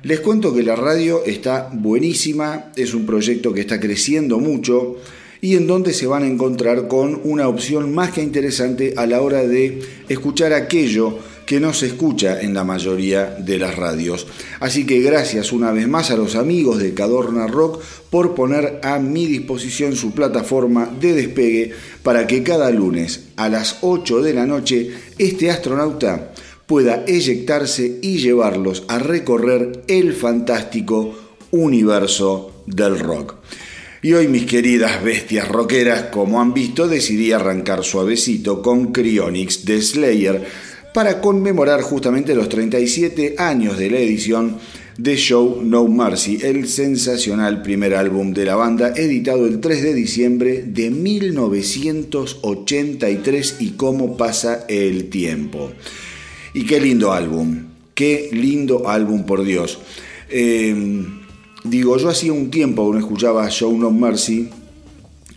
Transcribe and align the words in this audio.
Les 0.04 0.20
cuento 0.20 0.54
que 0.54 0.64
la 0.64 0.76
radio 0.76 1.24
está 1.26 1.70
buenísima, 1.72 2.72
es 2.76 2.96
un 2.96 3.06
proyecto 3.06 3.54
que 3.54 3.62
está 3.62 3.80
creciendo 3.80 4.40
mucho 4.40 4.98
y 5.42 5.56
en 5.56 5.68
donde 5.68 5.94
se 5.94 6.08
van 6.08 6.24
a 6.24 6.28
encontrar 6.28 6.88
con 6.88 7.22
una 7.24 7.48
opción 7.48 7.94
más 7.94 8.12
que 8.12 8.22
interesante 8.22 8.94
a 8.98 9.06
la 9.06 9.22
hora 9.22 9.46
de 9.46 9.82
escuchar 10.08 10.54
aquello 10.54 11.20
que 11.52 11.60
no 11.60 11.74
se 11.74 11.88
escucha 11.88 12.40
en 12.40 12.54
la 12.54 12.64
mayoría 12.64 13.26
de 13.26 13.60
las 13.60 13.76
radios. 13.76 14.26
Así 14.62 14.86
que 14.86 15.02
gracias 15.02 15.52
una 15.52 15.74
vez 15.74 15.86
más 15.86 16.10
a 16.10 16.16
los 16.16 16.36
amigos 16.36 16.80
de 16.80 16.94
Cadorna 16.94 17.46
Rock 17.46 17.82
por 18.10 18.36
poner 18.36 18.80
a 18.84 19.00
mi 19.00 19.26
disposición 19.26 19.98
su 19.98 20.14
plataforma 20.14 20.90
de 21.02 21.12
despegue 21.12 21.74
para 22.04 22.26
que 22.26 22.42
cada 22.42 22.72
lunes 22.72 23.26
a 23.36 23.50
las 23.50 23.80
8 23.82 24.22
de 24.22 24.34
la 24.34 24.46
noche 24.46 24.92
este 25.18 25.52
astronauta 25.52 26.32
pueda 26.68 27.04
eyectarse 27.06 28.00
y 28.02 28.20
llevarlos 28.20 28.86
a 28.88 28.98
recorrer 29.00 29.84
el 29.90 30.14
fantástico 30.14 31.14
universo 31.52 32.64
del 32.66 32.98
rock. 32.98 33.36
Y 34.02 34.14
hoy 34.14 34.30
mis 34.30 34.46
queridas 34.46 35.04
bestias 35.04 35.48
rockeras, 35.48 36.04
como 36.14 36.40
han 36.42 36.54
visto, 36.54 36.88
decidí 36.88 37.34
arrancar 37.34 37.84
suavecito 37.84 38.62
con 38.62 38.94
Cryonix 38.94 39.66
de 39.66 39.80
Slayer, 39.80 40.71
para 40.94 41.20
conmemorar 41.22 41.82
justamente 41.82 42.36
los 42.36 42.50
37 42.50 43.36
años 43.38 43.78
de 43.78 43.90
la 43.90 44.00
edición 44.00 44.58
The 45.02 45.16
Show 45.16 45.62
No 45.64 45.88
Mercy, 45.88 46.40
el 46.42 46.68
sensacional 46.68 47.62
primer 47.62 47.96
álbum 47.96 48.34
de 48.34 48.44
la 48.46 48.56
banda, 48.56 48.92
editado 48.96 49.46
el 49.46 49.62
3 49.62 49.84
de 49.84 49.94
diciembre 49.94 50.64
de 50.64 50.90
1983 50.92 53.56
y 53.60 53.70
cómo 53.72 54.16
pasa 54.18 54.66
el 54.68 55.10
tiempo. 55.10 55.72
Y 56.54 56.66
qué 56.66 56.82
lindo 56.82 57.14
álbum, 57.14 57.68
qué 57.96 58.30
lindo 58.34 58.90
álbum 58.90 59.26
por 59.26 59.44
Dios. 59.44 59.80
Eh, 60.30 61.06
digo, 61.64 61.98
yo 61.98 62.10
hacía 62.10 62.34
un 62.34 62.52
tiempo 62.52 62.86
que 62.88 62.98
no 62.98 63.00
escuchaba 63.00 63.50
Show 63.50 63.76
No 63.78 63.92
Mercy 63.92 64.50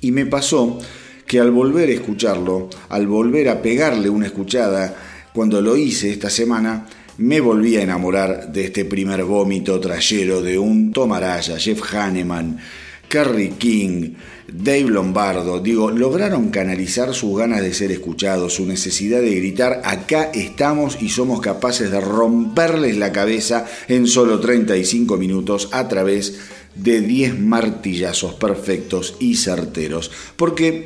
y 0.00 0.10
me 0.10 0.26
pasó 0.26 0.80
que 1.26 1.38
al 1.38 1.52
volver 1.52 1.88
a 1.88 1.92
escucharlo, 1.92 2.68
al 2.88 3.06
volver 3.06 3.48
a 3.48 3.62
pegarle 3.62 4.10
una 4.10 4.26
escuchada, 4.26 5.13
cuando 5.34 5.60
lo 5.60 5.76
hice 5.76 6.12
esta 6.12 6.30
semana, 6.30 6.86
me 7.18 7.40
volví 7.40 7.76
a 7.76 7.82
enamorar 7.82 8.52
de 8.52 8.66
este 8.66 8.84
primer 8.84 9.24
vómito 9.24 9.80
trayero 9.80 10.40
de 10.40 10.56
un 10.60 10.92
Tom 10.92 11.12
Araya, 11.12 11.58
Jeff 11.58 11.82
Hanneman, 11.92 12.60
Kerry 13.08 13.50
King, 13.58 14.12
Dave 14.46 14.84
Lombardo, 14.84 15.58
digo, 15.58 15.90
lograron 15.90 16.50
canalizar 16.50 17.12
sus 17.14 17.36
ganas 17.36 17.62
de 17.62 17.74
ser 17.74 17.90
escuchados, 17.90 18.54
su 18.54 18.64
necesidad 18.64 19.20
de 19.20 19.34
gritar, 19.34 19.82
acá 19.84 20.30
estamos 20.32 21.02
y 21.02 21.08
somos 21.08 21.40
capaces 21.40 21.90
de 21.90 22.00
romperles 22.00 22.96
la 22.96 23.10
cabeza 23.10 23.66
en 23.88 24.06
solo 24.06 24.38
35 24.38 25.16
minutos 25.16 25.68
a 25.72 25.88
través 25.88 26.38
de 26.76 27.00
10 27.00 27.40
martillazos 27.40 28.34
perfectos 28.34 29.16
y 29.18 29.34
certeros. 29.34 30.12
Porque 30.36 30.84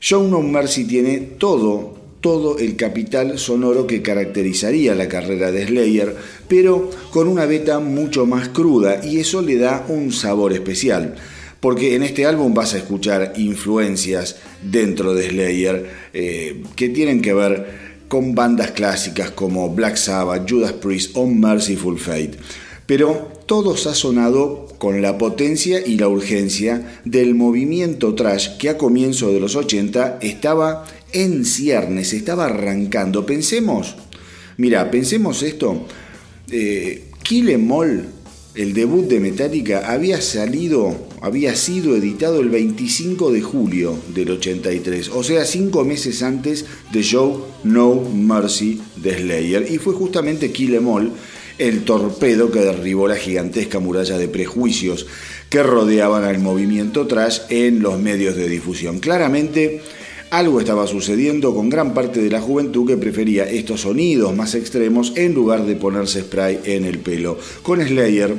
Show 0.00 0.28
No 0.28 0.42
Mercy 0.42 0.86
tiene 0.86 1.18
todo, 1.18 1.95
todo 2.26 2.58
el 2.58 2.74
capital 2.74 3.38
sonoro 3.38 3.86
que 3.86 4.02
caracterizaría 4.02 4.96
la 4.96 5.06
carrera 5.06 5.52
de 5.52 5.64
Slayer, 5.64 6.16
pero 6.48 6.90
con 7.12 7.28
una 7.28 7.46
beta 7.46 7.78
mucho 7.78 8.26
más 8.26 8.48
cruda 8.48 9.00
y 9.04 9.20
eso 9.20 9.42
le 9.42 9.56
da 9.58 9.86
un 9.88 10.10
sabor 10.10 10.52
especial 10.52 11.14
porque 11.60 11.94
en 11.94 12.02
este 12.02 12.26
álbum 12.26 12.52
vas 12.52 12.74
a 12.74 12.78
escuchar 12.78 13.34
influencias 13.36 14.40
dentro 14.60 15.14
de 15.14 15.28
Slayer 15.28 15.88
eh, 16.12 16.64
que 16.74 16.88
tienen 16.88 17.22
que 17.22 17.32
ver 17.32 17.66
con 18.08 18.34
bandas 18.34 18.72
clásicas 18.72 19.30
como 19.30 19.70
Black 19.70 19.94
Sabbath, 19.94 20.50
Judas 20.50 20.72
Priest 20.72 21.12
o 21.16 21.28
Merciful 21.28 21.96
Fate. 21.96 22.32
Pero 22.86 23.35
todo 23.46 23.74
ha 23.74 23.94
sonado 23.94 24.66
con 24.78 25.02
la 25.02 25.18
potencia 25.18 25.84
y 25.86 25.96
la 25.96 26.08
urgencia 26.08 27.00
del 27.04 27.34
movimiento 27.34 28.14
trash 28.14 28.56
que 28.58 28.68
a 28.68 28.78
comienzo 28.78 29.32
de 29.32 29.40
los 29.40 29.56
80 29.56 30.18
estaba 30.20 30.84
en 31.12 31.44
ciernes, 31.44 32.12
estaba 32.12 32.46
arrancando. 32.46 33.24
Pensemos, 33.24 33.96
mira, 34.56 34.90
pensemos 34.90 35.42
esto. 35.42 35.86
Kill 37.22 37.48
Em 37.48 37.70
All 37.72 38.16
el 38.56 38.72
debut 38.72 39.06
de 39.06 39.20
Metallica 39.20 39.92
había 39.92 40.20
salido, 40.22 40.96
había 41.20 41.54
sido 41.54 41.94
editado 41.94 42.40
el 42.40 42.48
25 42.48 43.30
de 43.30 43.42
julio 43.42 43.94
del 44.14 44.30
83, 44.30 45.10
o 45.10 45.22
sea, 45.22 45.44
cinco 45.44 45.84
meses 45.84 46.22
antes 46.22 46.64
de 46.90 47.02
Show 47.02 47.44
No 47.64 47.94
Mercy 47.94 48.80
de 48.96 49.18
Slayer, 49.18 49.70
y 49.70 49.76
fue 49.76 49.92
justamente 49.92 50.52
Kill 50.52 50.74
Em 50.74 50.88
All 50.88 51.12
el 51.58 51.84
torpedo 51.84 52.50
que 52.50 52.60
derribó 52.60 53.08
la 53.08 53.16
gigantesca 53.16 53.78
muralla 53.78 54.18
de 54.18 54.28
prejuicios 54.28 55.06
que 55.48 55.62
rodeaban 55.62 56.24
al 56.24 56.38
movimiento 56.38 57.06
trash 57.06 57.40
en 57.48 57.80
los 57.82 57.98
medios 57.98 58.36
de 58.36 58.48
difusión. 58.48 58.98
Claramente, 58.98 59.80
algo 60.30 60.60
estaba 60.60 60.86
sucediendo 60.86 61.54
con 61.54 61.70
gran 61.70 61.94
parte 61.94 62.20
de 62.20 62.30
la 62.30 62.40
juventud 62.40 62.86
que 62.86 62.96
prefería 62.96 63.48
estos 63.48 63.82
sonidos 63.82 64.34
más 64.34 64.54
extremos 64.54 65.12
en 65.16 65.34
lugar 65.34 65.64
de 65.64 65.76
ponerse 65.76 66.22
spray 66.22 66.60
en 66.64 66.84
el 66.84 66.98
pelo. 66.98 67.38
Con 67.62 67.80
Slayer 67.80 68.34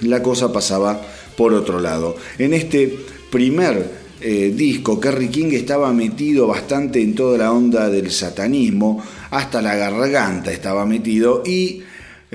la 0.00 0.22
cosa 0.22 0.52
pasaba 0.52 1.00
por 1.36 1.52
otro 1.54 1.80
lado. 1.80 2.16
En 2.38 2.54
este 2.54 2.96
primer 3.30 4.02
eh, 4.20 4.52
disco, 4.54 5.00
Kerry 5.00 5.28
King 5.28 5.52
estaba 5.52 5.92
metido 5.92 6.46
bastante 6.46 7.00
en 7.02 7.14
toda 7.14 7.38
la 7.38 7.52
onda 7.52 7.88
del 7.88 8.10
satanismo, 8.10 9.02
hasta 9.30 9.60
la 9.60 9.74
garganta 9.74 10.52
estaba 10.52 10.86
metido 10.86 11.42
y 11.44 11.82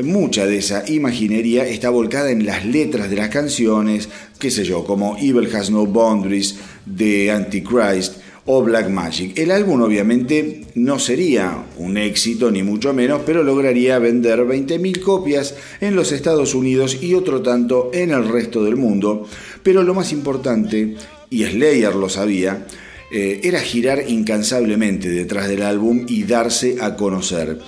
mucha 0.03 0.45
de 0.45 0.57
esa 0.57 0.83
imaginería 0.87 1.67
está 1.67 1.89
volcada 1.89 2.31
en 2.31 2.45
las 2.45 2.65
letras 2.65 3.09
de 3.09 3.15
las 3.15 3.29
canciones, 3.29 4.09
qué 4.39 4.51
sé 4.51 4.63
yo, 4.63 4.83
como 4.83 5.17
Evil 5.17 5.53
Has 5.55 5.71
No 5.71 5.85
Boundaries 5.85 6.57
de 6.85 7.31
Antichrist, 7.31 8.17
o 8.47 8.63
Black 8.63 8.89
Magic. 8.89 9.37
El 9.37 9.51
álbum 9.51 9.81
obviamente 9.81 10.61
no 10.75 10.99
sería 10.99 11.65
un 11.77 11.97
éxito 11.97 12.49
ni 12.49 12.63
mucho 12.63 12.93
menos, 12.93 13.21
pero 13.25 13.43
lograría 13.43 13.99
vender 13.99 14.39
20.000 14.39 15.01
copias 15.01 15.55
en 15.81 15.95
los 15.95 16.13
Estados 16.13 16.55
Unidos 16.55 16.97
y 17.01 17.13
otro 17.13 17.41
tanto 17.41 17.91
en 17.93 18.11
el 18.11 18.27
resto 18.27 18.63
del 18.63 18.77
mundo. 18.77 19.27
Pero 19.63 19.83
lo 19.83 19.93
más 19.93 20.13
importante, 20.13 20.95
y 21.29 21.43
Slayer 21.43 21.93
lo 21.93 22.07
sabía, 22.07 22.65
eh, 23.11 23.41
era 23.43 23.59
girar 23.59 24.03
incansablemente 24.07 25.09
detrás 25.09 25.49
del 25.49 25.61
álbum 25.61 26.05
y 26.07 26.23
darse 26.23 26.77
a 26.79 26.95
conocer. 26.95 27.59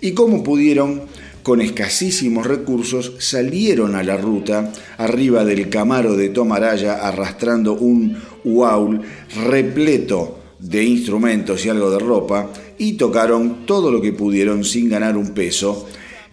¿Y 0.00 0.12
cómo 0.12 0.42
pudieron? 0.42 1.02
Con 1.44 1.60
escasísimos 1.60 2.46
recursos, 2.46 3.12
salieron 3.18 3.94
a 3.94 4.02
la 4.02 4.16
ruta 4.16 4.72
arriba 4.96 5.44
del 5.44 5.68
Camaro 5.68 6.16
de 6.16 6.30
Tomaraya 6.30 6.94
arrastrando 6.94 7.74
un 7.74 8.16
Uaul 8.44 9.02
repleto 9.44 10.38
de 10.58 10.82
instrumentos 10.82 11.64
y 11.64 11.68
algo 11.68 11.90
de 11.90 11.98
ropa 11.98 12.50
y 12.78 12.94
tocaron 12.94 13.66
todo 13.66 13.92
lo 13.92 14.00
que 14.00 14.14
pudieron 14.14 14.64
sin 14.64 14.88
ganar 14.88 15.18
un 15.18 15.34
peso 15.34 15.86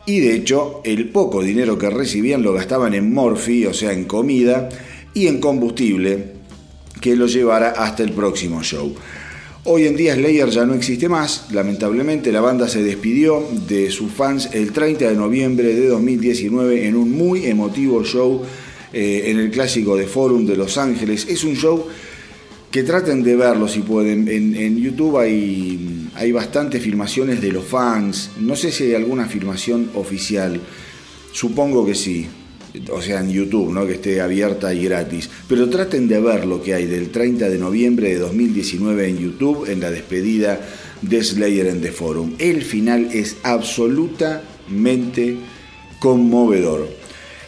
y 0.06 0.22
de 0.22 0.34
hecho 0.34 0.80
el 0.86 1.10
poco 1.10 1.44
dinero 1.44 1.78
que 1.78 1.90
recibían 1.90 2.42
lo 2.42 2.54
gastaban 2.54 2.94
en 2.94 3.14
morfi, 3.14 3.66
o 3.66 3.74
sea 3.74 3.92
en 3.92 4.06
comida 4.06 4.70
y 5.14 5.28
en 5.28 5.42
combustible 5.42 6.36
que 7.02 7.18
los 7.18 7.34
llevara 7.34 7.72
hasta 7.72 8.04
el 8.04 8.14
próximo 8.14 8.64
show. 8.64 8.96
Hoy 9.64 9.86
en 9.86 9.96
día 9.96 10.16
Slayer 10.16 10.50
ya 10.50 10.66
no 10.66 10.74
existe 10.74 11.08
más, 11.08 11.52
lamentablemente 11.52 12.32
la 12.32 12.42
banda 12.42 12.68
se 12.68 12.82
despidió 12.82 13.48
de 13.68 13.92
sus 13.92 14.12
fans 14.12 14.50
el 14.54 14.72
30 14.72 15.08
de 15.08 15.16
noviembre 15.16 15.76
de 15.76 15.88
2019 15.88 16.88
en 16.88 16.96
un 16.96 17.12
muy 17.12 17.46
emotivo 17.46 18.04
show 18.04 18.42
eh, 18.92 19.26
en 19.28 19.38
el 19.38 19.52
clásico 19.52 19.96
de 19.96 20.08
Forum 20.08 20.48
de 20.48 20.58
Los 20.58 20.80
Ángeles. 20.80 21.28
Es 21.30 21.44
un 21.44 21.56
show 21.56 21.86
que 22.72 22.82
traten 22.82 23.22
de 23.22 23.36
verlo 23.36 23.68
si 23.68 23.82
pueden. 23.82 24.28
En, 24.28 24.78
YouTube 24.78 25.20
hay, 25.20 26.10
hay 26.16 26.32
bastantes 26.32 26.82
filmaciones 26.82 27.40
de 27.40 27.52
los 27.52 27.66
fans, 27.66 28.32
no 28.40 28.56
sé 28.56 28.72
si 28.72 28.86
hay 28.86 28.96
alguna 28.96 29.28
filmación 29.28 29.92
oficial, 29.94 30.60
supongo 31.34 31.86
que 31.86 31.94
sí 31.94 32.28
o 32.92 33.02
sea, 33.02 33.20
en 33.20 33.32
YouTube, 33.32 33.72
¿no? 33.72 33.86
que 33.86 33.94
esté 33.94 34.22
abierta 34.22 34.74
y 34.74 34.86
gratis. 34.86 35.30
Pero 35.48 35.70
traten 35.70 36.08
de 36.08 36.20
ver 36.20 36.46
lo 36.46 36.62
que 36.62 36.74
hay 36.74 36.86
del 36.86 37.10
30 37.10 37.50
de 37.50 37.58
noviembre 37.58 38.10
de 38.10 38.20
2019 38.20 39.10
en 39.10 39.18
YouTube, 39.18 39.70
en 39.70 39.80
la 39.80 39.92
despedida 39.92 40.60
de 41.02 41.24
Slayer 41.24 41.68
en 41.68 41.82
The 41.82 41.92
Forum. 41.92 42.34
El 42.40 42.64
final 42.64 43.10
es 43.12 43.38
absolutamente 43.44 45.38
conmovedor. 46.00 46.90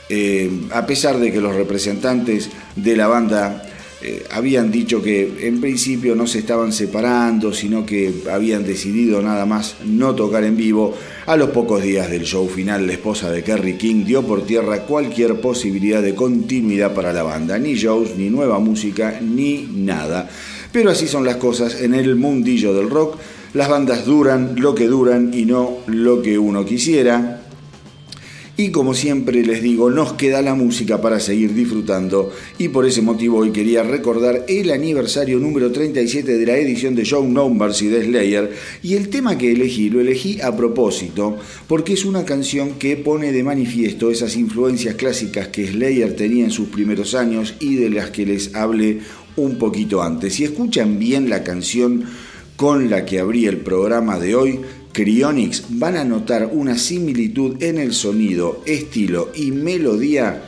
Eh, 0.10 0.50
a 0.72 0.86
pesar 0.86 1.20
de 1.20 1.32
que 1.32 1.40
los 1.40 1.56
representantes 1.56 2.50
de 2.76 2.96
la 2.96 3.08
banda 3.08 3.64
eh, 4.06 4.26
habían 4.32 4.70
dicho 4.70 5.02
que 5.02 5.48
en 5.48 5.62
principio 5.62 6.14
no 6.14 6.28
se 6.28 6.40
estaban 6.40 6.74
separando, 6.74 7.54
sino 7.54 7.86
que 7.86 8.14
habían 8.30 8.66
decidido 8.66 9.22
nada 9.22 9.46
más 9.46 9.78
no 9.86 10.14
tocar 10.14 10.44
en 10.44 10.58
vivo. 10.58 10.94
A 11.26 11.38
los 11.38 11.52
pocos 11.52 11.82
días 11.82 12.12
del 12.12 12.24
show 12.24 12.50
final, 12.50 12.86
la 12.86 12.92
esposa 12.94 13.32
de 13.32 13.44
Kerry 13.44 13.78
King 13.78 14.04
dio 14.04 14.24
por 14.24 14.46
tierra 14.46 14.82
cualquier 14.82 15.40
posibilidad 15.40 16.02
de 16.02 16.16
continuidad 16.16 16.94
para 16.94 17.14
la 17.14 17.24
banda, 17.24 17.58
ni 17.58 17.76
shows, 17.76 18.18
ni 18.18 18.30
nueva 18.30 18.60
música, 18.60 19.22
ni 19.22 19.70
nada. 19.74 20.30
Pero 20.74 20.90
así 20.90 21.08
son 21.08 21.24
las 21.24 21.38
cosas 21.38 21.80
en 21.80 21.94
el 21.94 22.18
mundillo 22.18 22.74
del 22.74 22.90
rock. 22.90 23.18
Las 23.54 23.70
bandas 23.70 24.06
duran 24.06 24.56
lo 24.58 24.76
que 24.76 24.88
duran 24.88 25.32
y 25.34 25.46
no 25.46 25.78
lo 25.86 26.22
que 26.22 26.38
uno 26.38 26.66
quisiera. 26.66 27.43
Y 28.56 28.70
como 28.70 28.94
siempre 28.94 29.44
les 29.44 29.64
digo, 29.64 29.90
nos 29.90 30.14
queda 30.14 30.44
la 30.44 30.54
música 30.54 31.02
para 31.02 31.20
seguir 31.20 31.56
disfrutando 31.56 32.32
y 32.60 32.68
por 32.68 32.86
ese 32.86 33.02
motivo 33.02 33.40
hoy 33.40 33.50
quería 33.50 33.82
recordar 33.82 34.46
el 34.48 34.70
aniversario 34.70 35.40
número 35.40 35.72
37 35.72 36.38
de 36.38 36.46
la 36.46 36.58
edición 36.58 36.94
de 36.94 37.04
Show 37.04 37.28
Numbers 37.28 37.82
y 37.82 37.88
de 37.88 38.04
Slayer 38.04 38.52
y 38.84 38.94
el 38.94 39.10
tema 39.10 39.40
que 39.40 39.54
elegí 39.54 39.90
lo 39.90 40.02
elegí 40.02 40.40
a 40.40 40.56
propósito 40.56 41.36
porque 41.68 41.94
es 41.94 42.06
una 42.06 42.26
canción 42.26 42.74
que 42.74 42.96
pone 42.96 43.32
de 43.32 43.44
manifiesto 43.44 44.12
esas 44.12 44.36
influencias 44.36 44.94
clásicas 44.94 45.48
que 45.48 45.66
Slayer 45.66 46.16
tenía 46.16 46.46
en 46.46 46.52
sus 46.52 46.68
primeros 46.68 47.16
años 47.16 47.56
y 47.60 47.78
de 47.78 47.90
las 47.90 48.12
que 48.12 48.28
les 48.28 48.54
hablé 48.54 49.00
un 49.36 49.58
poquito 49.58 50.04
antes. 50.04 50.36
Si 50.36 50.44
escuchan 50.44 51.00
bien 51.00 51.28
la 51.28 51.44
canción 51.44 52.04
con 52.56 52.92
la 52.92 53.04
que 53.04 53.20
abrí 53.20 53.48
el 53.48 53.58
programa 53.58 54.20
de 54.20 54.36
hoy, 54.36 54.60
Cryonics 54.94 55.66
van 55.70 55.98
a 55.98 56.06
notar 56.06 56.50
una 56.54 56.78
similitud 56.78 57.62
en 57.62 57.80
el 57.80 57.94
sonido, 57.94 58.62
estilo 58.66 59.32
y 59.34 59.52
melodía 59.52 60.44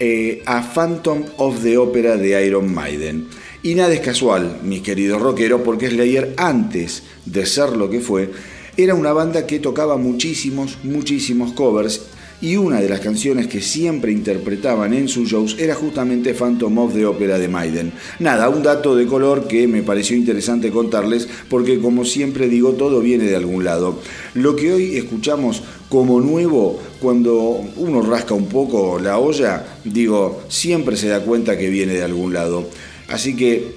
eh, 0.00 0.42
a 0.46 0.62
Phantom 0.62 1.22
of 1.36 1.62
the 1.62 1.76
Opera 1.76 2.16
de 2.16 2.46
Iron 2.46 2.72
Maiden. 2.72 3.28
Y 3.62 3.74
nada 3.74 3.92
es 3.92 4.00
casual, 4.00 4.60
mis 4.64 4.80
queridos 4.80 5.20
rockeros, 5.20 5.60
porque 5.60 5.90
Slayer 5.90 6.34
antes 6.38 7.02
de 7.26 7.46
ser 7.46 7.76
lo 7.76 7.90
que 7.90 8.00
fue, 8.00 8.30
era 8.76 8.94
una 8.94 9.12
banda 9.12 9.46
que 9.46 9.60
tocaba 9.60 9.98
muchísimos, 9.98 10.78
muchísimos 10.82 11.52
covers 11.52 12.00
y 12.42 12.56
una 12.56 12.80
de 12.80 12.88
las 12.88 13.00
canciones 13.00 13.46
que 13.46 13.62
siempre 13.62 14.10
interpretaban 14.10 14.92
en 14.92 15.08
sus 15.08 15.30
shows 15.30 15.56
era 15.60 15.76
justamente 15.76 16.34
Phantom 16.34 16.76
of 16.76 16.92
the 16.92 17.06
Opera 17.06 17.38
de 17.38 17.46
Maiden. 17.46 17.92
Nada, 18.18 18.48
un 18.48 18.64
dato 18.64 18.96
de 18.96 19.06
color 19.06 19.46
que 19.46 19.68
me 19.68 19.84
pareció 19.84 20.16
interesante 20.16 20.72
contarles 20.72 21.28
porque 21.48 21.78
como 21.78 22.04
siempre 22.04 22.48
digo, 22.48 22.72
todo 22.72 23.00
viene 23.00 23.24
de 23.24 23.36
algún 23.36 23.64
lado. 23.64 24.00
Lo 24.34 24.56
que 24.56 24.72
hoy 24.72 24.96
escuchamos 24.96 25.62
como 25.88 26.20
nuevo, 26.20 26.80
cuando 27.00 27.62
uno 27.76 28.02
rasca 28.02 28.34
un 28.34 28.46
poco 28.46 28.98
la 28.98 29.18
olla, 29.18 29.78
digo, 29.84 30.42
siempre 30.48 30.96
se 30.96 31.08
da 31.08 31.20
cuenta 31.20 31.56
que 31.56 31.70
viene 31.70 31.94
de 31.94 32.02
algún 32.02 32.32
lado. 32.32 32.68
Así 33.08 33.36
que, 33.36 33.76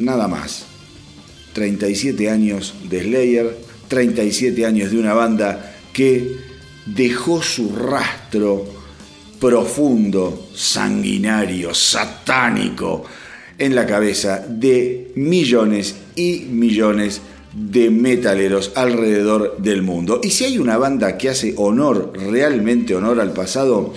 nada 0.00 0.26
más. 0.26 0.66
37 1.52 2.30
años 2.30 2.74
de 2.90 3.04
Slayer, 3.04 3.56
37 3.86 4.66
años 4.66 4.90
de 4.90 4.98
una 4.98 5.14
banda 5.14 5.76
que 5.92 6.43
dejó 6.86 7.42
su 7.42 7.74
rastro 7.74 8.64
profundo, 9.40 10.48
sanguinario, 10.54 11.74
satánico 11.74 13.04
en 13.58 13.74
la 13.74 13.86
cabeza 13.86 14.44
de 14.48 15.12
millones 15.16 15.96
y 16.16 16.46
millones 16.50 17.20
de 17.52 17.90
metaleros 17.90 18.72
alrededor 18.74 19.58
del 19.58 19.82
mundo. 19.82 20.20
Y 20.22 20.30
si 20.30 20.44
hay 20.44 20.58
una 20.58 20.76
banda 20.76 21.16
que 21.16 21.28
hace 21.28 21.54
honor, 21.56 22.12
realmente 22.16 22.94
honor 22.94 23.20
al 23.20 23.32
pasado, 23.32 23.94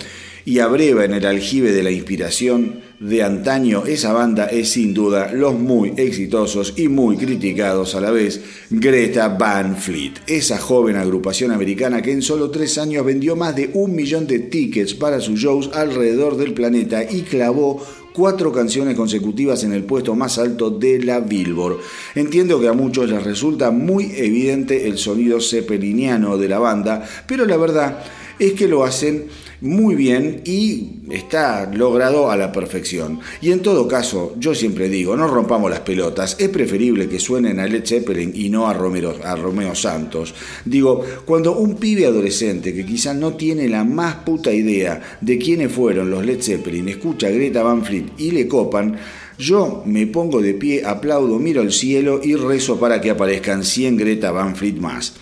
y 0.48 0.60
abreva 0.60 1.04
en 1.04 1.14
el 1.14 1.26
aljibe 1.26 1.74
de 1.74 1.84
la 1.84 1.92
inspiración 1.92 2.80
de 3.02 3.22
antaño, 3.22 3.84
esa 3.86 4.14
banda 4.14 4.46
es 4.46 4.70
sin 4.70 4.94
duda 4.94 5.34
los 5.34 5.60
muy 5.60 5.92
exitosos 5.98 6.74
y 6.78 6.88
muy 6.88 7.18
criticados 7.18 7.96
a 7.96 8.00
la 8.00 8.12
vez, 8.12 8.40
Greta 8.70 9.28
Van 9.28 9.76
Fleet, 9.76 10.14
esa 10.26 10.58
joven 10.58 10.96
agrupación 10.96 11.52
americana 11.52 12.02
que 12.02 12.14
en 12.14 12.22
solo 12.22 12.50
tres 12.50 12.78
años 12.78 13.04
vendió 13.04 13.36
más 13.36 13.58
de 13.58 13.72
un 13.74 13.94
millón 13.94 14.26
de 14.26 14.40
tickets 14.40 14.94
para 14.94 15.20
sus 15.20 15.38
shows 15.38 15.70
alrededor 15.74 16.38
del 16.38 16.54
planeta 16.54 17.04
y 17.04 17.24
clavó 17.24 17.86
cuatro 18.14 18.54
canciones 18.54 18.96
consecutivas 18.96 19.66
en 19.66 19.74
el 19.74 19.84
puesto 19.84 20.16
más 20.16 20.38
alto 20.38 20.70
de 20.70 21.04
la 21.04 21.20
Billboard. 21.20 21.80
Entiendo 22.16 22.58
que 22.62 22.70
a 22.70 22.74
muchos 22.74 23.10
les 23.10 23.22
resulta 23.22 23.70
muy 23.72 24.14
evidente 24.16 24.88
el 24.88 24.98
sonido 24.98 25.42
zeppeliniano 25.42 26.38
de 26.38 26.48
la 26.48 26.60
banda, 26.60 27.04
pero 27.28 27.46
la 27.46 27.58
verdad 27.58 28.02
es 28.40 28.54
que 28.54 28.70
lo 28.70 28.86
hacen 28.86 29.26
muy 29.62 29.96
bien 29.96 30.42
y 30.46 31.02
está 31.10 31.72
logrado 31.72 32.30
a 32.30 32.38
la 32.38 32.52
perfección. 32.52 33.20
Y 33.42 33.52
en 33.52 33.62
todo 33.62 33.88
caso, 33.88 34.36
yo 34.38 34.54
siempre 34.54 34.90
digo, 34.90 35.16
no 35.16 35.28
rompamos 35.28 35.72
las 35.72 35.80
pelotas, 35.82 36.36
es 36.40 36.50
preferible 36.50 37.10
que 37.10 37.20
suenen 37.20 37.60
a 37.60 37.68
Led 37.68 37.86
Zeppelin 37.86 38.32
y 38.36 38.50
no 38.50 38.68
a, 38.68 38.74
Romero, 38.74 39.16
a 39.24 39.36
Romeo 39.36 39.74
Santos. 39.76 40.34
Digo, 40.66 41.04
cuando 41.26 41.58
un 41.58 41.76
pibe 41.76 42.06
adolescente 42.06 42.74
que 42.74 42.86
quizás 42.86 43.16
no 43.16 43.34
tiene 43.34 43.68
la 43.68 43.84
más 43.84 44.16
puta 44.18 44.54
idea 44.54 45.02
de 45.22 45.38
quiénes 45.38 45.72
fueron 45.72 46.10
los 46.10 46.26
Led 46.26 46.42
Zeppelin, 46.42 46.90
escucha 46.90 47.28
a 47.28 47.32
Greta 47.32 47.64
Van 47.64 47.84
Fleet 47.84 48.06
y 48.18 48.32
le 48.32 48.48
copan, 48.48 48.98
yo 49.40 49.84
me 49.86 50.08
pongo 50.08 50.42
de 50.42 50.54
pie, 50.56 50.84
aplaudo, 50.86 51.38
miro 51.38 51.62
al 51.62 51.72
cielo 51.72 52.22
y 52.24 52.36
rezo 52.36 52.80
para 52.80 53.02
que 53.02 53.12
aparezcan 53.12 53.64
100 53.64 53.98
Greta 53.98 54.32
Van 54.32 54.56
Fleet 54.56 54.78
más 54.78 55.14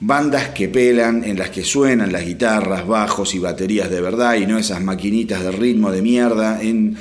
bandas 0.00 0.50
que 0.50 0.68
pelan, 0.68 1.24
en 1.24 1.38
las 1.38 1.50
que 1.50 1.64
suenan 1.64 2.12
las 2.12 2.24
guitarras, 2.24 2.86
bajos 2.86 3.34
y 3.34 3.38
baterías 3.38 3.90
de 3.90 4.00
verdad 4.00 4.34
y 4.34 4.46
no 4.46 4.58
esas 4.58 4.82
maquinitas 4.82 5.42
de 5.42 5.52
ritmo 5.52 5.90
de 5.90 6.02
mierda 6.02 6.60
en 6.62 6.96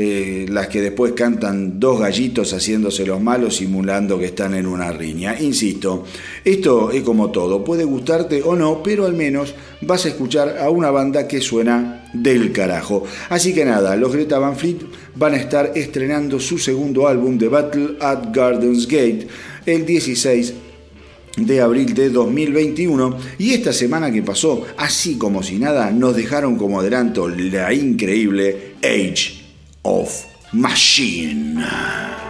eh, 0.00 0.46
las 0.48 0.68
que 0.68 0.80
después 0.80 1.12
cantan 1.12 1.80
dos 1.80 1.98
gallitos 1.98 2.52
haciéndose 2.52 3.04
los 3.04 3.20
malos 3.20 3.56
simulando 3.56 4.16
que 4.16 4.26
están 4.26 4.54
en 4.54 4.66
una 4.66 4.92
riña. 4.92 5.34
Insisto, 5.40 6.04
esto 6.44 6.92
es 6.92 7.02
como 7.02 7.32
todo, 7.32 7.64
puede 7.64 7.82
gustarte 7.82 8.40
o 8.44 8.54
no, 8.54 8.80
pero 8.80 9.06
al 9.06 9.14
menos 9.14 9.56
vas 9.80 10.04
a 10.04 10.08
escuchar 10.10 10.56
a 10.58 10.70
una 10.70 10.92
banda 10.92 11.26
que 11.26 11.40
suena 11.40 12.08
del 12.12 12.52
carajo. 12.52 13.02
Así 13.28 13.52
que 13.52 13.64
nada, 13.64 13.96
los 13.96 14.12
Greta 14.12 14.38
Van 14.38 14.56
Fleet 14.56 14.78
van 15.16 15.34
a 15.34 15.38
estar 15.38 15.72
estrenando 15.74 16.38
su 16.38 16.58
segundo 16.58 17.08
álbum 17.08 17.36
The 17.36 17.48
Battle 17.48 17.96
at 18.00 18.32
Gardens 18.32 18.86
Gate 18.86 19.26
el 19.66 19.84
16 19.84 20.54
de 21.46 21.60
abril 21.60 21.94
de 21.94 22.10
2021 22.10 23.18
y 23.38 23.54
esta 23.54 23.72
semana 23.72 24.10
que 24.10 24.22
pasó, 24.22 24.66
así 24.76 25.16
como 25.16 25.42
si 25.42 25.58
nada, 25.58 25.90
nos 25.90 26.16
dejaron 26.16 26.56
como 26.56 26.80
adelanto 26.80 27.28
la 27.28 27.72
increíble 27.72 28.74
Age 28.82 29.42
of 29.82 30.24
Machine. 30.52 32.27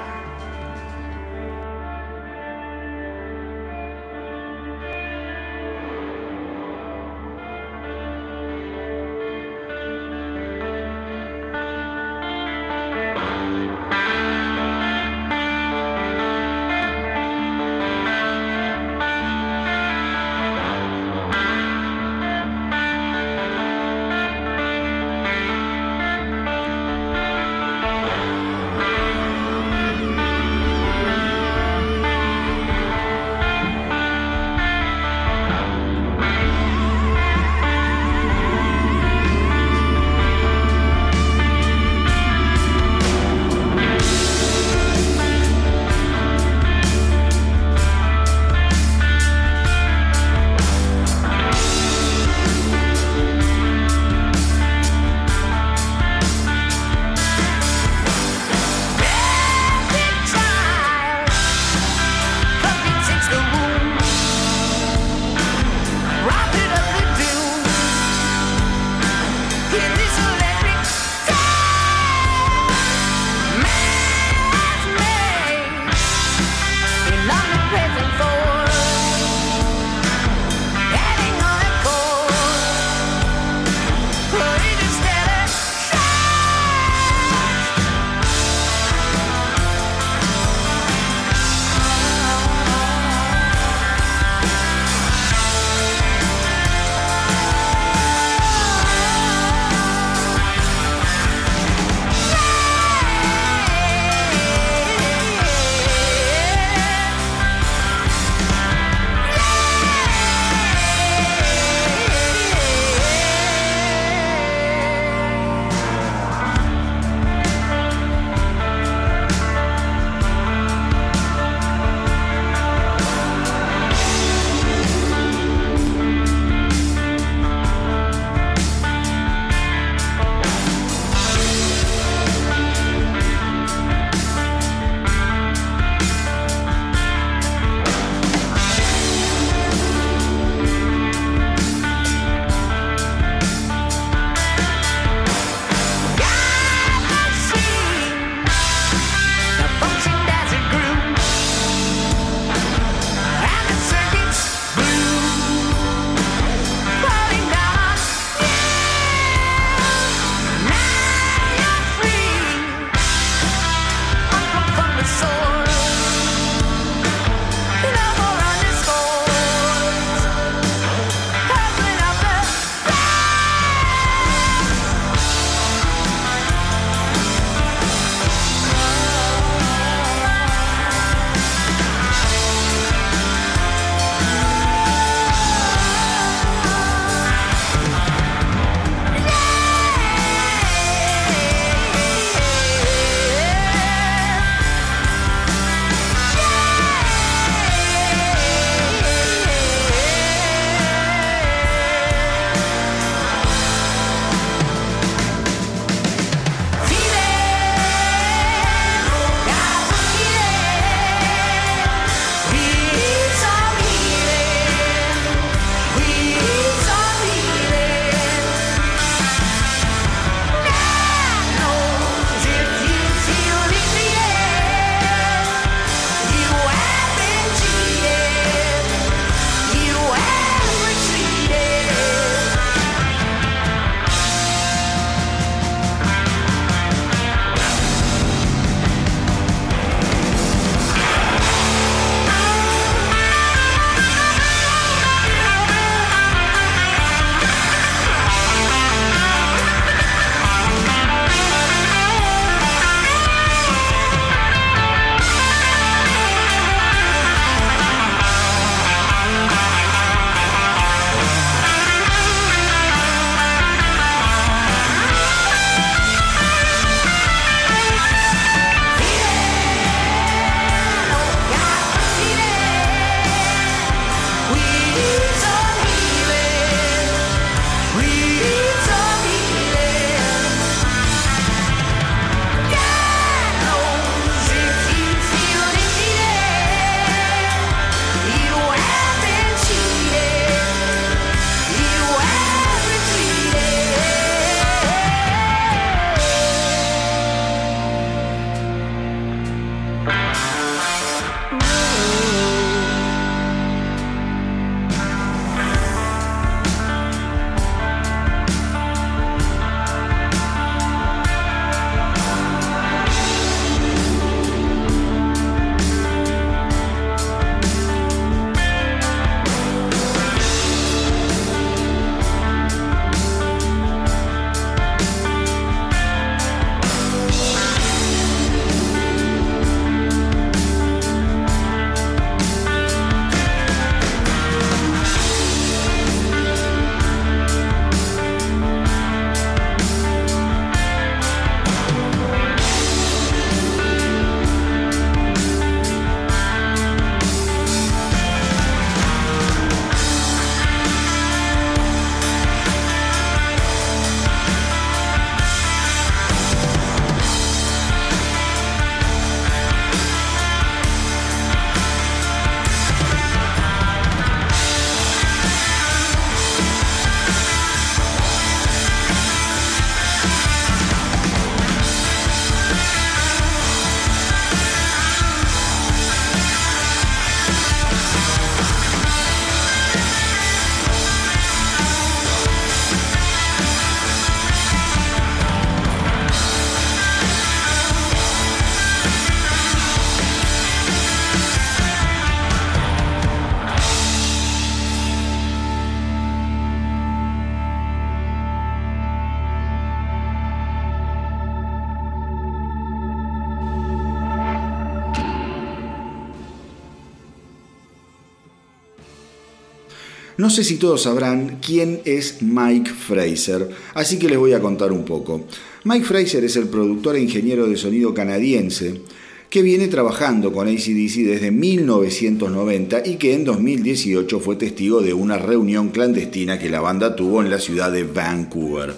No 410.49 410.55
sé 410.55 410.65
si 410.65 410.77
todos 410.77 411.03
sabrán 411.03 411.59
quién 411.61 412.01
es 412.07 412.41
Mike 412.41 412.91
Fraser, 412.91 413.69
así 413.93 414.19
que 414.19 414.31
les 414.31 414.39
voy 414.39 414.55
a 414.55 414.61
contar 414.61 414.93
un 414.93 415.05
poco. 415.05 415.45
Mike 415.85 416.07
Fraser 416.07 416.43
es 416.43 416.57
el 416.57 416.69
productor 416.69 417.17
e 417.17 417.21
ingeniero 417.21 417.67
de 417.67 417.77
sonido 417.77 418.15
canadiense 418.15 419.03
que 419.51 419.61
viene 419.61 419.89
trabajando 419.89 420.51
con 420.51 420.67
ACDC 420.67 421.27
desde 421.27 421.51
1990 421.51 423.03
y 423.05 423.17
que 423.17 423.35
en 423.35 423.45
2018 423.45 424.41
fue 424.41 424.57
testigo 424.57 425.03
de 425.03 425.13
una 425.13 425.37
reunión 425.37 425.91
clandestina 425.91 426.59
que 426.59 426.71
la 426.71 426.81
banda 426.81 427.15
tuvo 427.15 427.43
en 427.43 427.51
la 427.51 427.59
ciudad 427.59 427.93
de 427.93 428.05
Vancouver. 428.05 428.95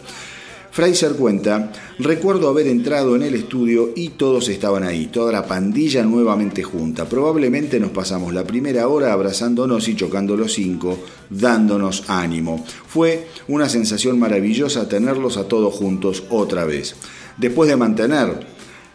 Fraser 0.72 1.14
cuenta, 1.14 1.72
recuerdo 1.98 2.48
haber 2.48 2.68
entrado 2.68 3.16
en 3.16 3.22
el 3.22 3.34
estudio 3.34 3.90
y 3.96 4.10
todos 4.10 4.48
estaban 4.48 4.84
ahí, 4.84 5.06
toda 5.06 5.32
la 5.32 5.44
pandilla 5.44 6.04
nuevamente 6.04 6.62
junta. 6.62 7.08
Probablemente 7.08 7.80
nos 7.80 7.90
pasamos 7.90 8.32
la 8.32 8.44
primera 8.44 8.86
hora 8.86 9.12
abrazándonos 9.12 9.88
y 9.88 9.96
chocando 9.96 10.36
los 10.36 10.52
cinco, 10.52 10.96
dándonos 11.28 12.04
ánimo. 12.08 12.64
Fue 12.86 13.26
una 13.48 13.68
sensación 13.68 14.20
maravillosa 14.20 14.88
tenerlos 14.88 15.38
a 15.38 15.48
todos 15.48 15.74
juntos 15.74 16.22
otra 16.30 16.64
vez. 16.64 16.94
Después 17.36 17.68
de 17.68 17.76
mantener 17.76 18.46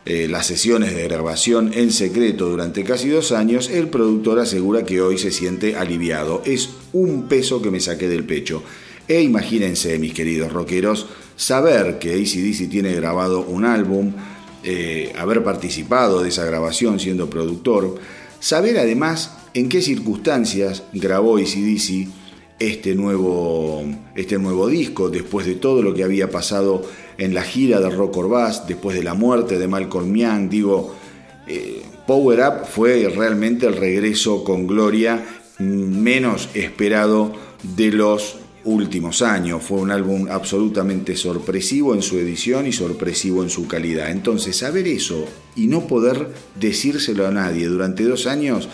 eh, 0.05 0.27
las 0.29 0.47
sesiones 0.47 0.95
de 0.95 1.03
grabación 1.03 1.71
en 1.73 1.91
secreto 1.91 2.47
durante 2.47 2.85
casi 2.85 3.09
dos 3.09 3.33
años, 3.33 3.69
el 3.69 3.89
productor 3.89 4.39
asegura 4.39 4.85
que 4.85 5.01
hoy 5.01 5.17
se 5.17 5.31
siente 5.31 5.75
aliviado. 5.75 6.41
Es 6.45 6.69
un 6.93 7.27
peso 7.27 7.61
que 7.61 7.71
me 7.71 7.81
saqué 7.81 8.07
del 8.07 8.23
pecho. 8.23 8.63
E 9.07 9.21
imagínense, 9.21 9.99
mis 9.99 10.13
queridos 10.13 10.53
rockeros, 10.53 11.07
saber 11.35 11.99
que 11.99 12.13
ACDC 12.13 12.69
tiene 12.69 12.93
grabado 12.93 13.41
un 13.41 13.65
álbum, 13.65 14.13
eh, 14.63 15.13
haber 15.17 15.43
participado 15.43 16.23
de 16.23 16.29
esa 16.29 16.45
grabación 16.45 16.99
siendo 16.99 17.29
productor, 17.29 17.95
saber 18.39 18.77
además 18.79 19.37
en 19.53 19.69
qué 19.69 19.81
circunstancias 19.81 20.83
grabó 20.93 21.37
ACDC 21.37 22.07
este 22.59 22.95
nuevo, 22.95 23.83
este 24.15 24.37
nuevo 24.37 24.67
disco, 24.67 25.09
después 25.09 25.45
de 25.45 25.55
todo 25.55 25.81
lo 25.81 25.93
que 25.93 26.03
había 26.03 26.29
pasado 26.29 26.83
en 27.17 27.33
la 27.33 27.43
gira 27.43 27.79
de 27.79 27.89
Rock 27.89 28.17
or 28.17 28.51
después 28.67 28.95
de 28.95 29.03
la 29.03 29.13
muerte 29.13 29.59
de 29.59 29.67
Malcolm 29.67 30.15
Young, 30.15 30.49
digo, 30.49 30.95
eh, 31.47 31.81
Power 32.07 32.39
Up 32.39 32.65
fue 32.67 33.11
realmente 33.13 33.67
el 33.67 33.75
regreso 33.75 34.43
con 34.43 34.67
gloria 34.67 35.23
menos 35.59 36.49
esperado 36.53 37.33
de 37.75 37.91
los 37.91 38.37
últimos 38.65 39.21
años. 39.21 39.63
Fue 39.63 39.79
un 39.79 39.91
álbum 39.91 40.27
absolutamente 40.29 41.15
sorpresivo 41.15 41.95
en 41.95 42.01
su 42.01 42.17
edición 42.17 42.67
y 42.67 42.71
sorpresivo 42.71 43.43
en 43.43 43.49
su 43.49 43.67
calidad. 43.67 44.11
Entonces, 44.11 44.57
saber 44.57 44.87
eso 44.87 45.25
y 45.55 45.67
no 45.67 45.87
poder 45.87 46.29
decírselo 46.59 47.25
a 47.25 47.31
nadie 47.31 47.67
durante 47.67 48.03
dos 48.03 48.27
años 48.27 48.67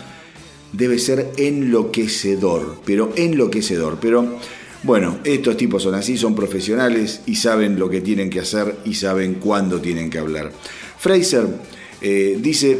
debe 0.72 0.98
ser 0.98 1.30
enloquecedor, 1.36 2.80
pero 2.84 3.12
enloquecedor. 3.14 3.98
Pero 4.00 4.38
bueno, 4.82 5.18
estos 5.22 5.56
tipos 5.56 5.82
son 5.82 5.94
así, 5.94 6.16
son 6.16 6.34
profesionales 6.34 7.22
y 7.26 7.36
saben 7.36 7.78
lo 7.78 7.88
que 7.88 8.00
tienen 8.00 8.30
que 8.30 8.40
hacer 8.40 8.76
y 8.84 8.94
saben 8.94 9.34
cuándo 9.34 9.80
tienen 9.80 10.10
que 10.10 10.18
hablar. 10.18 10.50
Fraser 10.98 11.46
eh, 12.00 12.38
dice, 12.40 12.78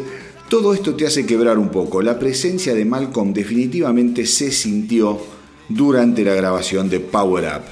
todo 0.48 0.74
esto 0.74 0.94
te 0.94 1.06
hace 1.06 1.24
quebrar 1.26 1.58
un 1.58 1.68
poco. 1.68 2.02
La 2.02 2.18
presencia 2.18 2.74
de 2.74 2.84
Malcolm 2.84 3.32
definitivamente 3.32 4.26
se 4.26 4.50
sintió 4.50 5.18
durante 5.74 6.24
la 6.24 6.34
grabación 6.34 6.88
de 6.88 7.00
Power 7.00 7.44
Up, 7.44 7.62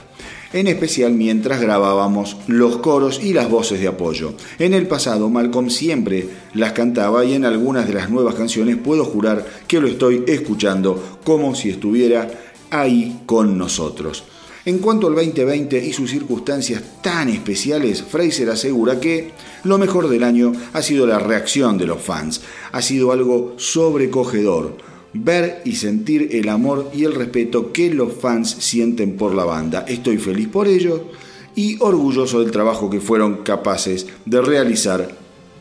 en 0.53 0.67
especial 0.67 1.13
mientras 1.13 1.61
grabábamos 1.61 2.37
los 2.47 2.79
coros 2.79 3.21
y 3.23 3.33
las 3.33 3.49
voces 3.49 3.81
de 3.81 3.89
apoyo. 3.89 4.35
En 4.59 4.75
el 4.75 4.87
pasado 4.87 5.29
Malcolm 5.29 5.71
siempre 5.71 6.29
las 6.55 6.73
cantaba 6.73 7.25
y 7.25 7.35
en 7.35 7.45
algunas 7.45 7.87
de 7.87 7.95
las 7.95 8.11
nuevas 8.11 8.35
canciones 8.35 8.77
puedo 8.77 9.05
jurar 9.05 9.47
que 9.69 9.81
lo 9.81 9.87
estoy 9.87 10.25
escuchando 10.27 11.19
como 11.25 11.55
si 11.55 11.71
estuviera 11.71 12.29
ahí 12.71 13.23
con 13.27 13.57
nosotros. 13.57 14.25
En 14.67 14.79
cuanto 14.79 15.07
al 15.07 15.15
2020 15.15 15.87
y 15.87 15.93
sus 15.93 16.11
circunstancias 16.11 16.83
tan 17.03 17.31
especiales, 17.31 18.03
Fraser 18.03 18.51
asegura 18.51 19.01
que 19.01 19.31
lo 19.65 19.79
mejor 19.79 20.09
del 20.09 20.23
año 20.23 20.53
ha 20.75 20.83
sido 20.83 21.07
la 21.07 21.19
reacción 21.19 21.79
de 21.79 21.87
los 21.87 22.03
fans. 22.03 22.43
Ha 22.73 22.83
sido 22.83 23.11
algo 23.11 23.55
sobrecogedor 23.57 24.90
ver 25.13 25.63
y 25.65 25.77
sentir 25.77 26.29
el 26.33 26.49
amor 26.49 26.91
y 26.95 27.05
el 27.05 27.15
respeto 27.15 27.73
que 27.73 27.93
los 27.93 28.13
fans 28.15 28.51
sienten 28.51 29.17
por 29.17 29.35
la 29.35 29.45
banda. 29.45 29.85
Estoy 29.89 30.19
feliz 30.19 30.49
por 30.49 30.69
ello 30.69 31.07
y 31.55 31.77
orgulloso 31.81 32.41
del 32.41 32.51
trabajo 32.51 32.89
que 32.89 33.01
fueron 33.01 33.39
capaces 33.39 34.07
de 34.25 34.41
realizar 34.41 35.11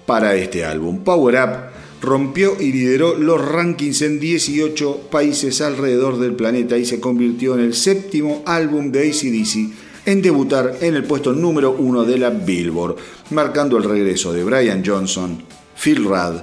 para 0.05 0.35
este 0.35 0.65
álbum. 0.65 0.99
Power 0.99 1.35
Up 1.35 1.79
rompió 2.01 2.55
y 2.59 2.71
lideró 2.71 3.17
los 3.17 3.43
rankings 3.43 4.01
en 4.03 4.19
18 4.19 5.09
países 5.11 5.61
alrededor 5.61 6.19
del 6.19 6.33
planeta 6.33 6.77
y 6.77 6.85
se 6.85 6.99
convirtió 6.99 7.55
en 7.55 7.61
el 7.61 7.73
séptimo 7.73 8.43
álbum 8.45 8.91
de 8.91 9.09
ACDC 9.09 10.05
en 10.05 10.21
debutar 10.21 10.77
en 10.81 10.95
el 10.95 11.03
puesto 11.03 11.33
número 11.33 11.75
uno 11.77 12.05
de 12.05 12.17
la 12.17 12.29
Billboard, 12.29 12.95
marcando 13.31 13.77
el 13.77 13.83
regreso 13.83 14.31
de 14.31 14.43
Brian 14.43 14.83
Johnson, 14.85 15.43
Phil 15.75 16.05
Rudd 16.05 16.41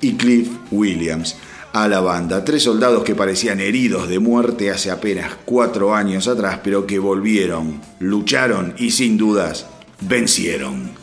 y 0.00 0.14
Cliff 0.14 0.48
Williams 0.70 1.36
a 1.72 1.88
la 1.88 2.00
banda. 2.00 2.44
Tres 2.44 2.62
soldados 2.62 3.04
que 3.04 3.14
parecían 3.14 3.60
heridos 3.60 4.08
de 4.08 4.18
muerte 4.18 4.70
hace 4.70 4.90
apenas 4.90 5.32
cuatro 5.44 5.94
años 5.94 6.28
atrás, 6.28 6.60
pero 6.62 6.86
que 6.86 6.98
volvieron, 6.98 7.80
lucharon 8.00 8.74
y 8.78 8.90
sin 8.90 9.16
dudas 9.16 9.66
vencieron. 10.00 10.97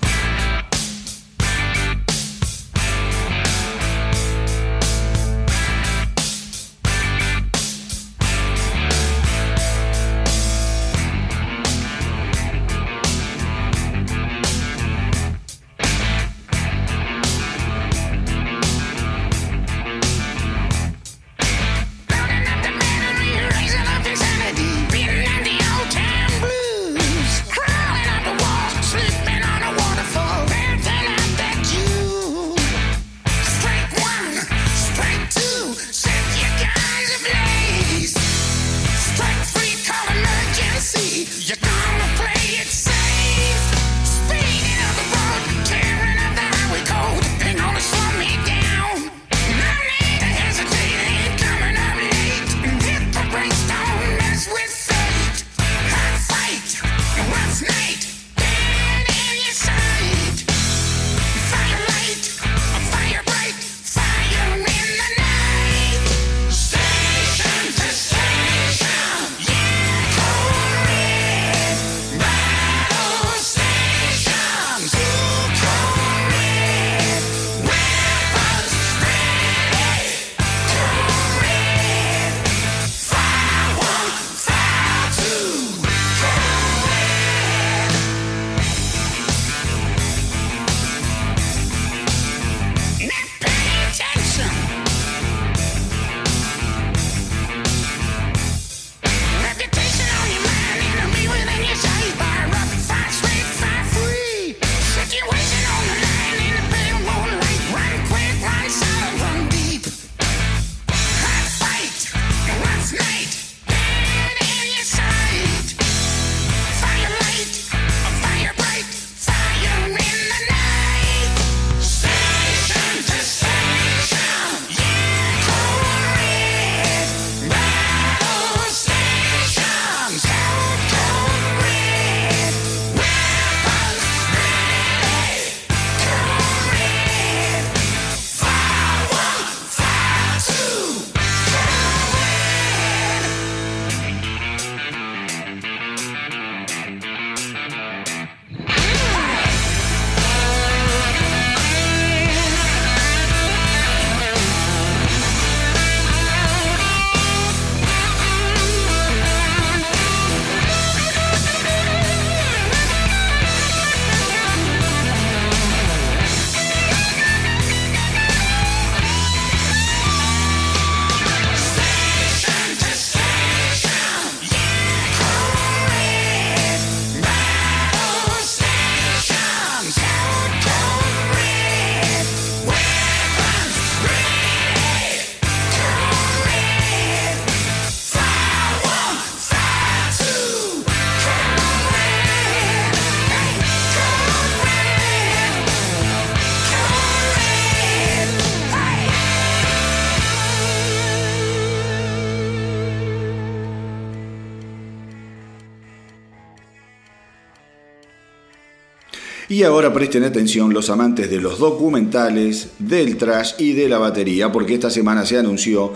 Y 209.55 209.63
ahora 209.63 209.93
presten 209.93 210.25
atención 210.25 210.73
los 210.73 210.89
amantes 210.89 211.29
de 211.29 211.39
los 211.39 211.59
documentales, 211.59 212.71
del 212.77 213.15
trash 213.15 213.53
y 213.57 213.71
de 213.71 213.87
la 213.87 213.97
batería, 213.97 214.51
porque 214.51 214.73
esta 214.73 214.89
semana 214.89 215.25
se 215.25 215.37
anunció 215.37 215.93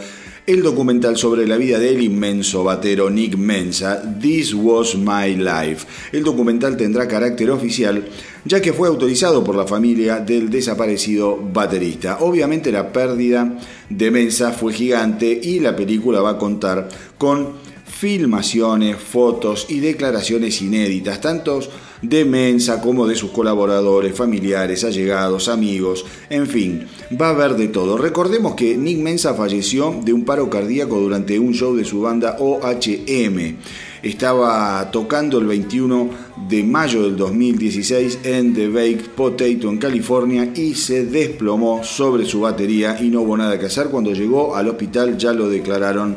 el 0.48 0.64
documental 0.64 1.18
sobre 1.18 1.46
la 1.46 1.58
vida 1.58 1.78
del 1.78 2.02
inmenso 2.02 2.64
batero 2.64 3.10
Nick 3.10 3.36
Mensa, 3.36 4.02
This 4.22 4.54
Was 4.54 4.96
My 4.96 5.36
Life. 5.36 5.86
El 6.14 6.24
documental 6.24 6.78
tendrá 6.78 7.06
carácter 7.06 7.52
oficial 7.52 8.08
ya 8.46 8.62
que 8.62 8.72
fue 8.72 8.88
autorizado 8.88 9.44
por 9.44 9.58
la 9.58 9.68
familia 9.68 10.22
del 10.22 10.50
desaparecido 10.50 11.36
baterista. 11.36 12.20
Obviamente 12.22 12.72
la 12.72 12.94
pérdida 12.94 13.60
de 13.90 14.10
Mensa 14.10 14.54
fue 14.54 14.72
gigante 14.72 15.38
y 15.44 15.60
la 15.60 15.76
película 15.76 16.22
va 16.22 16.30
a 16.30 16.38
contar 16.38 16.88
con 17.18 17.56
filmaciones, 17.86 18.96
fotos 18.96 19.66
y 19.68 19.82
declaraciones 19.82 20.62
inéditas, 20.62 21.20
tanto 21.20 21.60
de 22.02 22.26
Mensa 22.26 22.82
como 22.82 23.08
de 23.08 23.16
sus 23.16 23.32
colaboradores, 23.32 24.16
familiares, 24.16 24.84
allegados, 24.84 25.50
amigos, 25.50 26.06
en 26.30 26.48
fin, 26.48 26.88
va 27.20 27.28
a 27.28 27.32
haber 27.32 27.56
de 27.56 27.68
todo. 27.68 27.98
Recordemos 27.98 28.56
que 28.56 28.78
Nick 28.78 29.00
Mensa 29.00 29.34
falleció 29.34 30.00
de 30.04 30.14
un 30.14 30.24
paro 30.26 30.50
cardíaco 30.50 31.00
durante 31.00 31.40
un 31.40 31.54
show 31.54 31.76
de 31.76 31.86
su 31.86 32.02
banda 32.02 32.38
OHM. 32.40 33.58
Estaba 34.02 34.90
tocando 34.92 35.40
el 35.40 35.46
21 35.46 36.10
de 36.48 36.64
mayo 36.64 37.04
del 37.04 37.18
2016 37.18 38.20
en 38.24 38.54
The 38.54 38.70
Baked 38.70 39.10
Potato 39.10 39.70
en 39.70 39.78
California 39.78 40.54
y 40.56 40.76
se 40.76 41.06
desplomó 41.06 41.84
sobre 41.84 42.26
su 42.26 42.42
batería 42.42 42.98
y 43.02 43.10
no 43.10 43.22
hubo 43.22 43.36
nada 43.36 43.60
que 43.60 43.66
hacer. 43.66 43.88
Cuando 43.88 44.14
llegó 44.14 44.56
al 44.56 44.70
hospital 44.70 45.18
ya 45.18 45.34
lo 45.34 45.50
declararon 45.50 46.16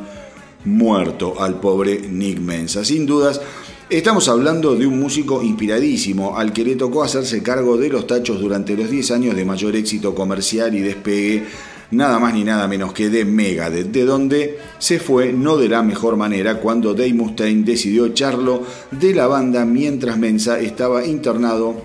muerto 0.65 1.41
al 1.41 1.59
pobre 1.59 2.01
Nick 2.09 2.39
Mensa. 2.39 2.85
Sin 2.85 3.07
dudas, 3.07 3.41
estamos 3.93 4.27
hablando 4.29 4.75
de 4.75 4.87
un 4.87 4.99
músico 4.99 5.43
inspiradísimo 5.43 6.39
al 6.39 6.55
que 6.55 6.65
le 6.65 6.77
tocó 6.77 7.03
hacerse 7.03 7.43
cargo 7.43 7.77
de 7.77 7.91
los 7.91 8.07
tachos 8.07 8.41
durante 8.41 8.75
los 8.75 8.89
10 8.89 9.11
años 9.11 9.37
de 9.37 9.45
mayor 9.45 9.77
éxito 9.77 10.15
comercial 10.15 10.75
y 10.75 10.81
despegue 10.81 11.45
nada 11.91 12.19
más 12.19 12.33
ni 12.33 12.43
nada 12.43 12.67
menos 12.67 12.95
que 12.95 13.11
de 13.11 13.27
Megadeth, 13.27 13.89
de 13.89 14.05
donde 14.07 14.59
se 14.79 14.99
fue 14.99 15.35
no 15.35 15.59
de 15.59 15.69
la 15.69 15.83
mejor 15.83 16.17
manera 16.17 16.59
cuando 16.59 16.95
Dave 16.95 17.13
Mustaine 17.13 17.65
decidió 17.65 18.07
echarlo 18.07 18.63
de 18.91 19.15
la 19.15 19.27
banda 19.27 19.67
mientras 19.67 20.17
Mensa 20.17 20.59
estaba 20.59 21.05
internado 21.05 21.83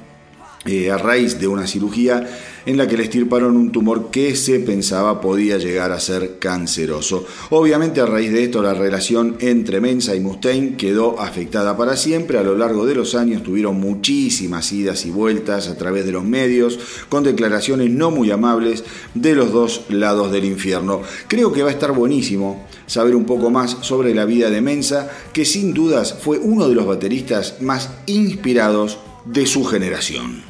eh, 0.65 0.89
a 0.89 0.98
raíz 0.98 1.38
de 1.38 1.48
una 1.50 1.67
cirugía 1.67 2.26
en 2.67 2.75
la 2.75 2.86
que 2.86 2.97
le 2.97 3.03
estirparon 3.03 3.56
un 3.56 3.71
tumor 3.71 4.12
que 4.12 4.36
se 4.36 4.60
pensaba 4.60 5.21
podía 5.21 5.58
llegar 5.58 5.93
a 5.93 6.01
ser 6.01 6.38
canceroso. 6.38 7.25
Obviamente 7.49 8.01
a 8.01 8.06
raíz 8.06 8.34
de 8.34 8.43
esto 8.43 8.62
la 8.62 8.73
relación 8.73 9.38
entre 9.39 9.80
Mensa 9.80 10.15
y 10.15 10.19
Mustaine 10.19 10.75
quedó 10.75 11.19
afectada 11.21 11.77
para 11.77 11.95
siempre. 11.95 12.38
A 12.38 12.43
lo 12.43 12.58
largo 12.58 12.86
de 12.86 12.93
los 12.93 13.15
años 13.15 13.41
tuvieron 13.41 13.80
muchísimas 13.80 14.69
idas 14.73 15.06
y 15.06 15.12
vueltas 15.12 15.69
a 15.69 15.77
través 15.77 16.06
de 16.06 16.12
los 16.12 16.25
medios 16.25 16.77
con 17.08 17.23
declaraciones 17.23 17.89
no 17.89 18.12
muy 18.12 18.32
amables 18.32 18.84
de 19.13 19.34
los 19.34 19.53
dos 19.53 19.86
lados 19.88 20.34
del 20.34 20.43
infierno. 20.43 21.01
Creo 21.30 21.53
que 21.53 21.63
va 21.63 21.69
a 21.69 21.73
estar 21.73 21.93
buenísimo 21.93 22.67
saber 22.86 23.15
un 23.15 23.23
poco 23.23 23.49
más 23.49 23.77
sobre 23.80 24.13
la 24.13 24.25
vida 24.25 24.49
de 24.49 24.60
Mensa, 24.60 25.10
que 25.32 25.45
sin 25.45 25.73
dudas 25.73 26.17
fue 26.21 26.38
uno 26.38 26.67
de 26.67 26.75
los 26.75 26.86
bateristas 26.86 27.62
más 27.62 27.91
inspirados 28.08 28.97
de 29.25 29.45
su 29.45 29.63
generación. 29.63 30.43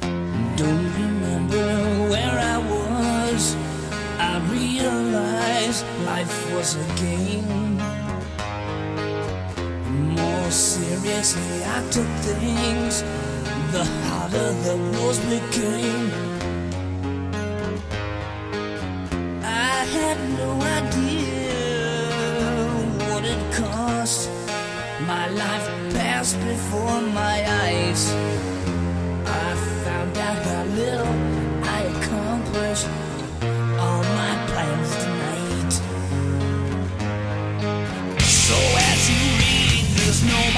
Seriously 11.07 11.63
I 11.63 11.79
took 11.89 12.11
things, 12.27 13.01
the 13.71 13.83
harder 14.03 14.51
the 14.65 14.75
rules 14.91 15.19
became. 15.19 16.11
I 19.41 19.85
had 19.95 20.17
no 20.41 20.51
idea 20.79 21.47
what 23.07 23.23
it 23.33 23.41
cost. 23.53 24.29
My 25.07 25.27
life 25.29 25.67
passed 25.95 26.37
before 26.51 27.01
my 27.21 27.37
eyes. 27.63 28.01
I 29.45 29.49
found 29.85 30.17
out 30.17 30.39
how 30.49 30.63
little 30.81 31.13
I 31.75 31.79
accomplished. 31.95 32.87
All 33.83 34.03
my 34.21 34.33
plans 34.49 34.91
tonight. 35.03 35.73
So 38.47 38.57
as 38.91 39.01
you 39.11 39.21
read 39.41 39.85
this, 39.99 40.21
know 40.23 40.56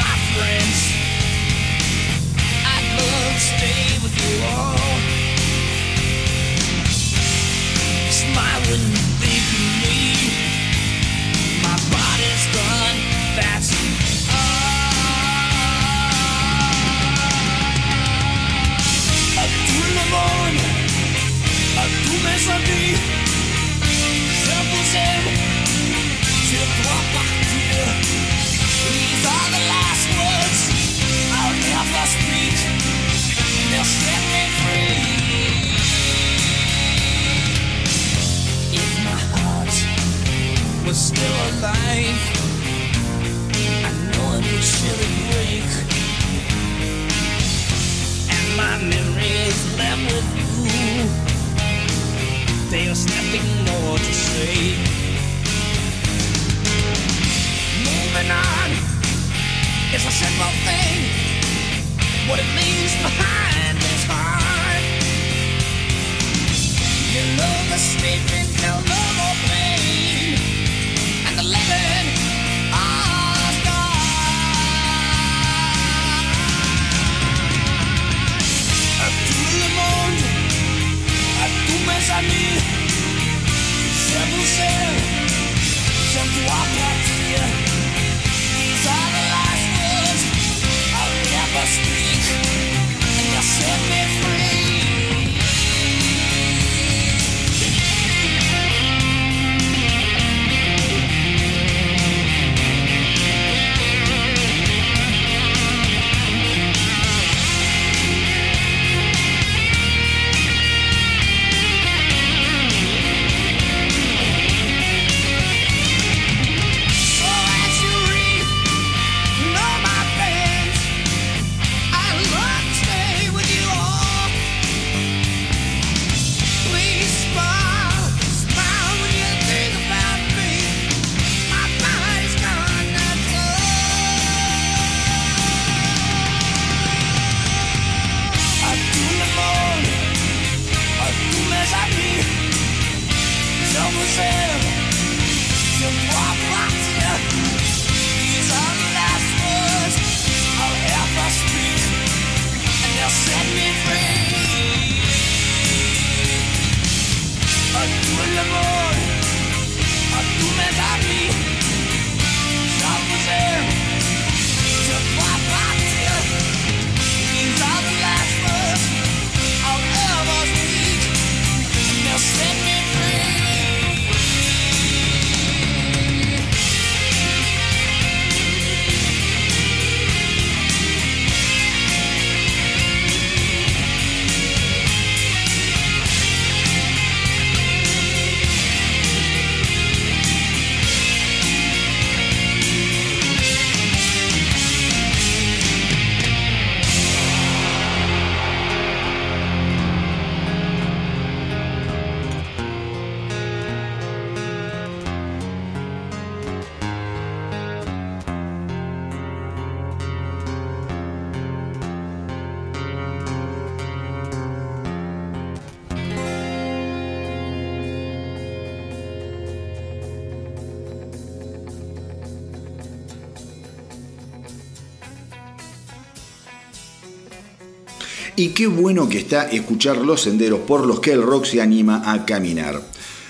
Y 228.40 228.52
qué 228.52 228.68
bueno 228.68 229.10
que 229.10 229.18
está 229.18 229.50
escuchar 229.50 229.98
los 229.98 230.22
senderos 230.22 230.62
por 230.62 230.88
los 230.88 231.02
que 231.02 231.12
el 231.12 231.22
rock 231.22 231.44
se 231.44 231.62
anima 231.62 232.10
a 232.10 232.26
caminar. 232.26 232.82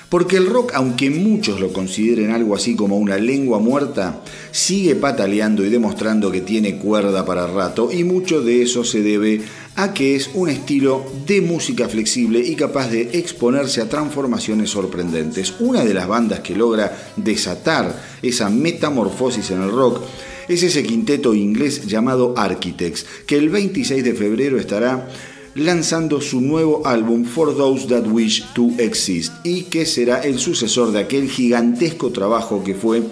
Porque 0.07 0.37
el 0.37 0.45
rock, 0.45 0.73
aunque 0.75 1.09
muchos 1.09 1.59
lo 1.59 1.73
consideren 1.73 2.29
algo 2.29 2.53
así 2.53 2.75
como 2.75 2.95
una 2.99 3.17
lengua 3.17 3.57
muerta, 3.57 4.21
sigue 4.51 4.93
pataleando 4.95 5.65
y 5.65 5.69
demostrando 5.69 6.31
que 6.31 6.41
tiene 6.41 6.77
cuerda 6.77 7.25
para 7.25 7.47
rato 7.47 7.91
y 7.91 8.03
mucho 8.03 8.43
de 8.43 8.61
eso 8.61 8.83
se 8.83 9.01
debe 9.01 9.41
a 9.77 9.95
que 9.95 10.15
es 10.15 10.29
un 10.35 10.47
estilo 10.47 11.03
de 11.25 11.41
música 11.41 11.89
flexible 11.89 12.39
y 12.41 12.55
capaz 12.55 12.89
de 12.89 13.09
exponerse 13.13 13.81
a 13.81 13.89
transformaciones 13.89 14.69
sorprendentes. 14.69 15.55
Una 15.59 15.83
de 15.83 15.95
las 15.95 16.07
bandas 16.07 16.41
que 16.41 16.55
logra 16.55 16.95
desatar 17.15 17.99
esa 18.21 18.51
metamorfosis 18.51 19.49
en 19.49 19.63
el 19.63 19.71
rock 19.71 20.03
es 20.49 20.63
ese 20.63 20.83
quinteto 20.83 21.35
inglés 21.35 21.85
llamado 21.85 22.33
Architects, 22.35 23.05
que 23.27 23.37
el 23.37 23.49
26 23.49 24.03
de 24.03 24.13
febrero 24.15 24.57
estará 24.57 25.07
lanzando 25.53 26.19
su 26.21 26.41
nuevo 26.41 26.85
álbum 26.87 27.23
For 27.23 27.55
Those 27.55 27.87
That 27.87 28.07
Wish 28.07 28.53
to 28.53 28.71
Exist 28.79 29.31
y 29.43 29.63
que 29.63 29.85
será 29.85 30.21
el 30.21 30.39
sucesor 30.39 30.91
de 30.91 30.99
aquel 30.99 31.29
gigantesco 31.29 32.11
trabajo 32.11 32.63
que 32.63 32.73
fue 32.73 33.03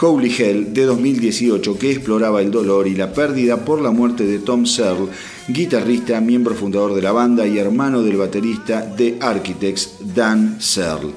Holy 0.00 0.34
Hell 0.36 0.74
de 0.74 0.84
2018 0.84 1.78
que 1.78 1.90
exploraba 1.90 2.42
el 2.42 2.50
dolor 2.50 2.86
y 2.86 2.94
la 2.94 3.14
pérdida 3.14 3.64
por 3.64 3.80
la 3.80 3.90
muerte 3.90 4.26
de 4.26 4.40
Tom 4.40 4.66
Searle, 4.66 5.08
guitarrista, 5.48 6.20
miembro 6.20 6.54
fundador 6.54 6.94
de 6.94 7.02
la 7.02 7.12
banda 7.12 7.46
y 7.46 7.58
hermano 7.58 8.02
del 8.02 8.18
baterista 8.18 8.82
de 8.82 9.16
Architects 9.20 9.96
Dan 10.14 10.60
Searle. 10.60 11.12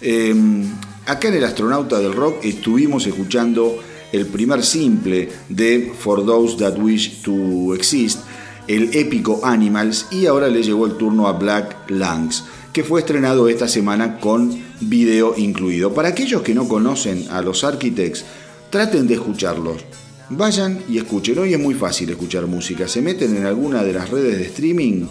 Em, 0.00 0.64
acá 1.04 1.28
en 1.28 1.34
el 1.34 1.44
Astronauta 1.44 1.98
del 1.98 2.14
Rock 2.14 2.44
estuvimos 2.44 3.06
escuchando 3.06 3.89
el 4.12 4.26
primer 4.26 4.64
simple 4.64 5.28
de 5.48 5.92
For 5.98 6.24
Those 6.24 6.56
That 6.58 6.78
Wish 6.78 7.22
to 7.22 7.74
Exist, 7.74 8.20
el 8.66 8.94
épico 8.96 9.40
Animals, 9.42 10.06
y 10.10 10.26
ahora 10.26 10.48
le 10.48 10.62
llegó 10.62 10.86
el 10.86 10.96
turno 10.96 11.26
a 11.26 11.32
Black 11.32 11.90
Lungs, 11.90 12.44
que 12.72 12.84
fue 12.84 13.00
estrenado 13.00 13.48
esta 13.48 13.68
semana 13.68 14.18
con 14.18 14.56
video 14.80 15.34
incluido. 15.36 15.92
Para 15.92 16.08
aquellos 16.08 16.42
que 16.42 16.54
no 16.54 16.68
conocen 16.68 17.26
a 17.30 17.42
los 17.42 17.64
Architects, 17.64 18.24
traten 18.70 19.06
de 19.06 19.14
escucharlos. 19.14 19.84
Vayan 20.30 20.80
y 20.88 20.98
escuchen. 20.98 21.38
Hoy 21.40 21.54
es 21.54 21.58
muy 21.58 21.74
fácil 21.74 22.08
escuchar 22.10 22.46
música. 22.46 22.86
Se 22.86 23.02
meten 23.02 23.36
en 23.36 23.46
alguna 23.46 23.82
de 23.82 23.92
las 23.92 24.10
redes 24.10 24.38
de 24.38 24.44
streaming, 24.44 25.06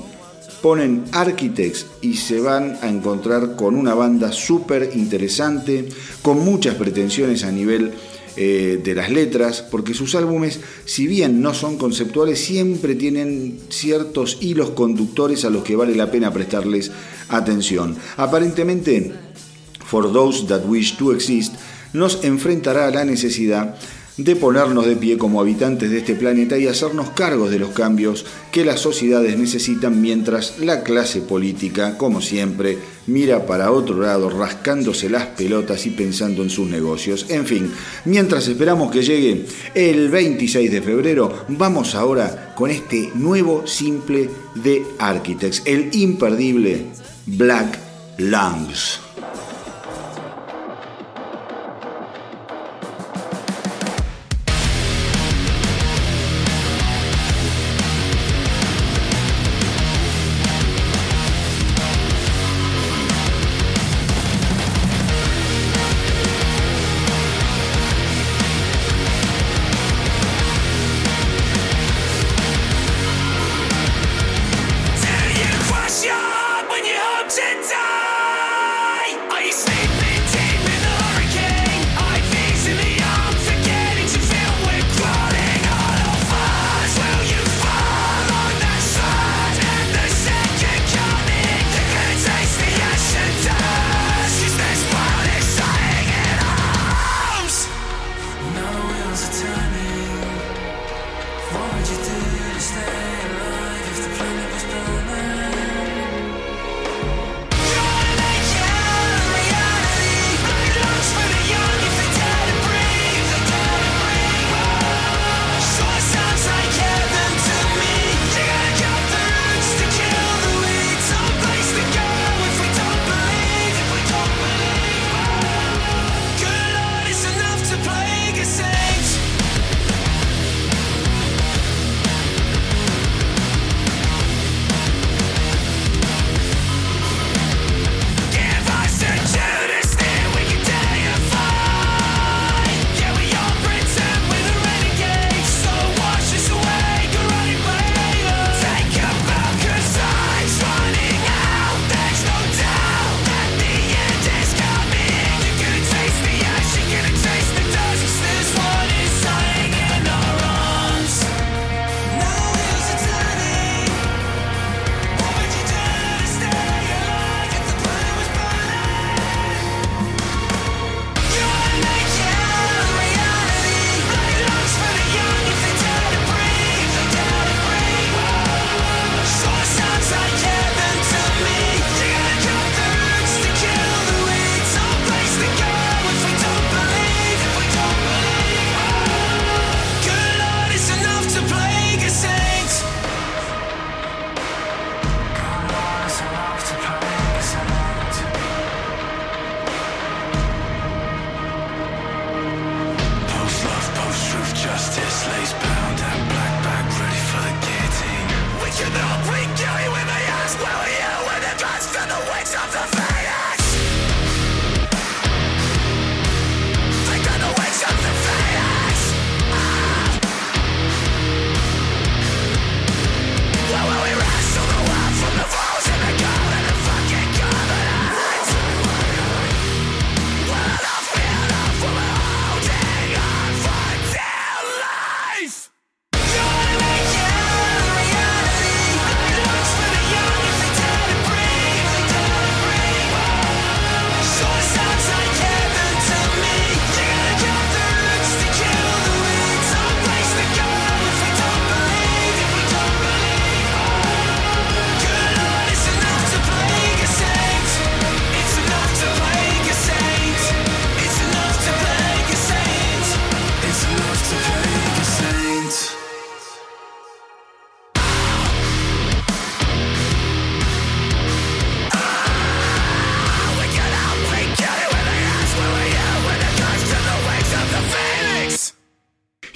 ponen 0.62 1.04
Architects 1.12 1.86
y 2.02 2.16
se 2.16 2.40
van 2.40 2.78
a 2.82 2.88
encontrar 2.88 3.58
con 3.58 3.76
una 3.76 3.94
banda 3.94 4.32
súper 4.32 4.92
interesante, 4.96 5.90
con 6.22 6.40
muchas 6.40 6.76
pretensiones 6.76 7.44
a 7.44 7.52
nivel 7.52 7.94
eh, 8.42 8.80
de 8.82 8.96
las 8.96 9.10
letras, 9.10 9.62
porque 9.70 9.94
sus 9.94 10.16
álbumes, 10.16 10.62
si 10.86 11.08
bien 11.08 11.42
no 11.42 11.54
son 11.54 11.78
conceptuales, 11.78 12.40
siempre 12.40 12.96
tienen 12.96 13.60
ciertos 13.68 14.38
hilos 14.40 14.70
conductores 14.70 15.44
a 15.44 15.50
los 15.50 15.66
que 15.66 15.76
vale 15.76 15.94
la 15.94 16.10
pena 16.10 16.32
prestarles 16.32 16.90
atención. 17.28 17.98
Aparentemente, 18.16 19.12
For 19.86 20.14
Those 20.14 20.46
That 20.48 20.64
Wish 20.66 20.96
to 20.96 21.12
Exist 21.12 21.56
nos 21.92 22.24
enfrentará 22.24 22.88
a 22.88 22.92
la 22.92 23.04
necesidad 23.04 23.76
de 24.24 24.36
ponernos 24.36 24.86
de 24.86 24.98
pie 24.98 25.18
como 25.18 25.40
habitantes 25.40 25.90
de 25.90 26.00
este 26.00 26.14
planeta 26.14 26.58
y 26.58 26.68
hacernos 26.68 27.12
cargos 27.12 27.52
de 27.52 27.60
los 27.60 27.70
cambios 27.70 28.26
que 28.52 28.66
las 28.66 28.82
sociedades 28.82 29.38
necesitan 29.38 30.02
mientras 30.02 30.60
la 30.60 30.84
clase 30.84 31.22
política, 31.22 31.98
como 31.98 32.20
siempre, 32.22 32.78
mira 33.08 33.46
para 33.46 33.72
otro 33.72 34.02
lado 34.02 34.30
rascándose 34.30 35.10
las 35.10 35.28
pelotas 35.28 35.86
y 35.86 35.92
pensando 35.92 36.44
en 36.44 36.50
sus 36.50 36.68
negocios. 36.68 37.28
En 37.30 37.46
fin, 37.46 37.72
mientras 38.04 38.48
esperamos 38.50 38.92
que 38.92 39.04
llegue 39.04 39.46
el 39.74 40.10
26 40.10 40.70
de 40.70 40.82
febrero, 40.82 41.46
vamos 41.48 41.96
ahora 41.96 42.54
con 42.56 42.72
este 42.72 43.12
nuevo 43.16 43.66
simple 43.68 44.30
de 44.56 44.84
Architects, 45.00 45.62
el 45.64 45.90
imperdible 45.94 46.88
Black 47.26 47.80
Lungs. 48.18 49.00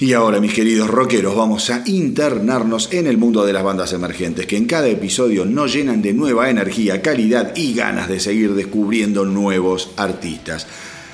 Y 0.04 0.12
ahora, 0.12 0.38
mis 0.38 0.52
queridos 0.52 0.90
rockeros, 0.90 1.34
vamos 1.34 1.70
a 1.70 1.82
internarnos 1.86 2.92
en 2.92 3.06
el 3.06 3.16
mundo 3.16 3.46
de 3.46 3.54
las 3.54 3.64
bandas 3.64 3.94
emergentes, 3.94 4.44
que 4.44 4.58
en 4.58 4.66
cada 4.66 4.86
episodio 4.86 5.46
nos 5.46 5.72
llenan 5.72 6.02
de 6.02 6.12
nueva 6.12 6.50
energía, 6.50 7.00
calidad 7.00 7.56
y 7.56 7.72
ganas 7.72 8.06
de 8.10 8.20
seguir 8.20 8.52
descubriendo 8.52 9.24
nuevos 9.24 9.92
artistas. 9.96 10.66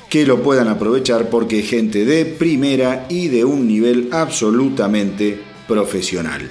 que 0.10 0.26
lo 0.26 0.42
puedan 0.42 0.68
aprovechar 0.68 1.30
porque 1.30 1.62
gente 1.62 2.04
de 2.04 2.26
primera 2.26 3.06
y 3.10 3.30
de 3.30 3.46
un 3.46 3.68
nivel 3.68 4.10
absolutamente 4.12 5.40
profesional. 5.68 6.50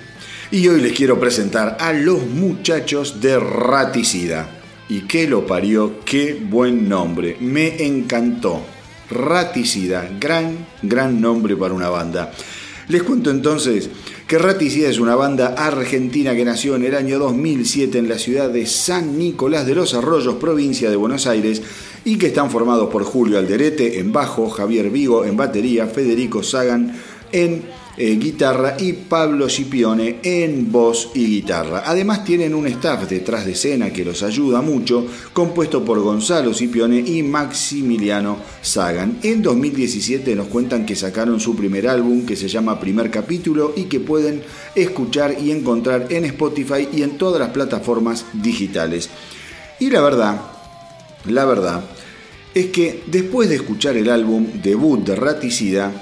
Y 0.50 0.66
hoy 0.68 0.80
les 0.80 0.92
quiero 0.92 1.20
presentar 1.20 1.76
a 1.78 1.92
los 1.92 2.26
muchachos 2.26 3.20
de 3.20 3.38
Raticida. 3.38 4.48
Y 4.88 5.02
que 5.02 5.28
lo 5.28 5.46
parió, 5.46 6.00
qué 6.06 6.40
buen 6.42 6.88
nombre, 6.88 7.36
me 7.40 7.84
encantó. 7.84 8.64
Raticida, 9.10 10.08
gran, 10.18 10.66
gran 10.80 11.20
nombre 11.20 11.54
para 11.56 11.74
una 11.74 11.90
banda. 11.90 12.32
Les 12.88 13.02
cuento 13.02 13.30
entonces 13.30 13.90
que 14.28 14.36
Raticida 14.36 14.90
es 14.90 14.98
una 14.98 15.14
banda 15.14 15.54
argentina 15.56 16.34
que 16.34 16.44
nació 16.44 16.76
en 16.76 16.84
el 16.84 16.94
año 16.94 17.18
2007 17.18 17.96
en 17.96 18.10
la 18.10 18.18
ciudad 18.18 18.50
de 18.50 18.66
San 18.66 19.18
Nicolás 19.18 19.66
de 19.66 19.74
los 19.74 19.94
Arroyos, 19.94 20.34
provincia 20.34 20.90
de 20.90 20.96
Buenos 20.96 21.26
Aires, 21.26 21.62
y 22.04 22.18
que 22.18 22.26
están 22.26 22.50
formados 22.50 22.90
por 22.90 23.04
Julio 23.04 23.38
Alderete 23.38 23.98
en 23.98 24.12
bajo, 24.12 24.50
Javier 24.50 24.90
Vigo 24.90 25.24
en 25.24 25.38
batería, 25.38 25.86
Federico 25.86 26.42
Sagan 26.42 26.94
en 27.32 27.62
eh, 28.00 28.16
guitarra 28.16 28.76
y 28.78 28.92
Pablo 28.92 29.48
Scipione 29.48 30.20
en 30.22 30.70
voz 30.70 31.10
y 31.14 31.26
guitarra. 31.26 31.82
Además 31.84 32.24
tienen 32.24 32.54
un 32.54 32.68
staff 32.68 33.08
detrás 33.08 33.44
de 33.44 33.52
escena 33.52 33.90
que 33.90 34.04
los 34.04 34.22
ayuda 34.22 34.62
mucho, 34.62 35.04
compuesto 35.32 35.84
por 35.84 35.98
Gonzalo 35.98 36.54
Scipione 36.54 37.00
y 37.00 37.24
Maximiliano 37.24 38.38
Sagan. 38.62 39.18
En 39.24 39.42
2017 39.42 40.36
nos 40.36 40.46
cuentan 40.46 40.86
que 40.86 40.94
sacaron 40.94 41.40
su 41.40 41.56
primer 41.56 41.88
álbum 41.88 42.24
que 42.24 42.36
se 42.36 42.46
llama 42.46 42.78
Primer 42.78 43.10
Capítulo 43.10 43.72
y 43.76 43.86
que 43.86 43.98
pueden 43.98 44.42
escuchar 44.76 45.36
y 45.40 45.50
encontrar 45.50 46.06
en 46.10 46.24
Spotify 46.26 46.88
y 46.92 47.02
en 47.02 47.18
todas 47.18 47.40
las 47.40 47.50
plataformas 47.50 48.26
digitales. 48.32 49.10
Y 49.80 49.90
la 49.90 50.00
verdad, 50.02 50.40
la 51.26 51.44
verdad, 51.44 51.82
es 52.54 52.66
que 52.66 53.02
después 53.06 53.48
de 53.48 53.56
escuchar 53.56 53.96
el 53.96 54.08
álbum 54.08 54.46
debut 54.62 55.04
de 55.04 55.16
Raticida, 55.16 55.92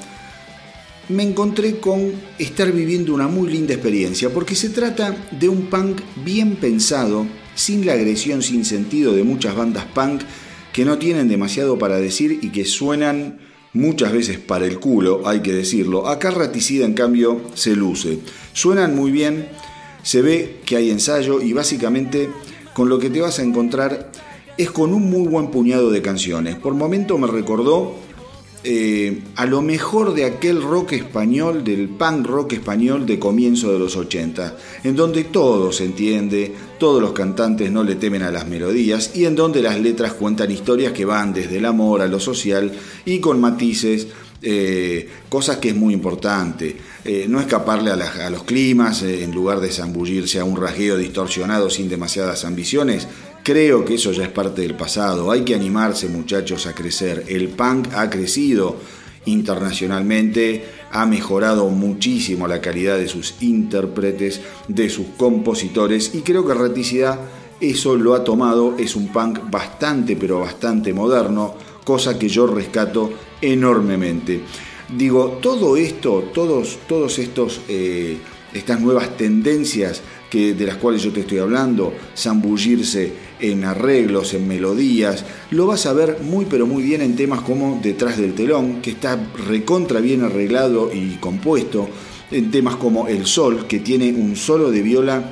me 1.08 1.22
encontré 1.22 1.78
con 1.78 2.12
estar 2.38 2.72
viviendo 2.72 3.14
una 3.14 3.28
muy 3.28 3.48
linda 3.48 3.74
experiencia, 3.74 4.30
porque 4.30 4.54
se 4.54 4.70
trata 4.70 5.16
de 5.30 5.48
un 5.48 5.66
punk 5.66 6.00
bien 6.24 6.56
pensado, 6.56 7.26
sin 7.54 7.86
la 7.86 7.92
agresión 7.92 8.42
sin 8.42 8.64
sentido 8.64 9.14
de 9.14 9.22
muchas 9.22 9.54
bandas 9.54 9.84
punk 9.86 10.22
que 10.72 10.84
no 10.84 10.98
tienen 10.98 11.28
demasiado 11.28 11.78
para 11.78 11.98
decir 11.98 12.40
y 12.42 12.50
que 12.50 12.64
suenan 12.64 13.38
muchas 13.72 14.12
veces 14.12 14.38
para 14.38 14.66
el 14.66 14.78
culo, 14.78 15.26
hay 15.26 15.40
que 15.40 15.52
decirlo. 15.52 16.08
Acá 16.08 16.30
Raticida 16.30 16.84
en 16.84 16.94
cambio 16.94 17.40
se 17.54 17.76
luce. 17.76 18.18
Suenan 18.52 18.94
muy 18.96 19.10
bien, 19.10 19.48
se 20.02 20.22
ve 20.22 20.60
que 20.64 20.76
hay 20.76 20.90
ensayo 20.90 21.40
y 21.40 21.52
básicamente 21.52 22.28
con 22.74 22.88
lo 22.88 22.98
que 22.98 23.10
te 23.10 23.20
vas 23.20 23.38
a 23.38 23.42
encontrar 23.42 24.10
es 24.58 24.70
con 24.70 24.92
un 24.92 25.10
muy 25.10 25.28
buen 25.28 25.50
puñado 25.50 25.90
de 25.90 26.02
canciones. 26.02 26.56
Por 26.56 26.74
momento 26.74 27.18
me 27.18 27.26
recordó 27.26 27.96
eh, 28.68 29.22
a 29.36 29.46
lo 29.46 29.62
mejor 29.62 30.12
de 30.12 30.24
aquel 30.24 30.60
rock 30.60 30.94
español, 30.94 31.62
del 31.62 31.88
punk 31.88 32.26
rock 32.26 32.54
español 32.54 33.06
de 33.06 33.16
comienzo 33.16 33.72
de 33.72 33.78
los 33.78 33.94
80, 33.94 34.56
en 34.82 34.96
donde 34.96 35.22
todo 35.22 35.70
se 35.70 35.84
entiende, 35.84 36.52
todos 36.76 37.00
los 37.00 37.12
cantantes 37.12 37.70
no 37.70 37.84
le 37.84 37.94
temen 37.94 38.22
a 38.22 38.32
las 38.32 38.48
melodías 38.48 39.12
y 39.14 39.24
en 39.24 39.36
donde 39.36 39.62
las 39.62 39.78
letras 39.78 40.14
cuentan 40.14 40.50
historias 40.50 40.92
que 40.92 41.04
van 41.04 41.32
desde 41.32 41.58
el 41.58 41.64
amor 41.64 42.00
a 42.00 42.08
lo 42.08 42.18
social 42.18 42.72
y 43.04 43.20
con 43.20 43.40
matices, 43.40 44.08
eh, 44.42 45.08
cosas 45.28 45.58
que 45.58 45.68
es 45.68 45.76
muy 45.76 45.94
importante. 45.94 46.76
Eh, 47.04 47.26
no 47.28 47.38
escaparle 47.38 47.92
a, 47.92 48.30
los 48.30 48.42
climas 48.42 49.02
en 49.02 49.30
lugar 49.30 49.60
de 49.60 49.70
zambullirse 49.70 50.40
a 50.40 50.44
un 50.44 50.60
rasgueo 50.60 50.96
distorsionado 50.96 51.70
sin 51.70 51.88
demasiadas 51.88 52.44
ambiciones, 52.44 53.06
Creo 53.46 53.84
que 53.84 53.94
eso 53.94 54.10
ya 54.10 54.24
es 54.24 54.30
parte 54.30 54.62
del 54.62 54.74
pasado. 54.74 55.30
Hay 55.30 55.42
que 55.42 55.54
animarse 55.54 56.08
muchachos 56.08 56.66
a 56.66 56.74
crecer. 56.74 57.26
El 57.28 57.50
punk 57.50 57.94
ha 57.94 58.10
crecido 58.10 58.74
internacionalmente, 59.24 60.64
ha 60.90 61.06
mejorado 61.06 61.68
muchísimo 61.68 62.48
la 62.48 62.60
calidad 62.60 62.98
de 62.98 63.06
sus 63.06 63.36
intérpretes, 63.40 64.40
de 64.66 64.90
sus 64.90 65.06
compositores 65.16 66.12
y 66.16 66.22
creo 66.22 66.44
que 66.44 66.54
Raticidad 66.54 67.20
eso 67.60 67.94
lo 67.94 68.14
ha 68.14 68.24
tomado. 68.24 68.74
Es 68.78 68.96
un 68.96 69.12
punk 69.12 69.48
bastante 69.48 70.16
pero 70.16 70.40
bastante 70.40 70.92
moderno, 70.92 71.54
cosa 71.84 72.18
que 72.18 72.28
yo 72.28 72.48
rescato 72.48 73.12
enormemente. 73.40 74.40
Digo, 74.88 75.38
todo 75.40 75.76
esto, 75.76 76.30
todos, 76.34 76.80
todos 76.88 77.20
estos, 77.20 77.60
eh, 77.68 78.18
estas 78.52 78.80
nuevas 78.80 79.16
tendencias 79.16 80.02
que, 80.28 80.54
de 80.54 80.66
las 80.66 80.78
cuales 80.78 81.00
yo 81.04 81.12
te 81.12 81.20
estoy 81.20 81.38
hablando, 81.38 81.94
zambullirse 82.16 83.25
en 83.40 83.64
arreglos, 83.64 84.34
en 84.34 84.48
melodías, 84.48 85.24
lo 85.50 85.66
vas 85.66 85.86
a 85.86 85.92
ver 85.92 86.18
muy 86.22 86.46
pero 86.46 86.66
muy 86.66 86.82
bien 86.82 87.02
en 87.02 87.16
temas 87.16 87.40
como 87.40 87.80
Detrás 87.82 88.18
del 88.18 88.34
telón, 88.34 88.80
que 88.82 88.90
está 88.90 89.18
recontra 89.48 90.00
bien 90.00 90.22
arreglado 90.22 90.90
y 90.92 91.16
compuesto, 91.20 91.88
en 92.30 92.50
temas 92.50 92.76
como 92.76 93.08
El 93.08 93.26
Sol, 93.26 93.66
que 93.66 93.80
tiene 93.80 94.12
un 94.12 94.36
solo 94.36 94.70
de 94.70 94.82
viola 94.82 95.24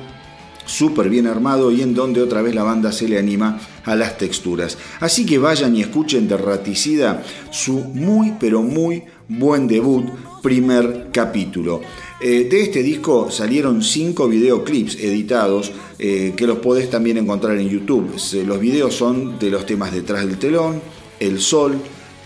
súper 0.65 1.09
bien 1.09 1.27
armado 1.27 1.71
y 1.71 1.81
en 1.81 1.93
donde 1.93 2.21
otra 2.21 2.41
vez 2.41 2.55
la 2.55 2.63
banda 2.63 2.91
se 2.91 3.07
le 3.07 3.17
anima 3.17 3.59
a 3.83 3.95
las 3.95 4.17
texturas. 4.17 4.77
Así 4.99 5.25
que 5.25 5.37
vayan 5.37 5.75
y 5.75 5.81
escuchen 5.81 6.27
de 6.27 6.37
Raticida 6.37 7.23
su 7.51 7.79
muy 7.79 8.33
pero 8.39 8.61
muy 8.61 9.03
buen 9.27 9.67
debut, 9.67 10.09
primer 10.41 11.09
capítulo. 11.11 11.81
Eh, 12.27 12.47
de 12.49 12.63
este 12.63 12.81
disco 12.81 13.29
salieron 13.29 13.83
cinco 13.83 14.27
videoclips 14.27 14.95
editados 14.95 15.71
eh, 15.99 16.33
que 16.35 16.47
los 16.47 16.57
podés 16.57 16.89
también 16.89 17.17
encontrar 17.17 17.55
en 17.59 17.69
YouTube. 17.69 18.15
Los 18.47 18.59
videos 18.59 18.95
son 18.95 19.37
de 19.37 19.51
los 19.51 19.67
temas 19.67 19.93
Detrás 19.93 20.25
del 20.25 20.39
telón, 20.39 20.81
El 21.19 21.39
Sol, 21.39 21.75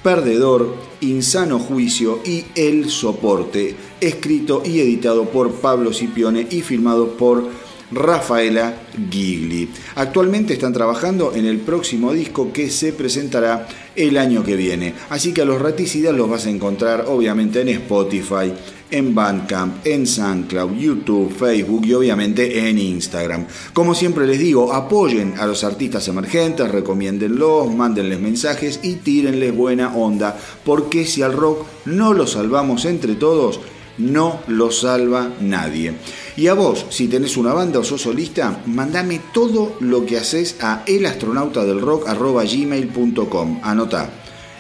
Perdedor, 0.02 0.74
Insano 1.02 1.60
Juicio 1.60 2.22
y 2.26 2.46
El 2.56 2.90
Soporte, 2.90 3.76
escrito 4.00 4.64
y 4.64 4.80
editado 4.80 5.26
por 5.26 5.52
Pablo 5.56 5.92
Cipione 5.92 6.48
y 6.50 6.62
filmado 6.62 7.18
por 7.18 7.50
Rafaela 7.92 8.82
Gigli. 9.12 9.68
Actualmente 9.96 10.54
están 10.54 10.72
trabajando 10.72 11.34
en 11.36 11.46
el 11.46 11.58
próximo 11.58 12.14
disco 12.14 12.54
que 12.54 12.70
se 12.70 12.94
presentará 12.94 13.68
el 14.00 14.18
año 14.18 14.44
que 14.44 14.56
viene. 14.56 14.94
Así 15.10 15.34
que 15.34 15.42
a 15.42 15.46
los 15.46 15.62
raticidas 15.62 16.16
los 16.16 16.30
vas 16.30 16.46
a 16.46 16.50
encontrar 16.50 17.06
obviamente 17.08 17.62
en 17.62 17.70
Spotify, 17.70 18.54
en 18.90 19.14
Bandcamp, 19.14 19.86
en 19.86 20.08
SoundCloud, 20.08 20.74
YouTube, 20.74 21.36
Facebook 21.36 21.86
y 21.86 21.94
obviamente 21.94 22.70
en 22.70 22.80
Instagram. 22.80 23.46
Como 23.74 23.94
siempre 23.94 24.26
les 24.26 24.40
digo, 24.40 24.74
apoyen 24.74 25.34
a 25.38 25.46
los 25.46 25.64
artistas 25.64 26.08
emergentes, 26.08 26.72
recomiéndenlos, 26.72 27.74
mándenles 27.76 28.20
mensajes 28.20 28.80
y 28.84 28.96
tírenles 28.96 29.56
buena 29.56 29.96
onda, 29.96 30.38
porque 30.64 31.06
si 31.06 31.22
al 31.22 31.34
rock 31.34 31.66
no 31.86 32.14
lo 32.14 32.26
salvamos 32.26 32.86
entre 32.86 33.16
todos, 33.16 33.60
no 33.98 34.40
lo 34.48 34.72
salva 34.72 35.34
nadie. 35.42 35.94
Y 36.40 36.48
a 36.48 36.54
vos, 36.54 36.86
si 36.90 37.10
tenés 37.10 37.36
una 37.36 37.52
banda 37.52 37.80
o 37.80 37.84
sos 37.84 38.04
solista, 38.04 38.64
mandame 38.66 39.20
todo 39.34 39.76
lo 39.82 40.06
que 40.06 40.16
haces 40.16 40.56
a 40.62 40.84
elastronautadelrock.gmail.com. 40.86 43.60
Anota 43.62 44.10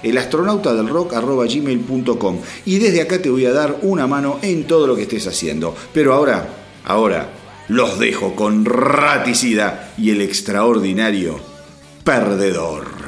elastronautadelrock.gmail.com 0.03 2.37
y 2.65 2.79
desde 2.79 2.99
acá 2.99 3.21
te 3.21 3.29
voy 3.29 3.45
a 3.45 3.53
dar 3.53 3.79
una 3.83 4.07
mano 4.07 4.39
en 4.41 4.67
todo 4.67 4.87
lo 4.87 4.97
que 4.97 5.03
estés 5.03 5.25
haciendo. 5.27 5.73
Pero 5.93 6.13
ahora, 6.13 6.49
ahora, 6.83 7.29
los 7.69 7.97
dejo 7.97 8.35
con 8.35 8.65
Raticida 8.65 9.93
y 9.97 10.09
el 10.09 10.19
extraordinario 10.19 11.39
Perdedor. 12.03 12.98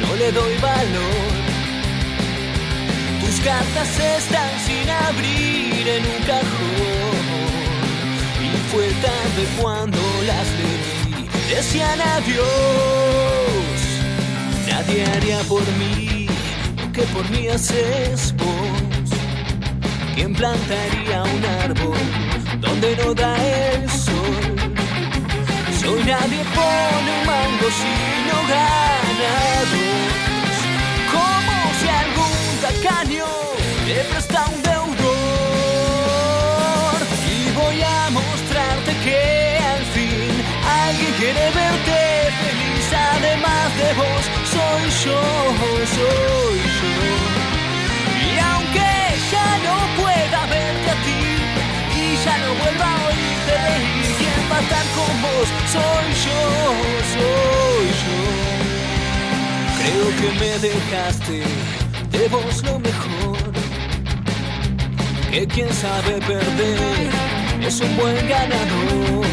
no 0.00 0.16
le 0.16 0.32
doy 0.32 0.54
valor. 0.58 1.32
Tus 3.20 3.40
cartas 3.40 3.88
están 4.18 4.50
sin 4.66 4.88
abrir 5.08 5.88
en 5.88 6.04
un 6.04 6.22
cajón. 6.26 7.22
Y 8.42 8.50
fue 8.70 8.88
tarde 9.06 9.42
cuando 9.60 9.98
las 10.26 10.46
leí, 10.58 11.28
decían 11.54 12.00
adiós. 12.00 12.42
Nadie 14.68 15.04
haría 15.06 15.40
por 15.44 15.62
mí 15.78 16.26
lo 16.78 16.92
que 16.92 17.02
por 17.14 17.28
mí 17.30 17.48
haces 17.48 18.34
vos. 18.36 19.10
¿Quién 20.14 20.34
plantaría 20.34 21.22
un 21.22 21.44
árbol 21.64 21.98
donde 22.60 22.96
no 22.96 23.14
da 23.14 23.34
el 23.36 23.90
sol? 23.90 24.56
Soy 25.80 26.04
nadie 26.04 26.42
pone 26.54 27.10
un 27.18 27.26
mango 27.26 27.68
sin 27.80 28.11
como 31.14 31.56
si 31.78 31.86
algún 32.02 32.40
tacaño 32.64 33.30
te 33.86 33.96
presta 34.10 34.38
un 34.54 34.58
deudor. 34.62 35.02
Y 37.36 37.38
voy 37.60 37.78
a 37.82 38.10
mostrarte 38.10 38.92
que 39.04 39.20
al 39.72 39.82
fin 39.94 40.32
alguien 40.84 41.12
quiere 41.20 41.44
verte 41.60 41.98
feliz. 42.42 42.86
Además 43.16 43.66
de 43.80 43.88
vos, 44.00 44.24
soy 44.54 44.84
yo, 45.04 45.20
soy 45.96 46.56
yo. 46.78 46.94
Y 48.26 48.30
aunque 48.50 48.90
ya 49.32 49.48
no 49.66 49.76
pueda 50.02 50.40
verte 50.46 50.88
a 50.90 50.98
ti 51.06 51.22
y 52.00 52.02
ya 52.24 52.34
no 52.38 52.48
vuelva 52.60 52.86
a 52.86 52.96
oírte 53.08 53.54
reír 53.68 54.01
cantar 54.62 54.86
con 54.94 55.12
vos. 55.22 55.48
Soy 55.72 56.08
yo, 56.26 56.42
soy 57.14 57.86
yo. 58.02 58.18
Creo 59.78 60.06
que 60.18 60.28
me 60.40 60.52
dejaste 60.58 61.38
de 62.10 62.22
vos 62.28 62.62
lo 62.64 62.74
mejor. 62.78 63.52
Que 65.30 65.46
quien 65.46 65.72
sabe 65.72 66.20
perder 66.20 67.10
es 67.66 67.80
un 67.80 67.96
buen 67.96 68.28
ganador. 68.28 69.26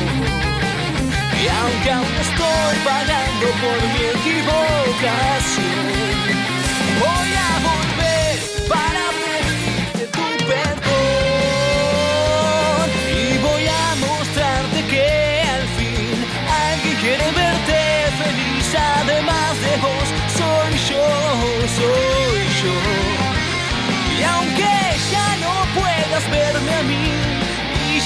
Y 1.41 1.47
aunque 1.47 1.91
aún 1.91 2.15
estoy 2.21 2.75
pagando 2.85 3.47
por 3.61 3.77
mi 3.93 4.01
equivocación 4.15 6.38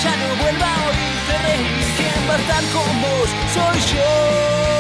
ya 0.04 0.16
no 0.18 0.36
vuelva 0.42 0.68
a 0.68 0.88
oírte 0.90 1.38
reír. 1.48 1.68
Quien 1.98 2.30
va 2.30 2.36
a 2.36 2.40
estar 2.40 2.64
con 2.74 3.02
vos 3.02 3.30
soy 3.54 3.80
yo. 3.96 4.73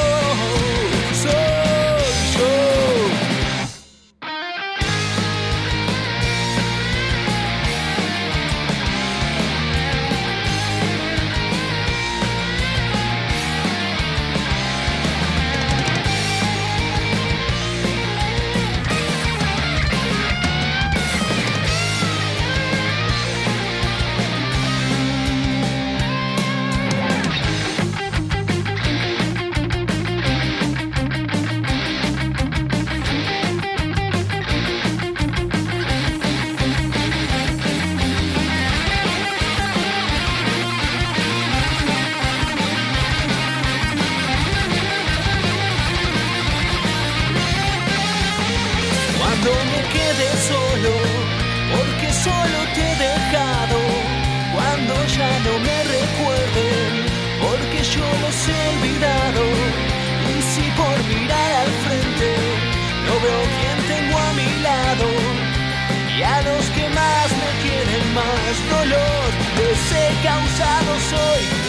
dolor 68.69 69.25
de 69.57 69.75
ser 69.75 70.11
causados 70.23 71.13
hoy 71.13 71.62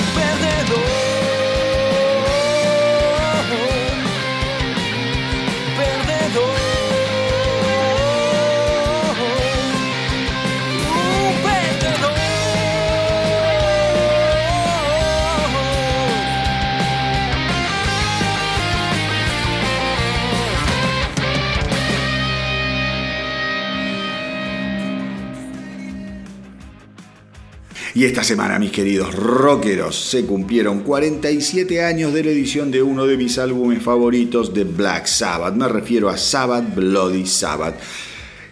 Esta 28.05 28.23
semana, 28.23 28.59
mis 28.59 28.71
queridos 28.71 29.15
rockeros, 29.15 29.99
se 29.99 30.27
cumplieron 30.27 30.81
47 30.81 31.83
años 31.83 32.13
de 32.13 32.23
la 32.23 32.33
edición 32.33 32.71
de 32.71 32.83
uno 32.83 33.07
de 33.07 33.17
mis 33.17 33.39
álbumes 33.39 33.83
favoritos 33.83 34.53
de 34.53 34.65
Black 34.65 35.07
Sabbath. 35.07 35.55
Me 35.55 35.67
refiero 35.69 36.11
a 36.11 36.19
Sabbath 36.19 36.75
Bloody 36.75 37.25
Sabbath, 37.25 37.77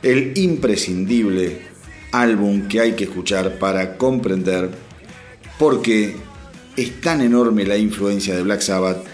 el 0.02 0.32
imprescindible 0.38 1.60
álbum 2.12 2.66
que 2.66 2.80
hay 2.80 2.92
que 2.92 3.04
escuchar 3.04 3.58
para 3.58 3.98
comprender 3.98 4.70
por 5.58 5.82
qué 5.82 6.16
es 6.74 7.00
tan 7.02 7.20
enorme 7.20 7.66
la 7.66 7.76
influencia 7.76 8.34
de 8.34 8.44
Black 8.44 8.62
Sabbath 8.62 9.04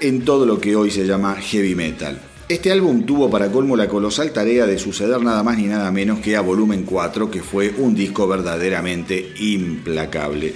en 0.00 0.24
todo 0.24 0.44
lo 0.44 0.60
que 0.60 0.74
hoy 0.74 0.90
se 0.90 1.06
llama 1.06 1.36
heavy 1.36 1.76
metal. 1.76 2.20
Este 2.46 2.70
álbum 2.70 3.06
tuvo 3.06 3.30
para 3.30 3.50
colmo 3.50 3.74
la 3.74 3.88
colosal 3.88 4.30
tarea 4.30 4.66
de 4.66 4.78
suceder 4.78 5.18
nada 5.22 5.42
más 5.42 5.56
ni 5.56 5.64
nada 5.64 5.90
menos 5.90 6.18
que 6.18 6.36
a 6.36 6.42
Volumen 6.42 6.84
4, 6.84 7.30
que 7.30 7.42
fue 7.42 7.74
un 7.78 7.94
disco 7.94 8.28
verdaderamente 8.28 9.32
implacable. 9.40 10.52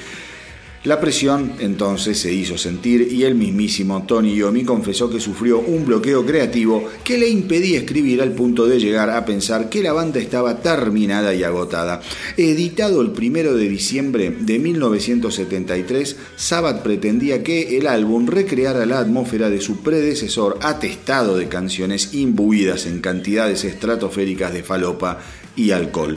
La 0.88 0.98
presión 0.98 1.52
entonces 1.58 2.18
se 2.18 2.32
hizo 2.32 2.56
sentir 2.56 3.12
y 3.12 3.24
el 3.24 3.34
mismísimo 3.34 4.06
Tony 4.06 4.34
Yomi 4.34 4.64
confesó 4.64 5.10
que 5.10 5.20
sufrió 5.20 5.58
un 5.58 5.84
bloqueo 5.84 6.24
creativo 6.24 6.88
que 7.04 7.18
le 7.18 7.28
impedía 7.28 7.80
escribir 7.80 8.22
al 8.22 8.32
punto 8.32 8.66
de 8.66 8.80
llegar 8.80 9.10
a 9.10 9.26
pensar 9.26 9.68
que 9.68 9.82
la 9.82 9.92
banda 9.92 10.18
estaba 10.18 10.62
terminada 10.62 11.34
y 11.34 11.44
agotada. 11.44 12.00
Editado 12.38 13.02
el 13.02 13.10
primero 13.10 13.54
de 13.54 13.68
diciembre 13.68 14.30
de 14.30 14.58
1973, 14.58 16.16
Sabbath 16.36 16.82
pretendía 16.82 17.42
que 17.42 17.76
el 17.76 17.86
álbum 17.86 18.26
recreara 18.26 18.86
la 18.86 19.00
atmósfera 19.00 19.50
de 19.50 19.60
su 19.60 19.82
predecesor 19.82 20.58
atestado 20.62 21.36
de 21.36 21.48
canciones 21.48 22.14
imbuidas 22.14 22.86
en 22.86 23.00
cantidades 23.00 23.62
estratosféricas 23.64 24.54
de 24.54 24.62
falopa 24.62 25.18
y 25.54 25.72
alcohol. 25.72 26.16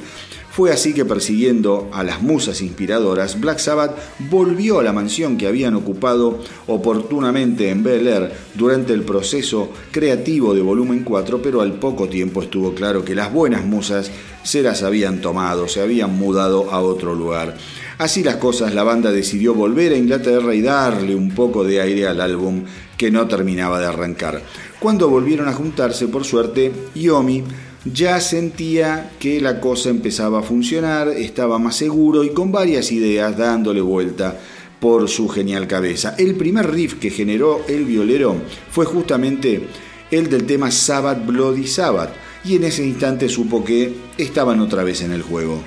Fue 0.51 0.69
así 0.69 0.93
que 0.93 1.05
persiguiendo 1.05 1.89
a 1.93 2.03
las 2.03 2.21
musas 2.21 2.61
inspiradoras, 2.61 3.39
Black 3.39 3.59
Sabbath 3.59 3.95
volvió 4.29 4.79
a 4.79 4.83
la 4.83 4.91
mansión 4.91 5.37
que 5.37 5.47
habían 5.47 5.75
ocupado 5.75 6.39
oportunamente 6.67 7.69
en 7.69 7.83
Bel 7.83 8.05
Air 8.05 8.33
durante 8.53 8.91
el 8.91 9.03
proceso 9.03 9.69
creativo 9.91 10.53
de 10.53 10.61
volumen 10.61 11.05
4, 11.05 11.41
pero 11.41 11.61
al 11.61 11.79
poco 11.79 12.09
tiempo 12.09 12.41
estuvo 12.41 12.73
claro 12.73 13.05
que 13.05 13.15
las 13.15 13.31
buenas 13.31 13.63
musas 13.65 14.11
se 14.43 14.61
las 14.61 14.83
habían 14.83 15.21
tomado, 15.21 15.69
se 15.69 15.81
habían 15.81 16.17
mudado 16.17 16.69
a 16.69 16.81
otro 16.81 17.15
lugar. 17.15 17.55
Así 17.97 18.21
las 18.21 18.35
cosas, 18.35 18.73
la 18.73 18.83
banda 18.83 19.09
decidió 19.09 19.53
volver 19.53 19.93
a 19.93 19.97
Inglaterra 19.97 20.53
y 20.53 20.61
darle 20.61 21.15
un 21.15 21.29
poco 21.33 21.63
de 21.63 21.79
aire 21.79 22.07
al 22.07 22.19
álbum 22.19 22.65
que 22.97 23.09
no 23.09 23.25
terminaba 23.25 23.79
de 23.79 23.85
arrancar. 23.85 24.41
Cuando 24.81 25.07
volvieron 25.07 25.47
a 25.47 25.53
juntarse, 25.53 26.09
por 26.09 26.25
suerte, 26.25 26.73
Yomi 26.93 27.43
ya 27.85 28.19
sentía 28.19 29.11
que 29.19 29.41
la 29.41 29.59
cosa 29.59 29.89
empezaba 29.89 30.39
a 30.39 30.43
funcionar, 30.43 31.09
estaba 31.09 31.59
más 31.59 31.75
seguro 31.75 32.23
y 32.23 32.29
con 32.29 32.51
varias 32.51 32.91
ideas 32.91 33.37
dándole 33.37 33.81
vuelta 33.81 34.39
por 34.79 35.09
su 35.09 35.29
genial 35.29 35.67
cabeza. 35.67 36.15
El 36.17 36.35
primer 36.35 36.71
riff 36.71 36.95
que 36.95 37.09
generó 37.09 37.63
el 37.67 37.85
violero 37.85 38.35
fue 38.69 38.85
justamente 38.85 39.67
el 40.11 40.29
del 40.29 40.45
tema 40.45 40.71
Sabbath 40.71 41.25
Bloody 41.25 41.67
Sabbath, 41.67 42.11
y 42.43 42.55
en 42.55 42.63
ese 42.63 42.83
instante 42.83 43.29
supo 43.29 43.63
que 43.63 43.93
estaban 44.17 44.59
otra 44.59 44.83
vez 44.83 45.01
en 45.01 45.11
el 45.11 45.21
juego. 45.21 45.61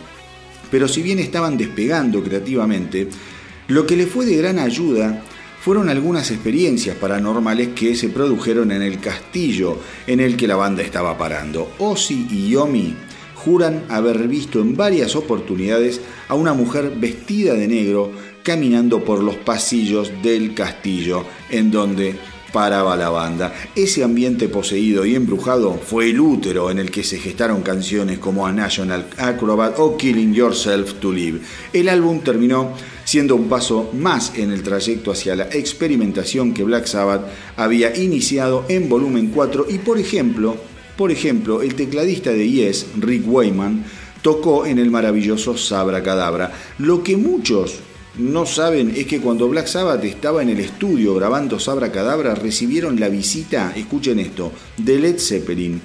Pero 0.71 0.89
si 0.89 1.03
bien 1.03 1.19
estaban 1.19 1.57
despegando 1.57 2.23
creativamente, 2.23 3.09
lo 3.69 3.87
que 3.87 3.97
le 3.97 4.07
fue 4.07 4.27
de 4.27 4.37
gran 4.37 4.59
ayuda 4.59 5.23
fueron 5.65 5.89
algunas 5.89 6.31
experiencias 6.31 6.95
paranormales 6.95 7.69
que 7.69 7.97
se 7.97 8.11
produjeron 8.11 8.71
en 8.71 8.83
el 8.83 9.01
castillo 9.01 9.79
en 10.07 10.21
el 10.21 10.37
que 10.37 10.47
la 10.47 10.57
banda 10.57 10.83
estaba 10.83 11.17
parando. 11.17 11.73
Ozzy 11.79 12.27
y 12.31 12.51
Yomi 12.51 12.95
juran 13.35 13.85
haber 13.89 14.29
visto 14.29 14.61
en 14.61 14.77
varias 14.77 15.17
oportunidades 15.17 16.03
a 16.29 16.35
una 16.35 16.53
mujer 16.53 16.93
vestida 16.99 17.55
de 17.55 17.67
negro 17.67 18.12
caminando 18.43 19.03
por 19.07 19.23
los 19.23 19.37
pasillos 19.37 20.12
del 20.23 20.53
castillo 20.53 21.25
en 21.49 21.71
donde 21.71 22.15
paraba 22.53 22.95
la 22.95 23.09
banda. 23.09 23.55
Ese 23.75 24.05
ambiente 24.05 24.49
poseído 24.49 25.07
y 25.07 25.15
embrujado 25.15 25.73
fue 25.75 26.11
el 26.11 26.21
útero 26.21 26.71
en 26.71 26.79
el 26.79 26.91
que 26.91 27.03
se 27.03 27.19
gestaron 27.19 27.62
canciones 27.62 28.19
como 28.19 28.47
A 28.47 28.53
National 28.53 29.07
Acrobat 29.17 29.79
o 29.79 29.97
Killing 29.97 30.35
Yourself 30.35 31.01
to 31.01 31.11
Live. 31.11 31.41
El 31.73 31.89
álbum 31.89 32.21
terminó 32.21 32.75
siendo 33.05 33.36
un 33.36 33.48
paso 33.48 33.90
más 33.92 34.32
en 34.36 34.50
el 34.50 34.62
trayecto 34.62 35.12
hacia 35.12 35.36
la 35.36 35.44
experimentación 35.44 36.55
que 36.55 36.64
Black 36.64 36.86
Sabbath 36.86 37.26
había 37.57 37.96
iniciado 37.96 38.64
en 38.68 38.88
volumen 38.88 39.30
4 39.34 39.66
y 39.68 39.78
por 39.78 39.98
ejemplo, 39.98 40.57
por 40.96 41.11
ejemplo, 41.11 41.62
el 41.62 41.74
tecladista 41.74 42.30
de 42.30 42.48
Yes, 42.48 42.86
Rick 42.98 43.24
Wayman, 43.26 43.84
tocó 44.22 44.64
en 44.64 44.78
el 44.78 44.90
maravilloso 44.90 45.57
Sabra 45.57 46.02
Cadabra, 46.02 46.52
lo 46.78 47.02
que 47.02 47.16
muchos 47.16 47.80
no 48.16 48.46
saben 48.46 48.92
es 48.96 49.07
que 49.07 49.20
cuando 49.20 49.48
Black 49.48 49.66
Sabbath 49.66 50.05
estaba 50.05 50.40
en 50.40 50.48
el 50.48 50.61
estudio 50.61 51.16
grabando 51.16 51.59
Sabra 51.59 51.90
Cadabra, 51.90 52.36
recibieron 52.36 53.00
la 53.00 53.09
visita, 53.09 53.72
escuchen 53.74 54.20
esto, 54.20 54.52
de 54.76 55.00
Led 55.00 55.18
Zeppelin. 55.18 55.80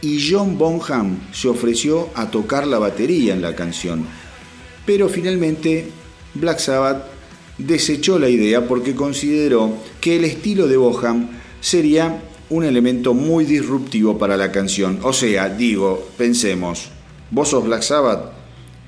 Y 0.00 0.26
John 0.30 0.56
Bonham 0.56 1.18
se 1.32 1.48
ofreció 1.48 2.08
a 2.14 2.30
tocar 2.30 2.66
la 2.66 2.78
batería 2.78 3.34
en 3.34 3.42
la 3.42 3.54
canción. 3.54 4.06
Pero 4.86 5.10
finalmente 5.10 5.86
Black 6.40 6.58
Sabbath 6.58 7.04
desechó 7.58 8.18
la 8.18 8.28
idea 8.28 8.66
porque 8.66 8.94
consideró 8.94 9.72
que 10.00 10.16
el 10.16 10.24
estilo 10.24 10.66
de 10.66 10.76
Bonham 10.76 11.28
sería 11.60 12.22
un 12.50 12.64
elemento 12.64 13.14
muy 13.14 13.44
disruptivo 13.44 14.18
para 14.18 14.36
la 14.36 14.52
canción. 14.52 15.00
O 15.02 15.12
sea, 15.12 15.48
digo, 15.48 16.08
pensemos, 16.16 16.88
vos 17.30 17.48
sos 17.48 17.64
Black 17.64 17.82
Sabbath, 17.82 18.32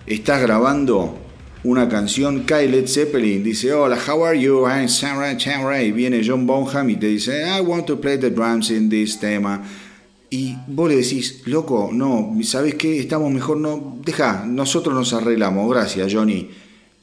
estás 0.07 0.43
grabando 0.43 1.19
una 1.65 1.89
canción, 1.89 2.45
cae 2.45 2.69
Led 2.69 2.87
Zeppelin, 2.87 3.43
dice, 3.43 3.73
hola, 3.73 3.99
how 4.07 4.25
are 4.25 4.41
you? 4.41 4.67
I'm 4.67 4.89
Sam 4.89 5.19
Ray. 5.19 5.91
Viene 5.93 6.23
John 6.25 6.47
Bonham 6.47 6.89
y 6.91 6.97
te 6.97 7.09
dice, 7.09 7.45
I 7.47 7.61
want 7.61 7.87
to 7.87 8.01
play 8.01 8.19
the 8.19 8.31
drums 8.31 8.71
in 8.71 8.89
this 8.89 9.19
tema. 9.19 9.63
Y 10.31 10.57
vos 10.67 10.91
le 10.91 10.97
decís, 10.97 11.43
loco, 11.47 11.91
no, 11.93 12.37
¿sabes 12.43 12.75
qué? 12.75 13.01
Estamos 13.01 13.33
mejor, 13.33 13.57
no, 13.57 13.99
deja, 14.05 14.45
nosotros 14.47 14.95
nos 14.95 15.15
arreglamos, 15.15 15.69
gracias, 15.71 16.13
Johnny. 16.13 16.49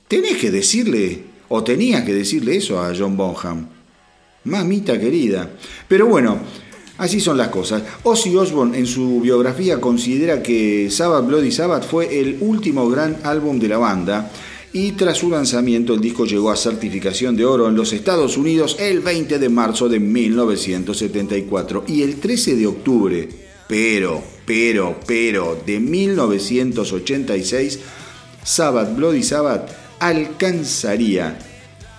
Tenés 0.07 0.37
que 0.37 0.51
decirle, 0.51 1.23
o 1.49 1.63
tenías 1.63 2.03
que 2.03 2.13
decirle 2.13 2.57
eso 2.57 2.79
a 2.81 2.93
John 2.97 3.17
Bonham. 3.17 3.67
Mamita 4.43 4.99
querida. 4.99 5.49
Pero 5.87 6.05
bueno, 6.07 6.39
Así 6.97 7.19
son 7.19 7.37
las 7.37 7.49
cosas. 7.49 7.83
Ozzy 8.03 8.33
Osbourne 8.37 8.77
en 8.77 8.85
su 8.85 9.19
biografía 9.19 9.81
considera 9.81 10.41
que 10.41 10.89
Sabbath 10.89 11.27
Bloody 11.27 11.51
Sabbath 11.51 11.85
fue 11.85 12.21
el 12.21 12.37
último 12.39 12.89
gran 12.89 13.17
álbum 13.23 13.59
de 13.59 13.67
la 13.67 13.77
banda 13.77 14.31
y 14.71 14.93
tras 14.93 15.17
su 15.17 15.29
lanzamiento 15.29 15.93
el 15.93 15.99
disco 15.99 16.25
llegó 16.25 16.51
a 16.51 16.55
certificación 16.55 17.35
de 17.35 17.43
oro 17.43 17.67
en 17.67 17.75
los 17.75 17.91
Estados 17.91 18.37
Unidos 18.37 18.77
el 18.79 19.01
20 19.01 19.39
de 19.39 19.49
marzo 19.49 19.89
de 19.89 19.99
1974 19.99 21.83
y 21.87 22.01
el 22.01 22.15
13 22.15 22.55
de 22.55 22.67
octubre, 22.67 23.27
pero, 23.67 24.23
pero, 24.45 24.97
pero, 25.05 25.61
de 25.65 25.81
1986, 25.81 27.79
Sabbath 28.41 28.95
Bloody 28.95 29.23
Sabbath 29.23 29.84
alcanzaría 29.99 31.37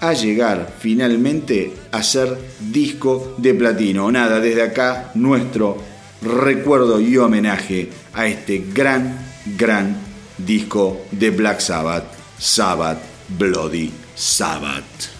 a 0.01 0.13
llegar 0.13 0.75
finalmente 0.79 1.73
a 1.93 2.03
ser 2.03 2.37
disco 2.61 3.35
de 3.39 3.55
platino. 3.55 4.11
Nada, 4.11 4.41
desde 4.41 4.63
acá 4.63 5.11
nuestro 5.15 5.79
recuerdo 6.23 7.01
y 7.01 7.17
homenaje 7.17 7.91
a 8.13 8.27
este 8.27 8.65
gran, 8.73 9.19
gran 9.57 9.97
disco 10.39 11.03
de 11.11 11.31
Black 11.31 11.61
Sabbath, 11.61 12.05
Sabbath 12.39 12.99
Bloody 13.29 13.93
Sabbath. 14.15 15.16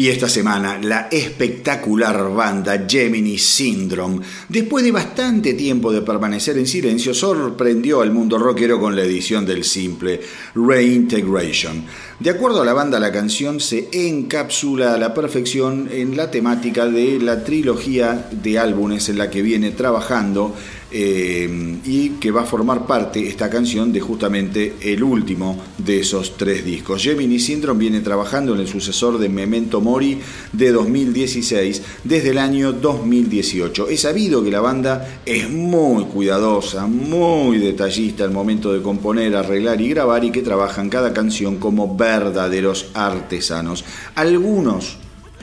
Y 0.00 0.08
esta 0.08 0.30
semana, 0.30 0.78
la 0.82 1.08
espectacular 1.12 2.32
banda 2.32 2.86
Gemini 2.88 3.36
Syndrome, 3.36 4.20
después 4.48 4.82
de 4.82 4.92
bastante 4.92 5.52
tiempo 5.52 5.92
de 5.92 6.00
permanecer 6.00 6.56
en 6.56 6.66
silencio, 6.66 7.12
sorprendió 7.12 8.00
al 8.00 8.10
mundo 8.10 8.38
rockero 8.38 8.80
con 8.80 8.96
la 8.96 9.02
edición 9.02 9.44
del 9.44 9.62
simple 9.62 10.22
Reintegration. 10.54 11.84
De 12.18 12.30
acuerdo 12.30 12.62
a 12.62 12.64
la 12.64 12.72
banda, 12.72 12.98
la 12.98 13.12
canción 13.12 13.60
se 13.60 13.90
encapsula 13.92 14.94
a 14.94 14.98
la 14.98 15.12
perfección 15.12 15.90
en 15.92 16.16
la 16.16 16.30
temática 16.30 16.86
de 16.86 17.18
la 17.18 17.44
trilogía 17.44 18.26
de 18.30 18.58
álbumes 18.58 19.10
en 19.10 19.18
la 19.18 19.28
que 19.28 19.42
viene 19.42 19.70
trabajando 19.70 20.56
eh, 20.92 21.78
y 21.84 22.10
que 22.20 22.30
va 22.30 22.42
a 22.42 22.46
formar 22.46 22.86
parte 22.86 23.26
esta 23.26 23.48
canción 23.48 23.92
de 23.92 24.00
justamente 24.00 24.74
el 24.80 25.02
último 25.02 25.62
de 25.78 26.00
esos 26.00 26.36
tres 26.36 26.64
discos. 26.64 27.02
Gemini 27.02 27.38
Syndrome 27.38 27.80
viene 27.80 28.00
trabajando 28.00 28.54
en 28.54 28.60
el 28.60 28.68
sucesor 28.68 29.18
de 29.18 29.28
Memento 29.28 29.80
Mori 29.80 30.18
de 30.52 30.72
2016 30.72 31.82
desde 32.04 32.30
el 32.30 32.38
año 32.38 32.72
2018. 32.72 33.88
Es 33.88 34.00
sabido 34.00 34.42
que 34.42 34.50
la 34.50 34.60
banda 34.60 35.20
es 35.24 35.48
muy 35.48 36.04
cuidadosa, 36.04 36.86
muy 36.86 37.58
detallista 37.58 38.24
al 38.24 38.32
momento 38.32 38.72
de 38.72 38.82
componer, 38.82 39.36
arreglar 39.36 39.80
y 39.80 39.90
grabar 39.90 40.24
y 40.24 40.30
que 40.30 40.42
trabajan 40.42 40.90
cada 40.90 41.12
canción 41.12 41.56
como 41.56 41.96
verdaderos 41.96 42.88
artesanos. 42.94 43.84
Algunos 44.14 44.98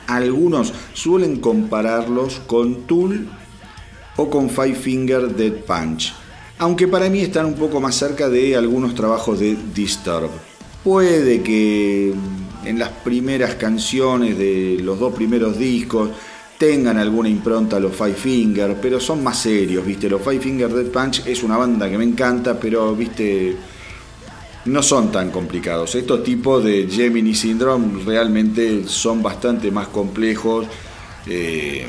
algunos 0.07 0.73
suelen 0.93 1.37
compararlos 1.41 2.41
con 2.47 2.87
Tool 2.87 3.27
o 4.17 4.29
con 4.29 4.49
Five 4.49 4.75
Finger 4.75 5.29
Dead 5.33 5.53
Punch, 5.53 6.13
aunque 6.59 6.87
para 6.87 7.09
mí 7.09 7.21
están 7.21 7.45
un 7.45 7.53
poco 7.55 7.79
más 7.79 7.95
cerca 7.95 8.29
de 8.29 8.55
algunos 8.55 8.93
trabajos 8.93 9.39
de 9.39 9.55
Disturb. 9.73 10.29
Puede 10.83 11.41
que 11.41 12.13
en 12.65 12.79
las 12.79 12.89
primeras 12.89 13.55
canciones 13.55 14.37
de 14.37 14.79
los 14.81 14.99
dos 14.99 15.13
primeros 15.13 15.57
discos 15.57 16.09
tengan 16.57 16.97
alguna 16.97 17.29
impronta 17.29 17.79
los 17.79 17.95
Five 17.95 18.13
Finger, 18.13 18.77
pero 18.81 18.99
son 18.99 19.23
más 19.23 19.39
serios, 19.39 19.85
¿viste? 19.85 20.09
Los 20.09 20.21
Five 20.21 20.39
Finger 20.39 20.73
Dead 20.73 20.91
Punch 20.91 21.27
es 21.27 21.43
una 21.43 21.57
banda 21.57 21.89
que 21.89 21.97
me 21.97 22.03
encanta, 22.03 22.59
pero, 22.59 22.95
¿viste? 22.95 23.55
No 24.65 24.81
son 24.81 25.11
tan 25.11 25.29
complicados. 25.29 25.93
Estos 25.95 26.23
tipos 26.23 26.63
de 26.63 26.87
Gemini 26.89 27.35
Syndrome 27.35 28.03
realmente 28.03 28.83
son 28.87 29.21
bastante 29.21 29.71
más 29.71 29.87
complejos. 29.89 30.65
Eh, 31.27 31.85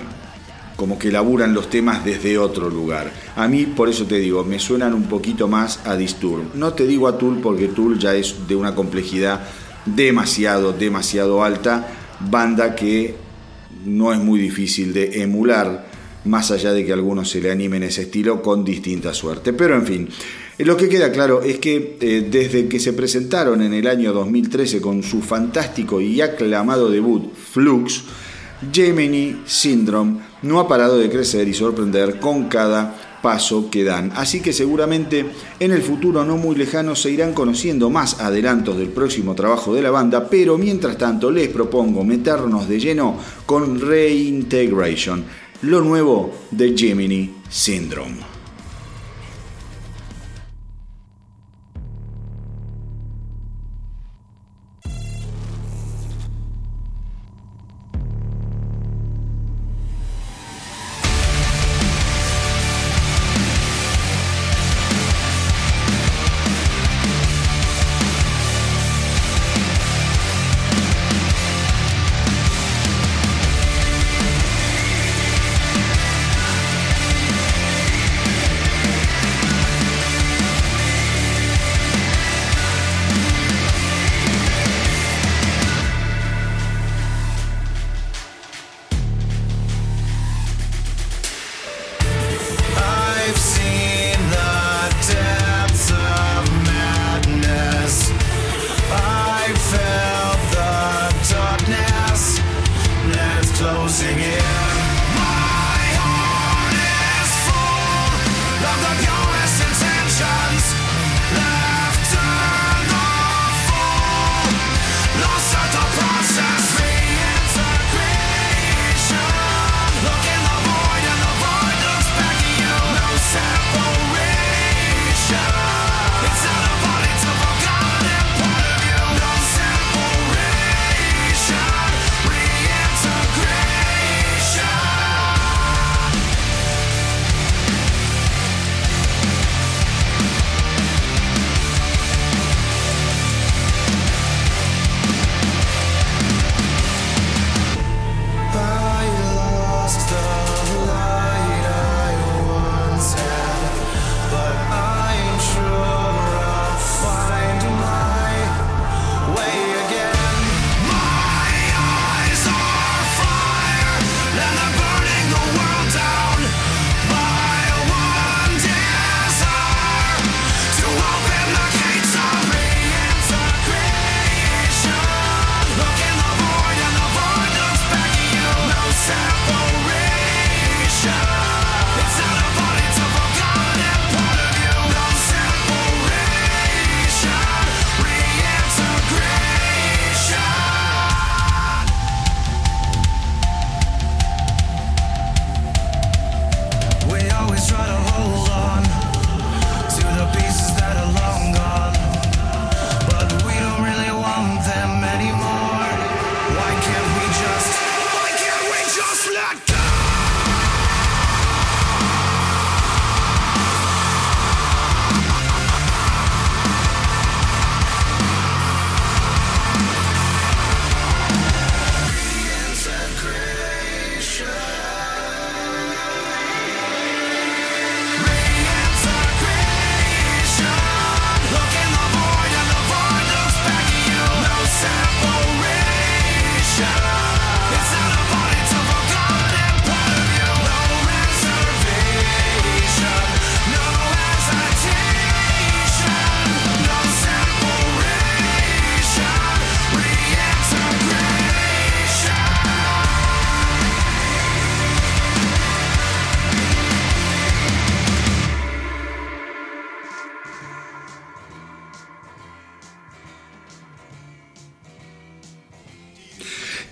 como 0.79 0.97
que 0.97 1.11
laburan 1.11 1.55
los 1.55 1.69
temas 1.69 2.05
desde 2.05 2.39
otro 2.39 2.71
lugar. 2.71 3.13
A 3.35 3.49
mí, 3.49 3.67
por 3.67 3.89
eso 3.89 4.07
te 4.07 4.21
digo, 4.21 4.45
me 4.45 4.61
suenan 4.61 4.95
un 4.95 5.09
poquito 5.09 5.49
más 5.49 5.81
a 5.85 5.97
Disturb. 5.97 6.55
No 6.55 6.73
te 6.73 6.87
digo 6.87 7.09
a 7.09 7.19
Tool 7.19 7.41
porque 7.41 7.67
Tool 7.67 7.99
ya 7.99 8.15
es 8.15 8.47
de 8.47 8.55
una 8.55 8.77
complejidad 8.77 9.41
demasiado, 9.85 10.73
demasiado 10.73 11.43
alta. 11.43 11.89
Banda 12.21 12.77
que 12.77 13.17
no 13.87 14.13
es 14.13 14.21
muy 14.21 14.39
difícil 14.39 14.93
de 14.93 15.21
emular, 15.21 15.89
más 16.27 16.53
allá 16.53 16.73
de 16.73 16.87
que 16.87 16.93
algunos 16.93 17.29
se 17.29 17.41
le 17.41 17.51
animen 17.51 17.83
ese 17.83 18.03
estilo 18.03 18.41
con 18.41 18.65
distinta 18.65 19.13
suerte. 19.13 19.53
Pero 19.53 19.75
en 19.75 19.85
fin. 19.85 20.09
Lo 20.59 20.77
que 20.77 20.89
queda 20.89 21.11
claro 21.11 21.43
es 21.43 21.59
que 21.59 21.99
eh, 22.01 22.29
desde 22.31 22.69
que 22.69 22.79
se 22.79 22.93
presentaron 22.93 23.63
en 23.63 23.75
el 23.75 23.89
año 23.89 24.13
2013 24.13 24.81
con 24.81 25.03
su 25.03 25.23
fantástico 25.23 26.01
y 26.01 26.21
aclamado 26.21 26.89
debut 26.89 27.35
Flux, 27.35 28.05
Gemini 28.73 29.43
Syndrome 29.45 30.28
no 30.43 30.61
ha 30.61 30.69
parado 30.69 30.99
de 30.99 31.11
crecer 31.11 31.49
y 31.49 31.55
sorprender 31.55 32.21
con 32.21 32.49
cada 32.49 32.95
paso 33.23 33.69
que 33.71 33.85
dan. 33.85 34.13
Así 34.15 34.41
que 34.41 34.53
seguramente 34.53 35.27
en 35.59 35.73
el 35.73 35.83
futuro 35.83 36.25
no 36.25 36.37
muy 36.37 36.57
lejano 36.57 36.95
se 36.95 37.11
irán 37.11 37.33
conociendo 37.35 37.91
más 37.91 38.21
adelantos 38.21 38.77
del 38.79 38.89
próximo 38.89 39.35
trabajo 39.35 39.75
de 39.75 39.83
la 39.83 39.91
banda, 39.91 40.29
pero 40.29 40.57
mientras 40.59 40.97
tanto 40.97 41.31
les 41.31 41.49
propongo 41.49 42.05
meternos 42.05 42.69
de 42.69 42.79
lleno 42.79 43.17
con 43.47 43.81
Reintegration, 43.81 45.25
lo 45.63 45.81
nuevo 45.81 46.33
de 46.51 46.75
Gemini 46.77 47.35
Syndrome. 47.49 48.38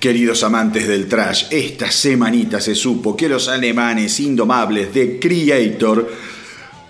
Queridos 0.06 0.44
amantes 0.44 0.86
del 0.86 1.08
trash, 1.08 1.46
esta 1.50 1.90
semanita 1.90 2.60
se 2.60 2.76
supo 2.76 3.16
que 3.16 3.28
los 3.28 3.48
alemanes 3.48 4.20
indomables 4.20 4.94
de 4.94 5.18
Creator, 5.18 6.08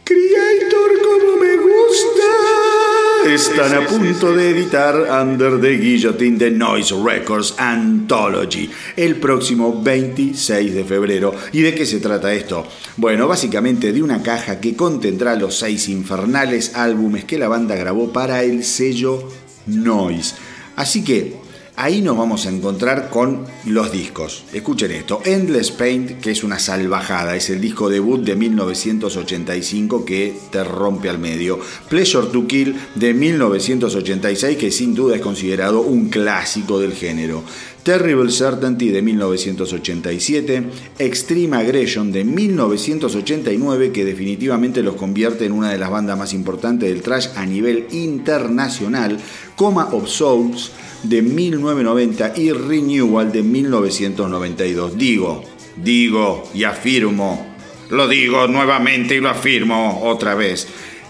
Creator 0.04 0.90
como 1.02 1.38
me 1.38 1.56
gusta, 1.56 3.32
están 3.32 3.72
a 3.72 3.86
punto 3.86 4.34
de 4.34 4.50
editar 4.50 4.94
Under 5.22 5.58
the 5.58 5.78
Guillotine 5.78 6.36
de 6.36 6.50
Noise 6.50 6.94
Records 7.02 7.54
Anthology 7.56 8.70
el 8.96 9.16
próximo 9.16 9.82
26 9.82 10.74
de 10.74 10.84
febrero. 10.84 11.34
¿Y 11.52 11.62
de 11.62 11.74
qué 11.74 11.86
se 11.86 12.00
trata 12.00 12.34
esto? 12.34 12.66
Bueno, 12.98 13.26
básicamente 13.26 13.94
de 13.94 14.02
una 14.02 14.22
caja 14.22 14.60
que 14.60 14.76
contendrá 14.76 15.36
los 15.36 15.58
seis 15.58 15.88
infernales 15.88 16.74
álbumes 16.74 17.24
que 17.24 17.38
la 17.38 17.48
banda 17.48 17.76
grabó 17.76 18.12
para 18.12 18.42
el 18.42 18.62
sello 18.62 19.26
Noise. 19.64 20.34
Así 20.76 21.02
que 21.02 21.45
Ahí 21.78 22.00
nos 22.00 22.16
vamos 22.16 22.46
a 22.46 22.50
encontrar 22.50 23.10
con 23.10 23.44
los 23.66 23.92
discos. 23.92 24.44
Escuchen 24.54 24.92
esto, 24.92 25.20
Endless 25.26 25.70
Paint, 25.70 26.22
que 26.22 26.30
es 26.30 26.42
una 26.42 26.58
salvajada, 26.58 27.36
es 27.36 27.50
el 27.50 27.60
disco 27.60 27.90
debut 27.90 28.22
de 28.24 28.34
1985 28.34 30.06
que 30.06 30.34
te 30.50 30.64
rompe 30.64 31.10
al 31.10 31.18
medio. 31.18 31.60
Pleasure 31.90 32.28
to 32.28 32.46
Kill 32.46 32.74
de 32.94 33.12
1986, 33.12 34.56
que 34.56 34.70
sin 34.70 34.94
duda 34.94 35.16
es 35.16 35.20
considerado 35.20 35.82
un 35.82 36.08
clásico 36.08 36.80
del 36.80 36.94
género. 36.94 37.44
Terrible 37.87 38.32
Certainty 38.32 38.89
de 38.89 39.01
1987, 39.01 40.64
Extreme 40.99 41.57
Aggression 41.57 42.11
de 42.11 42.24
1989, 42.24 43.93
que 43.93 44.05
definitivamente 44.05 44.82
los 44.82 44.97
convierte 44.97 45.45
en 45.45 45.53
una 45.53 45.70
de 45.70 45.78
las 45.78 45.89
bandas 45.89 46.18
más 46.18 46.34
importantes 46.34 46.89
del 46.89 47.01
trash 47.01 47.28
a 47.37 47.47
nivel 47.47 47.87
internacional, 47.93 49.18
Coma 49.55 49.91
of 49.93 50.09
Souls, 50.09 50.72
de 51.05 51.22
1990 51.22 52.32
y 52.34 52.51
Renewal 52.51 53.30
de 53.30 53.45
1992. 53.45 54.99
Digo, 54.99 55.45
digo 55.76 56.43
y 56.53 56.64
afirmo, 56.64 57.55
lo 57.91 58.09
digo 58.09 58.49
nuevamente 58.49 59.14
y 59.14 59.20
lo 59.20 59.28
afirmo 59.28 60.03
otra 60.03 60.34
vez. 60.34 60.66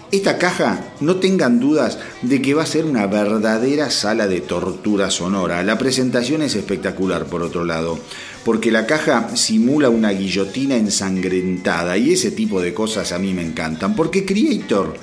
Esta 0.09 0.37
caja, 0.37 0.93
no 1.01 1.17
tengan 1.17 1.59
dudas 1.59 1.99
de 2.21 2.41
que 2.41 2.53
va 2.53 2.63
a 2.63 2.67
ser 2.67 2.85
una 2.85 3.07
verdadera 3.07 3.89
sala 3.89 4.25
de 4.27 4.39
tortura 4.39 5.09
sonora. 5.11 5.63
La 5.63 5.77
presentación 5.77 6.41
es 6.41 6.55
espectacular, 6.55 7.25
por 7.25 7.41
otro 7.41 7.65
lado, 7.65 7.99
porque 8.45 8.71
la 8.71 8.85
caja 8.85 9.35
simula 9.35 9.89
una 9.89 10.11
guillotina 10.11 10.77
ensangrentada 10.77 11.97
y 11.97 12.13
ese 12.13 12.31
tipo 12.31 12.61
de 12.61 12.73
cosas 12.73 13.11
a 13.11 13.19
mí 13.19 13.33
me 13.33 13.45
encantan, 13.45 13.97
porque 13.97 14.25
Creator 14.25 14.95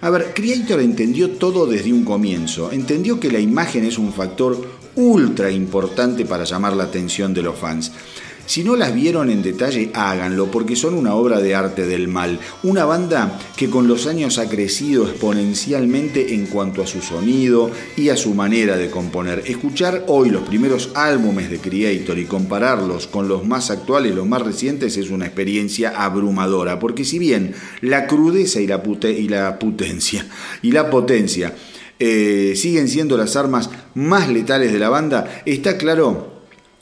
a 0.00 0.10
ver, 0.10 0.32
Creator 0.32 0.80
entendió 0.80 1.30
todo 1.30 1.66
desde 1.66 1.92
un 1.92 2.04
comienzo. 2.04 2.70
Entendió 2.70 3.18
que 3.18 3.32
la 3.32 3.40
imagen 3.40 3.84
es 3.84 3.98
un 3.98 4.12
factor 4.12 4.56
ultra 4.94 5.50
importante 5.50 6.24
para 6.24 6.44
llamar 6.44 6.74
la 6.74 6.84
atención 6.84 7.34
de 7.34 7.42
los 7.42 7.58
fans. 7.58 7.90
Si 8.48 8.64
no 8.64 8.76
las 8.76 8.94
vieron 8.94 9.28
en 9.28 9.42
detalle, 9.42 9.90
háganlo, 9.92 10.50
porque 10.50 10.74
son 10.74 10.94
una 10.94 11.14
obra 11.14 11.38
de 11.38 11.54
arte 11.54 11.84
del 11.84 12.08
mal. 12.08 12.40
Una 12.62 12.86
banda 12.86 13.38
que 13.54 13.68
con 13.68 13.86
los 13.86 14.06
años 14.06 14.38
ha 14.38 14.48
crecido 14.48 15.06
exponencialmente 15.06 16.32
en 16.32 16.46
cuanto 16.46 16.80
a 16.80 16.86
su 16.86 17.02
sonido 17.02 17.70
y 17.94 18.08
a 18.08 18.16
su 18.16 18.32
manera 18.32 18.78
de 18.78 18.88
componer. 18.88 19.42
Escuchar 19.46 20.04
hoy 20.06 20.30
los 20.30 20.48
primeros 20.48 20.92
álbumes 20.94 21.50
de 21.50 21.58
Creator 21.58 22.18
y 22.18 22.24
compararlos 22.24 23.06
con 23.06 23.28
los 23.28 23.46
más 23.46 23.70
actuales, 23.70 24.14
los 24.14 24.26
más 24.26 24.40
recientes, 24.40 24.96
es 24.96 25.10
una 25.10 25.26
experiencia 25.26 26.02
abrumadora, 26.02 26.78
porque 26.78 27.04
si 27.04 27.18
bien 27.18 27.52
la 27.82 28.06
crudeza 28.06 28.62
y 28.62 28.66
la, 28.66 28.82
potencia 28.82 30.26
y 30.62 30.72
la 30.72 30.88
potencia 30.88 31.54
eh, 31.98 32.54
siguen 32.56 32.88
siendo 32.88 33.18
las 33.18 33.36
armas 33.36 33.68
más 33.94 34.30
letales 34.30 34.72
de 34.72 34.78
la 34.78 34.88
banda, 34.88 35.42
está 35.44 35.76
claro 35.76 36.37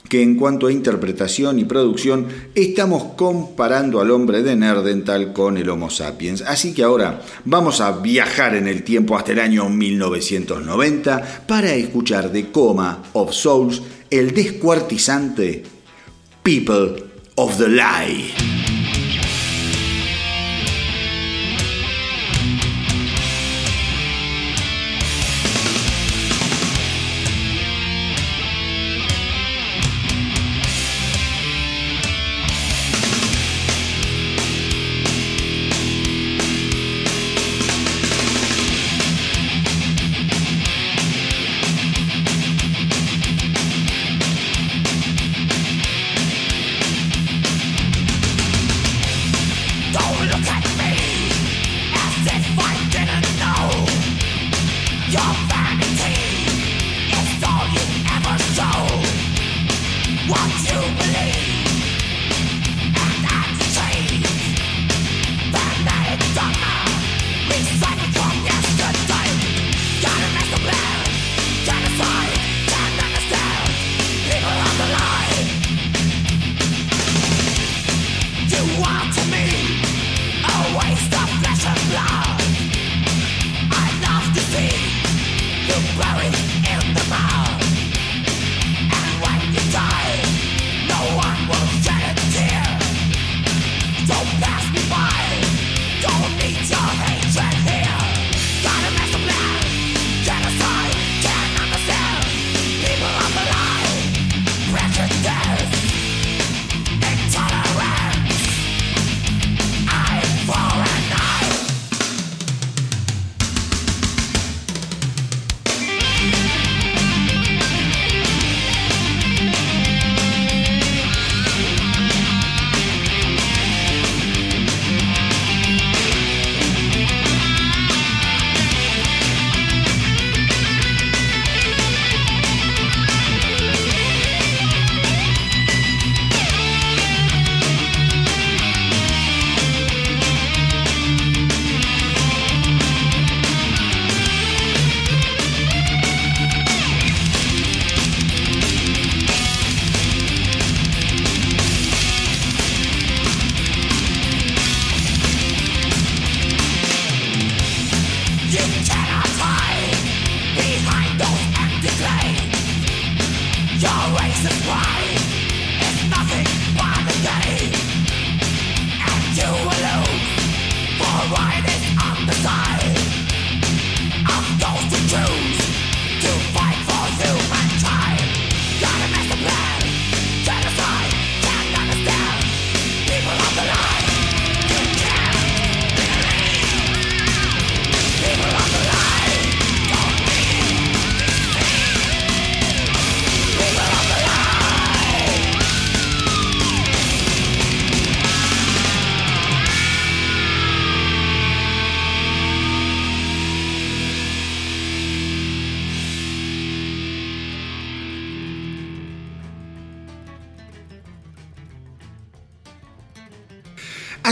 que 0.09 0.23
en 0.23 0.37
cuanto 0.37 0.67
a 0.67 0.73
interpretación 0.73 1.59
y 1.59 1.65
producción 1.65 2.27
estamos 2.55 3.15
comparando 3.17 4.01
al 4.01 4.11
hombre 4.11 4.43
de 4.43 4.57
Nerdental 4.57 5.33
con 5.33 5.57
el 5.57 5.69
Homo 5.69 5.91
sapiens. 5.91 6.43
Así 6.43 6.73
que 6.73 6.83
ahora 6.83 7.23
vamos 7.45 7.81
a 7.81 7.93
viajar 7.93 8.55
en 8.55 8.69
el 8.69 8.83
tiempo 8.83 9.17
hasta 9.17 9.33
el 9.33 9.41
año 9.41 9.69
1990 9.69 11.45
para 11.47 11.73
escuchar 11.75 12.31
de 12.33 12.51
Coma 12.51 13.03
of 13.13 13.33
Souls 13.33 13.83
el 14.11 14.33
descuartizante 14.33 15.65
People 16.43 17.05
of 17.37 17.59
the 17.59 17.69
Lie. 17.69 18.66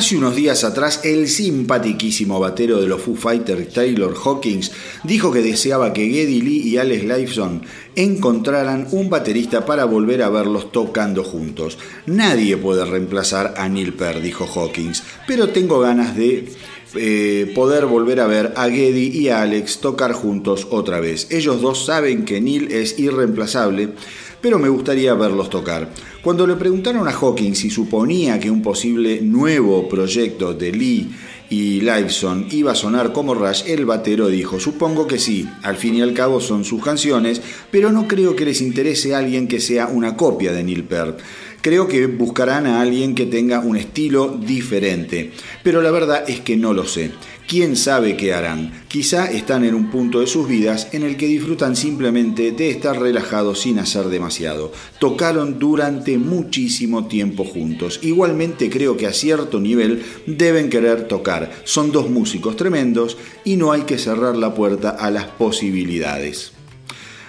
Hace 0.04 0.18
unos 0.18 0.36
días 0.36 0.64
atrás, 0.64 1.00
el 1.04 1.30
simpatiquísimo 1.30 2.38
batero 2.38 2.78
de 2.78 2.86
los 2.86 3.00
Foo 3.00 3.16
Fighters, 3.16 3.72
Taylor 3.72 4.14
Hawkins, 4.22 4.70
dijo 5.02 5.32
que 5.32 5.40
deseaba 5.40 5.94
que 5.94 6.06
Geddy 6.10 6.42
Lee 6.42 6.60
y 6.60 6.76
Alex 6.76 7.04
Lifeson 7.04 7.62
encontraran 7.96 8.86
un 8.90 9.08
baterista 9.08 9.64
para 9.64 9.86
volver 9.86 10.22
a 10.22 10.28
verlos 10.28 10.70
tocando 10.72 11.24
juntos. 11.24 11.78
Nadie 12.04 12.58
puede 12.58 12.84
reemplazar 12.84 13.54
a 13.56 13.66
Neil 13.70 13.94
Peart, 13.94 14.20
dijo 14.20 14.44
Hawkins, 14.44 15.02
pero 15.26 15.48
tengo 15.48 15.80
ganas 15.80 16.14
de 16.14 16.52
eh, 16.96 17.50
poder 17.54 17.86
volver 17.86 18.20
a 18.20 18.26
ver 18.26 18.52
a 18.56 18.68
Geddy 18.68 19.08
y 19.08 19.30
a 19.30 19.40
Alex 19.40 19.78
tocar 19.78 20.12
juntos 20.12 20.66
otra 20.70 21.00
vez. 21.00 21.28
Ellos 21.30 21.62
dos 21.62 21.86
saben 21.86 22.26
que 22.26 22.42
Neil 22.42 22.70
es 22.72 22.98
irreemplazable, 22.98 23.94
pero 24.42 24.58
me 24.58 24.68
gustaría 24.68 25.14
verlos 25.14 25.48
tocar. 25.48 25.88
Cuando 26.24 26.46
le 26.46 26.56
preguntaron 26.56 27.06
a 27.06 27.10
Hawkins 27.10 27.58
si 27.58 27.68
suponía 27.68 28.40
que 28.40 28.50
un 28.50 28.62
posible 28.62 29.20
nuevo 29.20 29.86
proyecto 29.90 30.54
de 30.54 30.72
Lee 30.72 31.10
y 31.50 31.82
Liveson 31.82 32.48
iba 32.50 32.72
a 32.72 32.74
sonar 32.74 33.12
como 33.12 33.34
Rush, 33.34 33.64
el 33.66 33.84
batero 33.84 34.28
dijo, 34.28 34.58
supongo 34.58 35.06
que 35.06 35.18
sí, 35.18 35.46
al 35.62 35.76
fin 35.76 35.96
y 35.96 36.00
al 36.00 36.14
cabo 36.14 36.40
son 36.40 36.64
sus 36.64 36.82
canciones, 36.82 37.42
pero 37.70 37.92
no 37.92 38.08
creo 38.08 38.34
que 38.34 38.46
les 38.46 38.62
interese 38.62 39.14
a 39.14 39.18
alguien 39.18 39.48
que 39.48 39.60
sea 39.60 39.88
una 39.88 40.16
copia 40.16 40.54
de 40.54 40.64
Neil 40.64 40.84
Peart. 40.84 41.18
Creo 41.60 41.88
que 41.88 42.06
buscarán 42.06 42.66
a 42.66 42.80
alguien 42.80 43.14
que 43.14 43.26
tenga 43.26 43.60
un 43.60 43.76
estilo 43.76 44.28
diferente, 44.28 45.30
pero 45.62 45.82
la 45.82 45.90
verdad 45.90 46.24
es 46.26 46.40
que 46.40 46.56
no 46.56 46.72
lo 46.72 46.86
sé. 46.86 47.10
¿Quién 47.46 47.76
sabe 47.76 48.16
qué 48.16 48.32
harán? 48.32 48.72
Quizá 48.88 49.30
están 49.30 49.64
en 49.64 49.74
un 49.74 49.90
punto 49.90 50.20
de 50.20 50.26
sus 50.26 50.48
vidas 50.48 50.88
en 50.92 51.02
el 51.02 51.18
que 51.18 51.26
disfrutan 51.26 51.76
simplemente 51.76 52.52
de 52.52 52.70
estar 52.70 52.98
relajados 52.98 53.60
sin 53.60 53.78
hacer 53.78 54.06
demasiado. 54.06 54.72
Tocaron 54.98 55.58
durante 55.58 56.16
muchísimo 56.16 57.06
tiempo 57.06 57.44
juntos. 57.44 58.00
Igualmente 58.02 58.70
creo 58.70 58.96
que 58.96 59.06
a 59.06 59.12
cierto 59.12 59.60
nivel 59.60 60.02
deben 60.26 60.70
querer 60.70 61.06
tocar. 61.06 61.52
Son 61.64 61.92
dos 61.92 62.08
músicos 62.08 62.56
tremendos 62.56 63.18
y 63.44 63.56
no 63.56 63.72
hay 63.72 63.82
que 63.82 63.98
cerrar 63.98 64.36
la 64.36 64.54
puerta 64.54 64.88
a 64.88 65.10
las 65.10 65.26
posibilidades. 65.26 66.52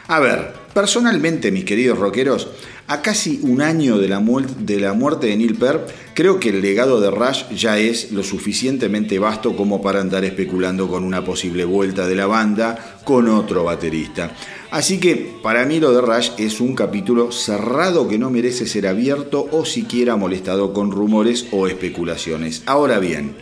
A 0.07 0.21
ver, 0.21 0.64
personalmente 0.75 1.53
mis 1.53 1.63
queridos 1.63 1.97
rockeros, 1.97 2.49
a 2.87 3.01
casi 3.01 3.39
un 3.43 3.61
año 3.61 3.97
de 3.97 4.09
la, 4.09 4.19
muerte 4.19 5.27
de 5.27 5.37
Neil 5.37 5.55
Peart, 5.55 5.89
creo 6.13 6.37
que 6.37 6.49
el 6.49 6.61
legado 6.61 6.99
de 6.99 7.09
Rush 7.09 7.45
ya 7.55 7.79
es 7.79 8.11
lo 8.11 8.23
suficientemente 8.23 9.17
vasto 9.17 9.55
como 9.55 9.81
para 9.81 10.01
andar 10.01 10.25
especulando 10.25 10.89
con 10.89 11.05
una 11.05 11.23
posible 11.23 11.63
vuelta 11.63 12.05
de 12.07 12.15
la 12.15 12.27
banda 12.27 12.99
con 13.05 13.29
otro 13.29 13.63
baterista. 13.63 14.35
Así 14.69 14.99
que 14.99 15.37
para 15.41 15.65
mí 15.65 15.79
lo 15.79 15.93
de 15.93 16.01
Rush 16.01 16.31
es 16.37 16.59
un 16.59 16.75
capítulo 16.75 17.31
cerrado 17.31 18.09
que 18.09 18.19
no 18.19 18.29
merece 18.29 18.67
ser 18.67 18.85
abierto 18.85 19.47
o 19.51 19.63
siquiera 19.63 20.17
molestado 20.17 20.73
con 20.73 20.91
rumores 20.91 21.47
o 21.51 21.67
especulaciones. 21.67 22.63
Ahora 22.65 22.99
bien, 22.99 23.37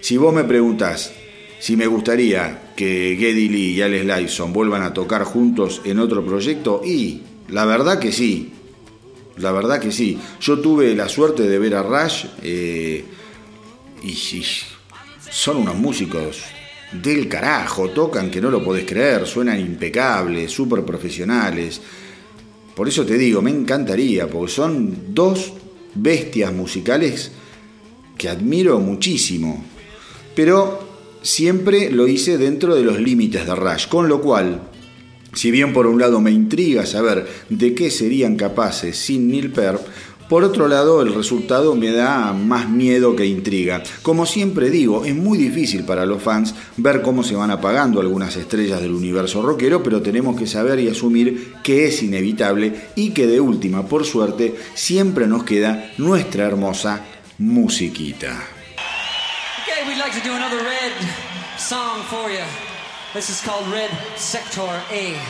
si 0.00 0.16
vos 0.16 0.32
me 0.32 0.44
preguntás 0.44 1.12
si 1.58 1.76
me 1.76 1.88
gustaría 1.88 2.61
que 2.76 3.16
Geddy 3.18 3.48
Lee 3.48 3.70
y 3.72 3.82
Alex 3.82 4.04
Lifeson 4.04 4.52
vuelvan 4.52 4.82
a 4.82 4.92
tocar 4.92 5.24
juntos 5.24 5.80
en 5.84 5.98
otro 5.98 6.24
proyecto, 6.24 6.82
y 6.84 7.22
la 7.48 7.64
verdad 7.64 7.98
que 7.98 8.12
sí, 8.12 8.52
la 9.36 9.52
verdad 9.52 9.80
que 9.80 9.92
sí. 9.92 10.18
Yo 10.40 10.58
tuve 10.58 10.94
la 10.94 11.08
suerte 11.08 11.44
de 11.44 11.58
ver 11.58 11.74
a 11.74 11.82
Rush 11.82 12.26
eh, 12.42 13.04
y, 14.02 14.42
son 15.30 15.58
unos 15.58 15.76
músicos 15.76 16.42
del 16.92 17.28
carajo, 17.28 17.88
tocan 17.88 18.30
que 18.30 18.40
no 18.40 18.50
lo 18.50 18.62
podés 18.62 18.84
creer, 18.84 19.26
suenan 19.26 19.58
impecables, 19.58 20.52
súper 20.52 20.84
profesionales. 20.84 21.80
Por 22.74 22.88
eso 22.88 23.04
te 23.06 23.16
digo, 23.16 23.40
me 23.40 23.50
encantaría, 23.50 24.28
porque 24.28 24.52
son 24.52 25.14
dos 25.14 25.52
bestias 25.94 26.52
musicales 26.52 27.32
que 28.18 28.28
admiro 28.28 28.78
muchísimo. 28.78 29.64
Pero 30.34 30.81
siempre 31.22 31.90
lo 31.90 32.06
hice 32.06 32.38
dentro 32.38 32.74
de 32.74 32.84
los 32.84 33.00
límites 33.00 33.46
de 33.46 33.54
Rush, 33.54 33.88
con 33.88 34.08
lo 34.08 34.20
cual 34.20 34.62
si 35.32 35.50
bien 35.50 35.72
por 35.72 35.86
un 35.86 35.98
lado 35.98 36.20
me 36.20 36.30
intriga 36.30 36.84
saber 36.84 37.26
de 37.48 37.74
qué 37.74 37.90
serían 37.90 38.36
capaces 38.36 38.96
sin 38.98 39.28
Neil 39.28 39.50
Peart, 39.50 39.80
por 40.28 40.44
otro 40.44 40.66
lado, 40.66 41.02
el 41.02 41.12
resultado 41.12 41.74
me 41.74 41.92
da 41.92 42.32
más 42.32 42.66
miedo 42.66 43.14
que 43.14 43.26
intriga. 43.26 43.82
Como 44.00 44.24
siempre 44.24 44.70
digo, 44.70 45.04
es 45.04 45.14
muy 45.14 45.36
difícil 45.36 45.84
para 45.84 46.06
los 46.06 46.22
fans 46.22 46.54
ver 46.78 47.02
cómo 47.02 47.22
se 47.22 47.34
van 47.34 47.50
apagando 47.50 48.00
algunas 48.00 48.36
estrellas 48.36 48.80
del 48.80 48.92
universo 48.94 49.42
rockero, 49.42 49.82
pero 49.82 50.00
tenemos 50.00 50.38
que 50.38 50.46
saber 50.46 50.80
y 50.80 50.88
asumir 50.88 51.52
que 51.62 51.86
es 51.86 52.02
inevitable 52.02 52.72
y 52.96 53.10
que 53.10 53.26
de 53.26 53.40
última, 53.40 53.86
por 53.86 54.06
suerte, 54.06 54.54
siempre 54.74 55.26
nos 55.26 55.44
queda 55.44 55.92
nuestra 55.98 56.46
hermosa 56.46 57.04
musiquita. 57.36 58.51
Today 59.82 59.94
we'd 59.94 60.00
like 60.00 60.14
to 60.14 60.20
do 60.20 60.34
another 60.34 60.58
red 60.58 60.92
song 61.58 62.02
for 62.02 62.30
you. 62.30 62.44
This 63.14 63.30
is 63.30 63.40
called 63.40 63.66
Red 63.66 63.90
Sector 64.16 64.80
A. 64.90 65.20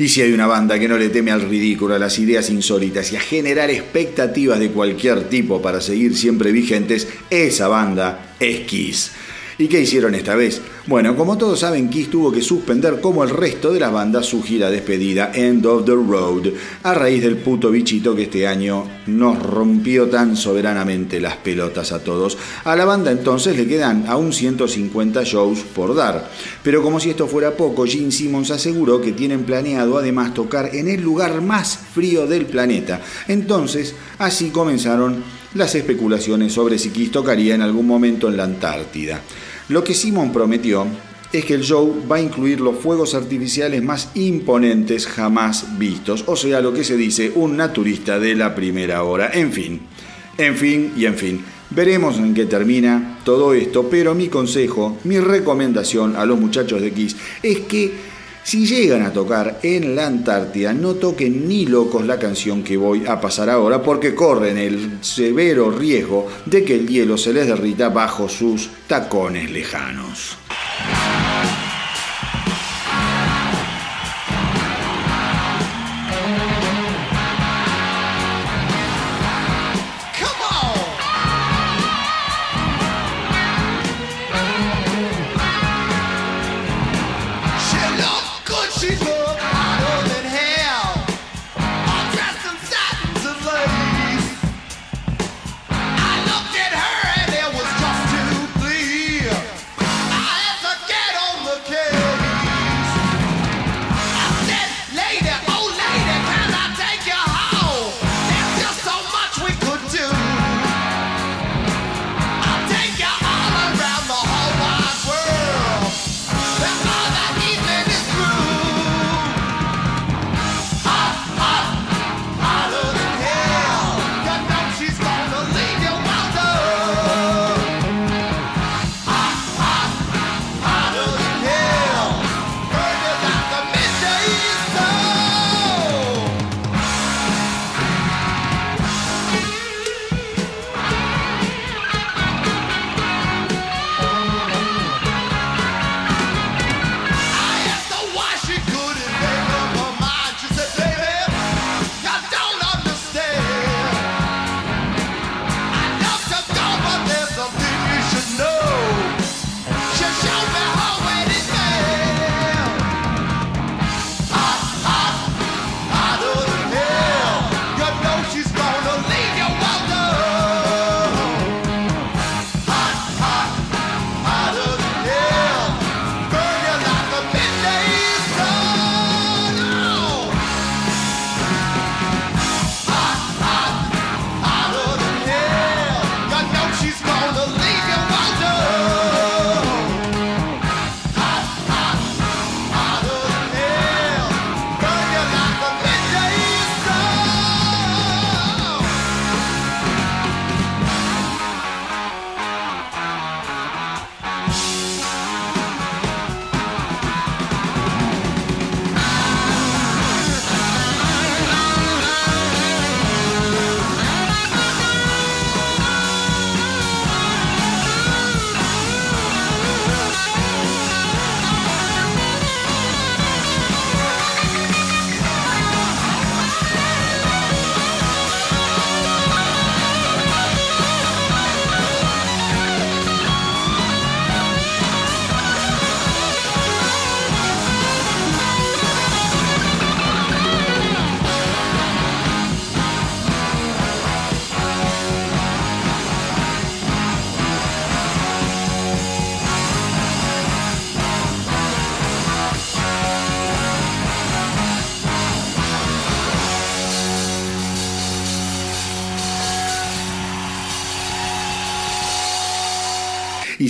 Y 0.00 0.08
si 0.08 0.22
hay 0.22 0.32
una 0.32 0.46
banda 0.46 0.78
que 0.78 0.88
no 0.88 0.96
le 0.96 1.10
teme 1.10 1.30
al 1.30 1.42
ridículo, 1.42 1.94
a 1.94 1.98
las 1.98 2.18
ideas 2.18 2.48
insólitas 2.48 3.12
y 3.12 3.16
a 3.16 3.20
generar 3.20 3.68
expectativas 3.68 4.58
de 4.58 4.70
cualquier 4.70 5.24
tipo 5.28 5.60
para 5.60 5.82
seguir 5.82 6.16
siempre 6.16 6.52
vigentes, 6.52 7.06
esa 7.28 7.68
banda 7.68 8.34
es 8.40 8.60
Kiss. 8.60 9.12
¿Y 9.60 9.68
qué 9.68 9.78
hicieron 9.82 10.14
esta 10.14 10.36
vez? 10.36 10.62
Bueno, 10.86 11.14
como 11.14 11.36
todos 11.36 11.60
saben, 11.60 11.90
Kiss 11.90 12.08
tuvo 12.08 12.32
que 12.32 12.40
suspender 12.40 12.98
como 13.02 13.24
el 13.24 13.28
resto 13.28 13.70
de 13.70 13.78
las 13.78 13.92
bandas 13.92 14.24
su 14.24 14.42
gira 14.42 14.70
despedida 14.70 15.32
End 15.34 15.66
of 15.66 15.84
the 15.84 15.92
Road, 15.92 16.54
a 16.82 16.94
raíz 16.94 17.22
del 17.22 17.36
puto 17.36 17.70
bichito 17.70 18.16
que 18.16 18.22
este 18.22 18.46
año 18.46 18.86
nos 19.06 19.38
rompió 19.38 20.08
tan 20.08 20.34
soberanamente 20.34 21.20
las 21.20 21.36
pelotas 21.36 21.92
a 21.92 22.02
todos. 22.02 22.38
A 22.64 22.74
la 22.74 22.86
banda 22.86 23.10
entonces 23.10 23.54
le 23.54 23.66
quedan 23.66 24.06
aún 24.08 24.32
150 24.32 25.24
shows 25.24 25.58
por 25.74 25.94
dar. 25.94 26.30
Pero 26.62 26.82
como 26.82 26.98
si 26.98 27.10
esto 27.10 27.26
fuera 27.26 27.54
poco, 27.54 27.84
Gene 27.84 28.12
Simmons 28.12 28.50
aseguró 28.50 29.02
que 29.02 29.12
tienen 29.12 29.44
planeado 29.44 29.98
además 29.98 30.32
tocar 30.32 30.74
en 30.74 30.88
el 30.88 31.02
lugar 31.02 31.42
más 31.42 31.78
frío 31.92 32.26
del 32.26 32.46
planeta. 32.46 33.02
Entonces, 33.28 33.94
así 34.16 34.48
comenzaron 34.48 35.22
las 35.54 35.74
especulaciones 35.74 36.52
sobre 36.52 36.78
si 36.78 36.90
Kiss 36.90 37.10
tocaría 37.10 37.54
en 37.54 37.62
algún 37.62 37.86
momento 37.86 38.28
en 38.28 38.36
la 38.38 38.44
Antártida. 38.44 39.20
Lo 39.70 39.84
que 39.84 39.94
Simon 39.94 40.32
prometió 40.32 40.84
es 41.32 41.44
que 41.44 41.54
el 41.54 41.62
show 41.62 42.04
va 42.10 42.16
a 42.16 42.20
incluir 42.20 42.60
los 42.60 42.76
fuegos 42.78 43.14
artificiales 43.14 43.80
más 43.84 44.10
imponentes 44.16 45.06
jamás 45.06 45.78
vistos, 45.78 46.24
o 46.26 46.34
sea, 46.34 46.60
lo 46.60 46.72
que 46.74 46.82
se 46.82 46.96
dice 46.96 47.30
un 47.36 47.56
naturista 47.56 48.18
de 48.18 48.34
la 48.34 48.52
primera 48.52 49.04
hora. 49.04 49.30
En 49.32 49.52
fin, 49.52 49.80
en 50.36 50.56
fin 50.56 50.92
y 50.96 51.06
en 51.06 51.14
fin. 51.14 51.44
Veremos 51.70 52.18
en 52.18 52.34
qué 52.34 52.46
termina 52.46 53.20
todo 53.24 53.54
esto, 53.54 53.88
pero 53.88 54.12
mi 54.12 54.26
consejo, 54.26 54.98
mi 55.04 55.20
recomendación 55.20 56.16
a 56.16 56.26
los 56.26 56.40
muchachos 56.40 56.82
de 56.82 56.90
Kiss 56.90 57.14
es 57.40 57.60
que 57.60 58.09
si 58.42 58.66
llegan 58.66 59.02
a 59.02 59.12
tocar 59.12 59.60
en 59.62 59.94
la 59.94 60.06
Antártida, 60.06 60.72
no 60.72 60.94
toquen 60.94 61.46
ni 61.46 61.66
locos 61.66 62.06
la 62.06 62.18
canción 62.18 62.62
que 62.62 62.76
voy 62.76 63.06
a 63.06 63.20
pasar 63.20 63.50
ahora 63.50 63.82
porque 63.82 64.14
corren 64.14 64.58
el 64.58 64.98
severo 65.02 65.70
riesgo 65.70 66.26
de 66.46 66.64
que 66.64 66.74
el 66.74 66.88
hielo 66.88 67.16
se 67.16 67.32
les 67.32 67.46
derrita 67.46 67.88
bajo 67.88 68.28
sus 68.28 68.70
tacones 68.86 69.50
lejanos. 69.50 70.36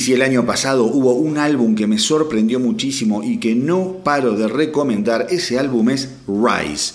Si 0.01 0.15
el 0.15 0.23
año 0.23 0.45
pasado 0.47 0.85
hubo 0.85 1.13
un 1.13 1.39
álbum 1.39 1.75
que 1.75 1.87
me 1.87 1.99
sorprendió 1.99 2.59
muchísimo 2.59 3.23
y 3.23 3.39
que 3.39 3.55
no 3.55 3.99
paro 4.03 4.33
de 4.35 4.49
recomendar, 4.49 5.27
ese 5.31 5.59
álbum 5.59 5.91
es 5.91 6.09
Rise, 6.27 6.95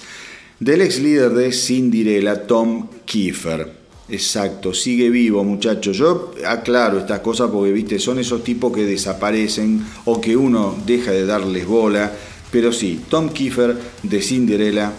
del 0.59 0.81
ex 0.81 0.99
líder 0.99 1.31
de 1.33 1.51
Cinderella, 1.51 2.47
Tom 2.47 2.87
Kiefer. 3.05 3.71
Exacto, 4.09 4.73
sigue 4.73 5.09
vivo 5.09 5.43
muchachos. 5.43 5.97
Yo 5.97 6.33
aclaro 6.45 6.99
estas 6.99 7.19
cosas 7.19 7.49
porque, 7.51 7.71
viste, 7.71 7.99
son 7.99 8.19
esos 8.19 8.43
tipos 8.43 8.71
que 8.73 8.85
desaparecen 8.85 9.83
o 10.05 10.19
que 10.21 10.35
uno 10.35 10.75
deja 10.85 11.11
de 11.11 11.25
darles 11.25 11.65
bola. 11.65 12.11
Pero 12.51 12.71
sí, 12.71 13.01
Tom 13.09 13.29
Kiefer 13.29 13.75
de 14.03 14.21
Cinderella 14.21 14.91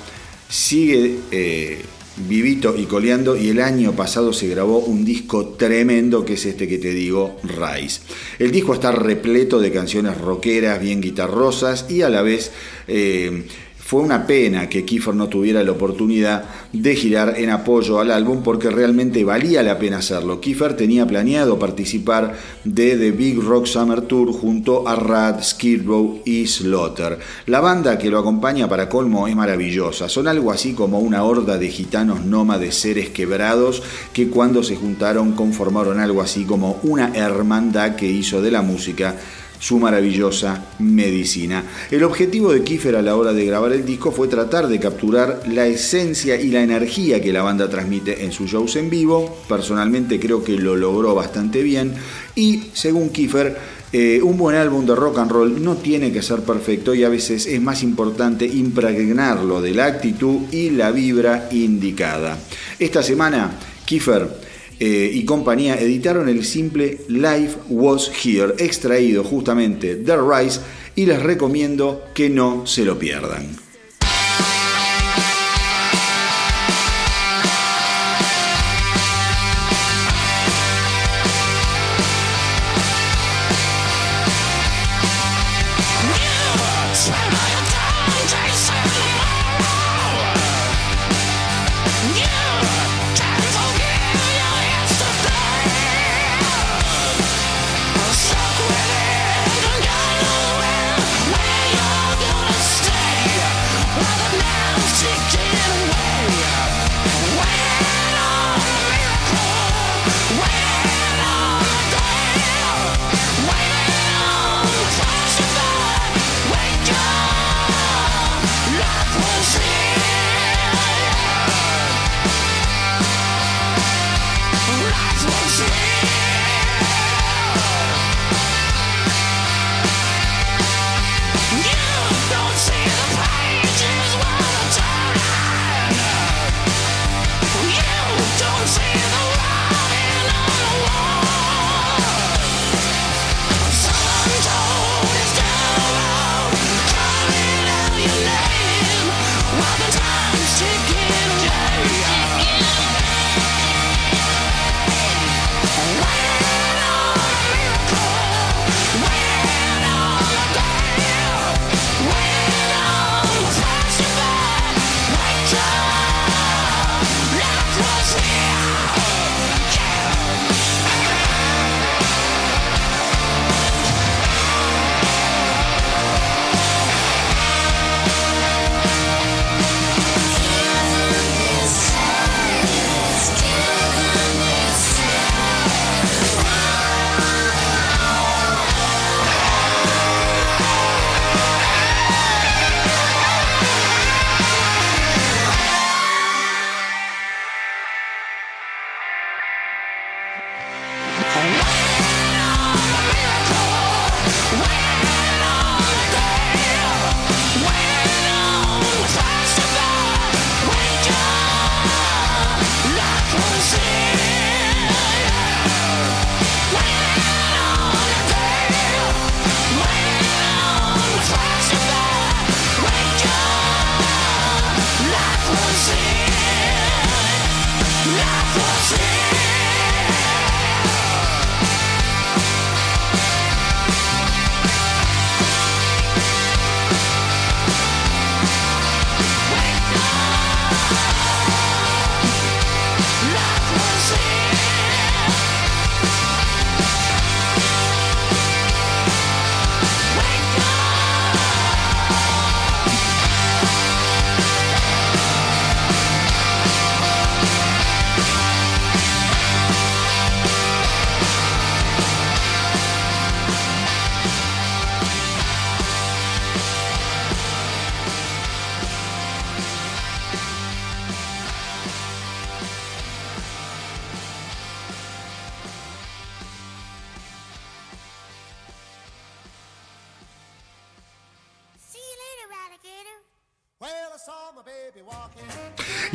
sigue 0.49 1.19
eh, 1.31 1.85
vivito 2.17 2.75
y 2.77 2.85
coleando 2.85 3.37
y 3.37 3.51
el 3.51 3.61
año 3.61 3.93
pasado 3.93 4.33
se 4.33 4.49
grabó 4.49 4.79
un 4.79 5.05
disco 5.05 5.49
tremendo 5.51 6.25
que 6.25 6.35
es 6.35 6.47
este 6.47 6.67
que 6.67 6.79
te 6.79 6.95
digo, 6.95 7.39
Rise. 7.43 8.01
El 8.39 8.51
disco 8.51 8.75
está 8.75 8.93
repleto 8.93 9.61
de 9.61 9.73
canciones 9.73 10.19
rockeras, 10.19 10.81
bien 10.81 11.01
guitarrosas 11.01 11.87
y 11.89 12.03
a 12.03 12.09
la 12.09 12.23
vez... 12.23 12.53
Eh, 12.89 13.45
fue 13.87 14.03
una 14.03 14.27
pena 14.27 14.69
que 14.69 14.85
Kiefer 14.85 15.15
no 15.15 15.29
tuviera 15.29 15.63
la 15.63 15.71
oportunidad 15.71 16.45
de 16.73 16.97
girar 16.97 17.35
en 17.39 17.51
apoyo 17.51 18.01
al 18.01 18.11
álbum 18.11 18.43
porque 18.43 18.69
realmente 18.69 19.23
valía 19.23 19.63
la 19.63 19.79
pena 19.79 19.99
hacerlo. 19.99 20.41
Kiefer 20.41 20.75
tenía 20.75 21.07
planeado 21.07 21.57
participar 21.57 22.37
de 22.65 22.97
The 22.97 23.13
Big 23.13 23.41
Rock 23.41 23.67
Summer 23.67 24.01
Tour 24.01 24.33
junto 24.33 24.89
a 24.89 24.97
Rad, 24.97 25.41
Skid 25.41 25.87
Row 25.87 26.21
y 26.25 26.49
Slaughter. 26.49 27.21
La 27.47 27.61
banda 27.61 27.97
que 27.97 28.11
lo 28.11 28.19
acompaña 28.19 28.69
para 28.69 28.89
colmo 28.89 29.29
es 29.29 29.37
maravillosa. 29.37 30.09
Son 30.09 30.27
algo 30.27 30.51
así 30.51 30.73
como 30.73 30.99
una 30.99 31.23
horda 31.23 31.57
de 31.57 31.69
gitanos 31.69 32.25
nómades 32.25 32.75
seres 32.75 33.11
quebrados 33.11 33.85
que 34.13 34.29
cuando 34.29 34.65
se 34.65 34.75
juntaron 34.75 35.35
conformaron 35.35 36.01
algo 36.01 36.23
así 36.23 36.45
como 36.45 36.81
una 36.83 37.13
hermandad 37.15 37.95
que 37.95 38.07
hizo 38.07 38.43
de 38.43 38.51
la 38.51 38.63
música 38.63 39.15
su 39.59 39.79
maravillosa 39.79 40.67
medicina. 40.79 41.65
El 41.91 42.05
objetivo 42.05 42.53
de 42.53 42.63
Kiefer 42.63 42.97
a 42.97 43.03
la 43.03 43.17
hora 43.17 43.33
de 43.33 43.47
grabar 43.47 43.73
el 43.73 43.85
disco 43.85 44.13
fue 44.13 44.29
tratar 44.29 44.69
de 44.69 44.81
capturar 44.81 45.43
la 45.49 45.67
esencia 45.67 46.41
y 46.41 46.49
la 46.49 46.63
energía 46.63 47.21
que 47.21 47.33
la 47.33 47.43
banda 47.43 47.69
transmite 47.69 48.25
en 48.25 48.33
sus 48.33 48.51
shows 48.51 48.77
en 48.77 48.91
vivo. 48.91 49.39
Personalmente 49.49 50.21
creo 50.21 50.43
que 50.45 50.57
lo 50.57 50.77
logró 50.77 51.15
bastante 51.15 51.63
bien 51.63 51.95
y 52.35 52.65
según 52.73 53.11
Kiefer, 53.11 53.57
eh, 53.93 54.21
un 54.21 54.37
buen 54.37 54.57
álbum 54.57 54.85
de 54.85 54.95
rock 54.95 55.19
and 55.19 55.31
roll 55.31 55.63
no 55.63 55.77
tiene 55.77 56.13
que 56.13 56.21
ser 56.21 56.41
perfecto 56.41 56.95
y 56.95 57.05
a 57.05 57.09
veces 57.09 57.47
es 57.47 57.61
más 57.63 57.83
importante 57.83 58.45
impregnarlo 58.45 59.63
de 59.63 59.71
la 59.73 59.87
actitud 59.87 60.53
y 60.53 60.71
la 60.71 60.91
vibra 60.91 61.49
indicada. 61.53 62.37
Esta 62.79 63.03
semana, 63.03 63.53
Kiefer 63.85 64.46
eh, 64.79 65.11
y 65.13 65.25
compañía 65.25 65.81
editaron 65.81 66.29
el 66.29 66.45
simple 66.45 66.99
Life 67.09 67.57
Was 67.69 68.11
Here, 68.25 68.55
extraído 68.59 69.25
justamente 69.25 69.97
de 69.97 70.17
Rise, 70.17 70.61
y 70.95 71.07
les 71.07 71.23
recomiendo 71.23 72.05
que 72.15 72.29
no 72.29 72.67
se 72.67 72.85
lo 72.85 72.99
pierdan. 72.99 73.66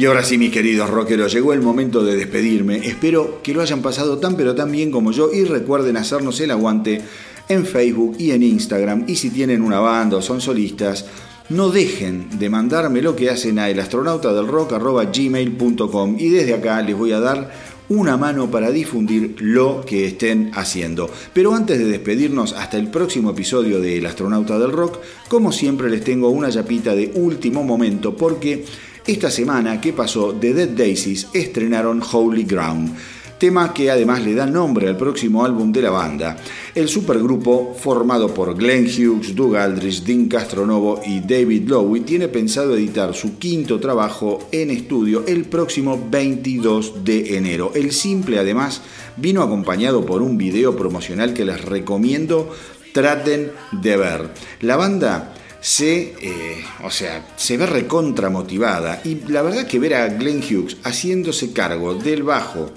Y 0.02 0.06
ahora 0.08 0.24
sí, 0.24 0.40
mis 0.40 0.52
queridos 0.52 0.90
rockeros, 0.90 1.32
llegó 1.32 1.54
el 1.54 1.62
momento 1.62 2.04
de 2.04 2.16
despedirme. 2.16 2.78
Espero 2.78 3.44
que 3.44 3.54
lo 3.54 3.62
hayan 3.62 3.84
pasado 3.84 4.18
tan 4.18 4.36
pero 4.36 4.56
tan 4.56 4.72
bien 4.72 4.90
como 4.90 5.12
yo 5.12 5.32
y 5.32 5.44
recuerden 5.44 5.96
hacernos 5.96 6.40
el 6.40 6.50
aguante 6.50 7.04
en 7.48 7.68
Facebook 7.68 8.16
y 8.18 8.32
en 8.32 8.42
Instagram. 8.42 9.04
Y 9.06 9.18
si 9.18 9.30
tienen 9.30 9.62
una 9.62 9.80
banda 9.80 10.18
o 10.18 10.24
son 10.24 10.42
solistas, 10.42 11.06
no 11.50 11.70
dejen 11.70 12.40
de 12.40 12.50
mandarme 12.50 13.04
lo 13.04 13.16
que 13.16 13.30
hacen 13.30 13.60
a 13.60 13.70
elastronautadelrock.gmail.com 13.70 16.16
y 16.18 16.30
desde 16.30 16.56
acá 16.56 16.82
les 16.82 16.98
voy 16.98 17.12
a 17.12 17.20
dar 17.20 17.52
una 17.90 18.18
mano 18.18 18.50
para 18.50 18.72
difundir 18.72 19.36
lo 19.40 19.86
que 19.86 20.08
estén 20.08 20.50
haciendo. 20.56 21.12
Pero 21.32 21.54
antes 21.54 21.78
de 21.78 21.86
despedirnos 21.86 22.54
hasta 22.54 22.78
el 22.78 22.88
próximo 22.88 23.30
episodio 23.32 23.80
de 23.80 24.00
El 24.00 24.08
astronauta 24.08 24.58
del 24.58 24.72
rock, 24.72 24.98
como 25.28 25.52
siempre 25.52 25.92
les 25.92 26.04
tengo 26.04 26.30
una 26.30 26.50
yapita 26.50 26.96
de 26.96 27.12
último 27.14 27.64
momento 27.64 28.16
porque 28.16 28.66
esta 29.06 29.32
semana 29.32 29.82
que 29.82 29.94
pasó 29.94 30.34
The 30.34 30.54
Dead 30.54 30.70
Daisies 30.70 31.28
estrenaron 31.34 32.02
Holy 32.12 32.44
Ground 32.44 32.96
tema 33.42 33.74
que 33.74 33.90
además 33.90 34.24
le 34.24 34.36
da 34.36 34.46
nombre 34.46 34.88
al 34.88 34.96
próximo 34.96 35.44
álbum 35.44 35.72
de 35.72 35.82
la 35.82 35.90
banda. 35.90 36.38
El 36.76 36.88
supergrupo, 36.88 37.76
formado 37.76 38.32
por 38.32 38.56
Glenn 38.56 38.86
Hughes, 38.86 39.36
Doug 39.36 39.56
Aldrich, 39.56 40.04
Dean 40.04 40.28
Castronovo 40.28 41.02
y 41.04 41.22
David 41.22 41.68
Lowe, 41.68 42.02
tiene 42.02 42.28
pensado 42.28 42.78
editar 42.78 43.16
su 43.16 43.40
quinto 43.40 43.80
trabajo 43.80 44.48
en 44.52 44.70
estudio 44.70 45.24
el 45.26 45.46
próximo 45.46 46.08
22 46.12 47.04
de 47.04 47.36
enero. 47.36 47.72
El 47.74 47.94
simple 47.94 48.38
además 48.38 48.84
vino 49.18 49.42
acompañado 49.42 50.06
por 50.06 50.22
un 50.22 50.38
video 50.38 50.76
promocional 50.76 51.34
que 51.34 51.44
les 51.44 51.66
recomiendo 51.66 52.52
traten 52.94 53.52
de 53.72 53.98
ver. 53.98 54.30
La 54.60 54.76
banda 54.76 55.34
se, 55.62 56.16
eh, 56.20 56.64
o 56.84 56.90
sea, 56.90 57.34
se 57.38 57.56
ve 57.56 57.66
recontra 57.66 58.30
motivada 58.30 59.02
y 59.06 59.16
la 59.28 59.42
verdad 59.42 59.68
que 59.68 59.80
ver 59.80 59.94
a 59.94 60.08
Glenn 60.10 60.42
Hughes 60.42 60.78
haciéndose 60.84 61.54
cargo 61.54 61.94
del 61.94 62.24
bajo, 62.24 62.72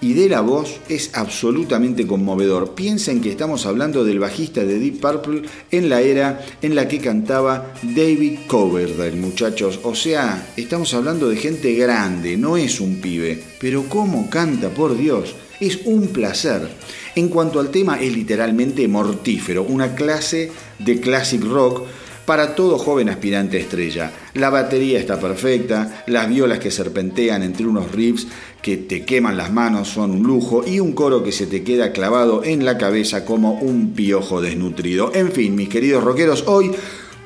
y 0.00 0.12
de 0.12 0.28
la 0.28 0.40
voz 0.40 0.78
es 0.88 1.10
absolutamente 1.14 2.06
conmovedor. 2.06 2.74
Piensen 2.74 3.20
que 3.20 3.30
estamos 3.30 3.66
hablando 3.66 4.04
del 4.04 4.20
bajista 4.20 4.64
de 4.64 4.78
Deep 4.78 5.00
Purple 5.00 5.42
en 5.70 5.88
la 5.88 6.00
era 6.00 6.44
en 6.62 6.74
la 6.74 6.86
que 6.86 7.00
cantaba 7.00 7.74
David 7.82 8.40
Coverdale, 8.46 9.16
muchachos. 9.16 9.80
O 9.82 9.94
sea, 9.94 10.52
estamos 10.56 10.94
hablando 10.94 11.28
de 11.28 11.36
gente 11.36 11.74
grande, 11.74 12.36
no 12.36 12.56
es 12.56 12.80
un 12.80 13.00
pibe. 13.00 13.42
Pero 13.60 13.88
cómo 13.88 14.30
canta, 14.30 14.68
por 14.70 14.96
Dios, 14.96 15.34
es 15.58 15.80
un 15.84 16.08
placer. 16.08 16.68
En 17.16 17.28
cuanto 17.28 17.58
al 17.58 17.70
tema, 17.70 18.00
es 18.00 18.12
literalmente 18.12 18.86
mortífero, 18.86 19.64
una 19.64 19.96
clase 19.96 20.52
de 20.78 21.00
classic 21.00 21.42
rock 21.42 21.86
para 22.28 22.54
todo 22.54 22.76
joven 22.76 23.08
aspirante 23.08 23.56
estrella. 23.56 24.12
La 24.34 24.50
batería 24.50 24.98
está 24.98 25.18
perfecta, 25.18 26.04
las 26.06 26.28
violas 26.28 26.58
que 26.58 26.70
serpentean 26.70 27.42
entre 27.42 27.64
unos 27.64 27.90
riffs 27.90 28.26
que 28.60 28.76
te 28.76 29.06
queman 29.06 29.38
las 29.38 29.50
manos 29.50 29.88
son 29.88 30.10
un 30.10 30.24
lujo 30.24 30.62
y 30.66 30.78
un 30.78 30.92
coro 30.92 31.24
que 31.24 31.32
se 31.32 31.46
te 31.46 31.64
queda 31.64 31.90
clavado 31.90 32.44
en 32.44 32.66
la 32.66 32.76
cabeza 32.76 33.24
como 33.24 33.54
un 33.54 33.94
piojo 33.94 34.42
desnutrido. 34.42 35.10
En 35.14 35.32
fin, 35.32 35.54
mis 35.54 35.70
queridos 35.70 36.04
rockeros, 36.04 36.44
hoy 36.48 36.70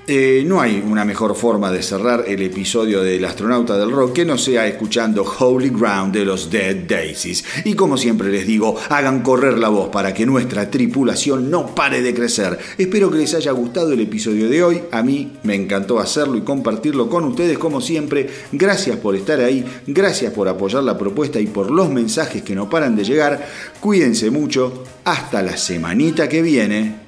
eh, 0.06 0.42
no 0.44 0.60
hay 0.60 0.82
una 0.84 1.04
mejor 1.04 1.36
forma 1.36 1.70
de 1.70 1.80
cerrar 1.80 2.24
el 2.26 2.42
episodio 2.42 3.02
del 3.02 3.24
astronauta 3.24 3.78
del 3.78 3.92
rock 3.92 4.14
que 4.14 4.24
no 4.24 4.36
sea 4.36 4.66
escuchando 4.66 5.22
Holy 5.22 5.68
Ground 5.68 6.12
de 6.12 6.24
los 6.24 6.50
Dead 6.50 6.74
Daisies. 6.74 7.44
Y 7.64 7.74
como 7.74 7.96
siempre 7.96 8.30
les 8.30 8.44
digo, 8.44 8.76
hagan 8.88 9.22
correr 9.22 9.58
la 9.58 9.68
voz 9.68 9.90
para 9.90 10.12
que 10.12 10.26
nuestra 10.26 10.70
tripulación 10.70 11.50
no 11.50 11.72
pare 11.74 12.02
de 12.02 12.14
crecer. 12.14 12.58
Espero 12.76 13.10
que 13.10 13.18
les 13.18 13.34
haya 13.34 13.52
gustado 13.52 13.92
el 13.92 14.00
episodio 14.00 14.48
de 14.48 14.64
hoy. 14.64 14.82
A 14.90 15.04
mí 15.04 15.34
me 15.44 15.54
encantó 15.54 16.00
hacerlo 16.00 16.36
y 16.36 16.42
compartirlo 16.42 17.08
con 17.08 17.24
ustedes 17.24 17.58
como 17.58 17.80
siempre. 17.80 18.28
Gracias 18.50 18.96
por 18.96 19.14
estar 19.14 19.38
ahí, 19.40 19.64
gracias 19.86 20.32
por 20.32 20.48
apoyar 20.48 20.82
la 20.82 20.98
propuesta 20.98 21.38
y 21.38 21.46
por 21.46 21.70
los 21.70 21.90
mensajes 21.90 22.42
que 22.42 22.56
no 22.56 22.68
paran 22.68 22.96
de 22.96 23.04
llegar. 23.04 23.46
Cuídense 23.78 24.30
mucho. 24.30 24.82
Hasta 25.04 25.42
la 25.42 25.56
semanita 25.56 26.28
que 26.28 26.42
viene 26.42 27.01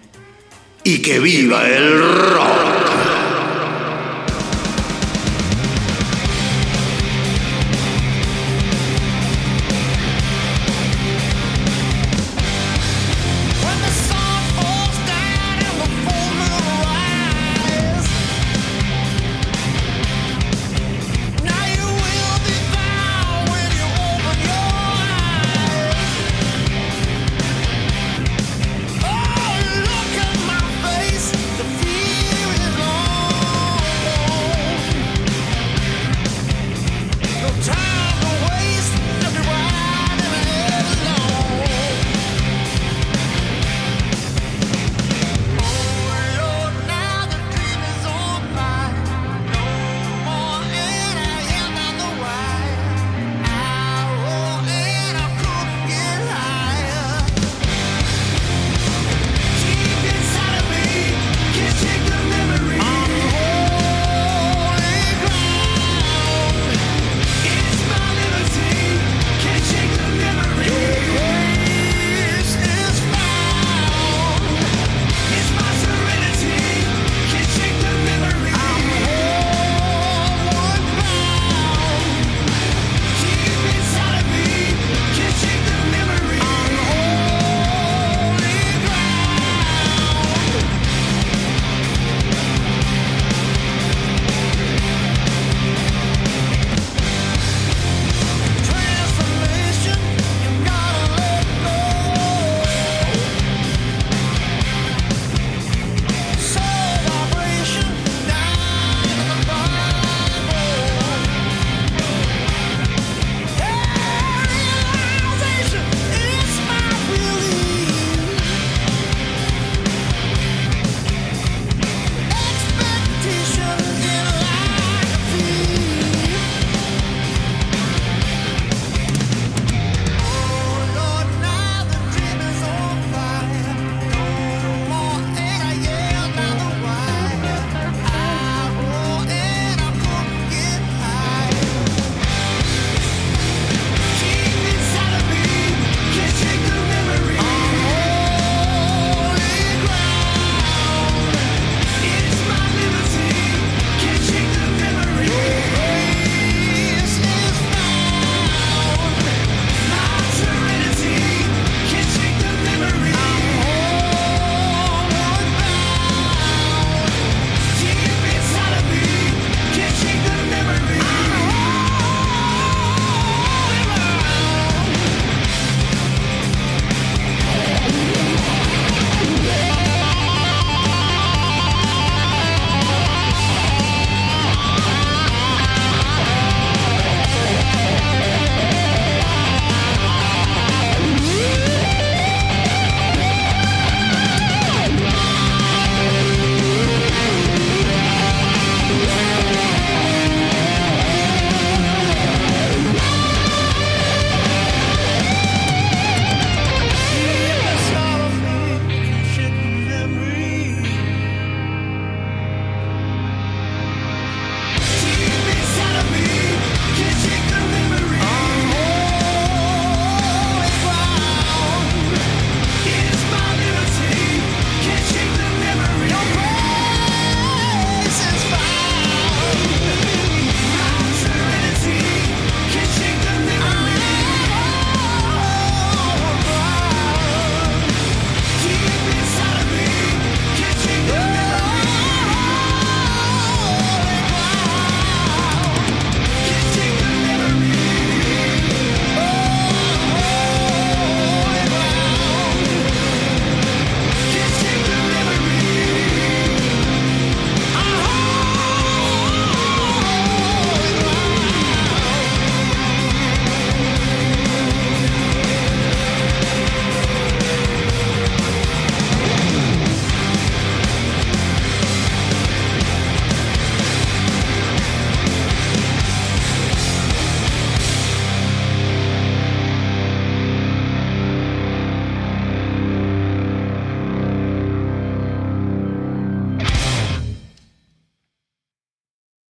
y 0.84 0.98
que 0.98 1.18
viva 1.18 1.66
el 1.66 1.98
rock. 1.98 3.13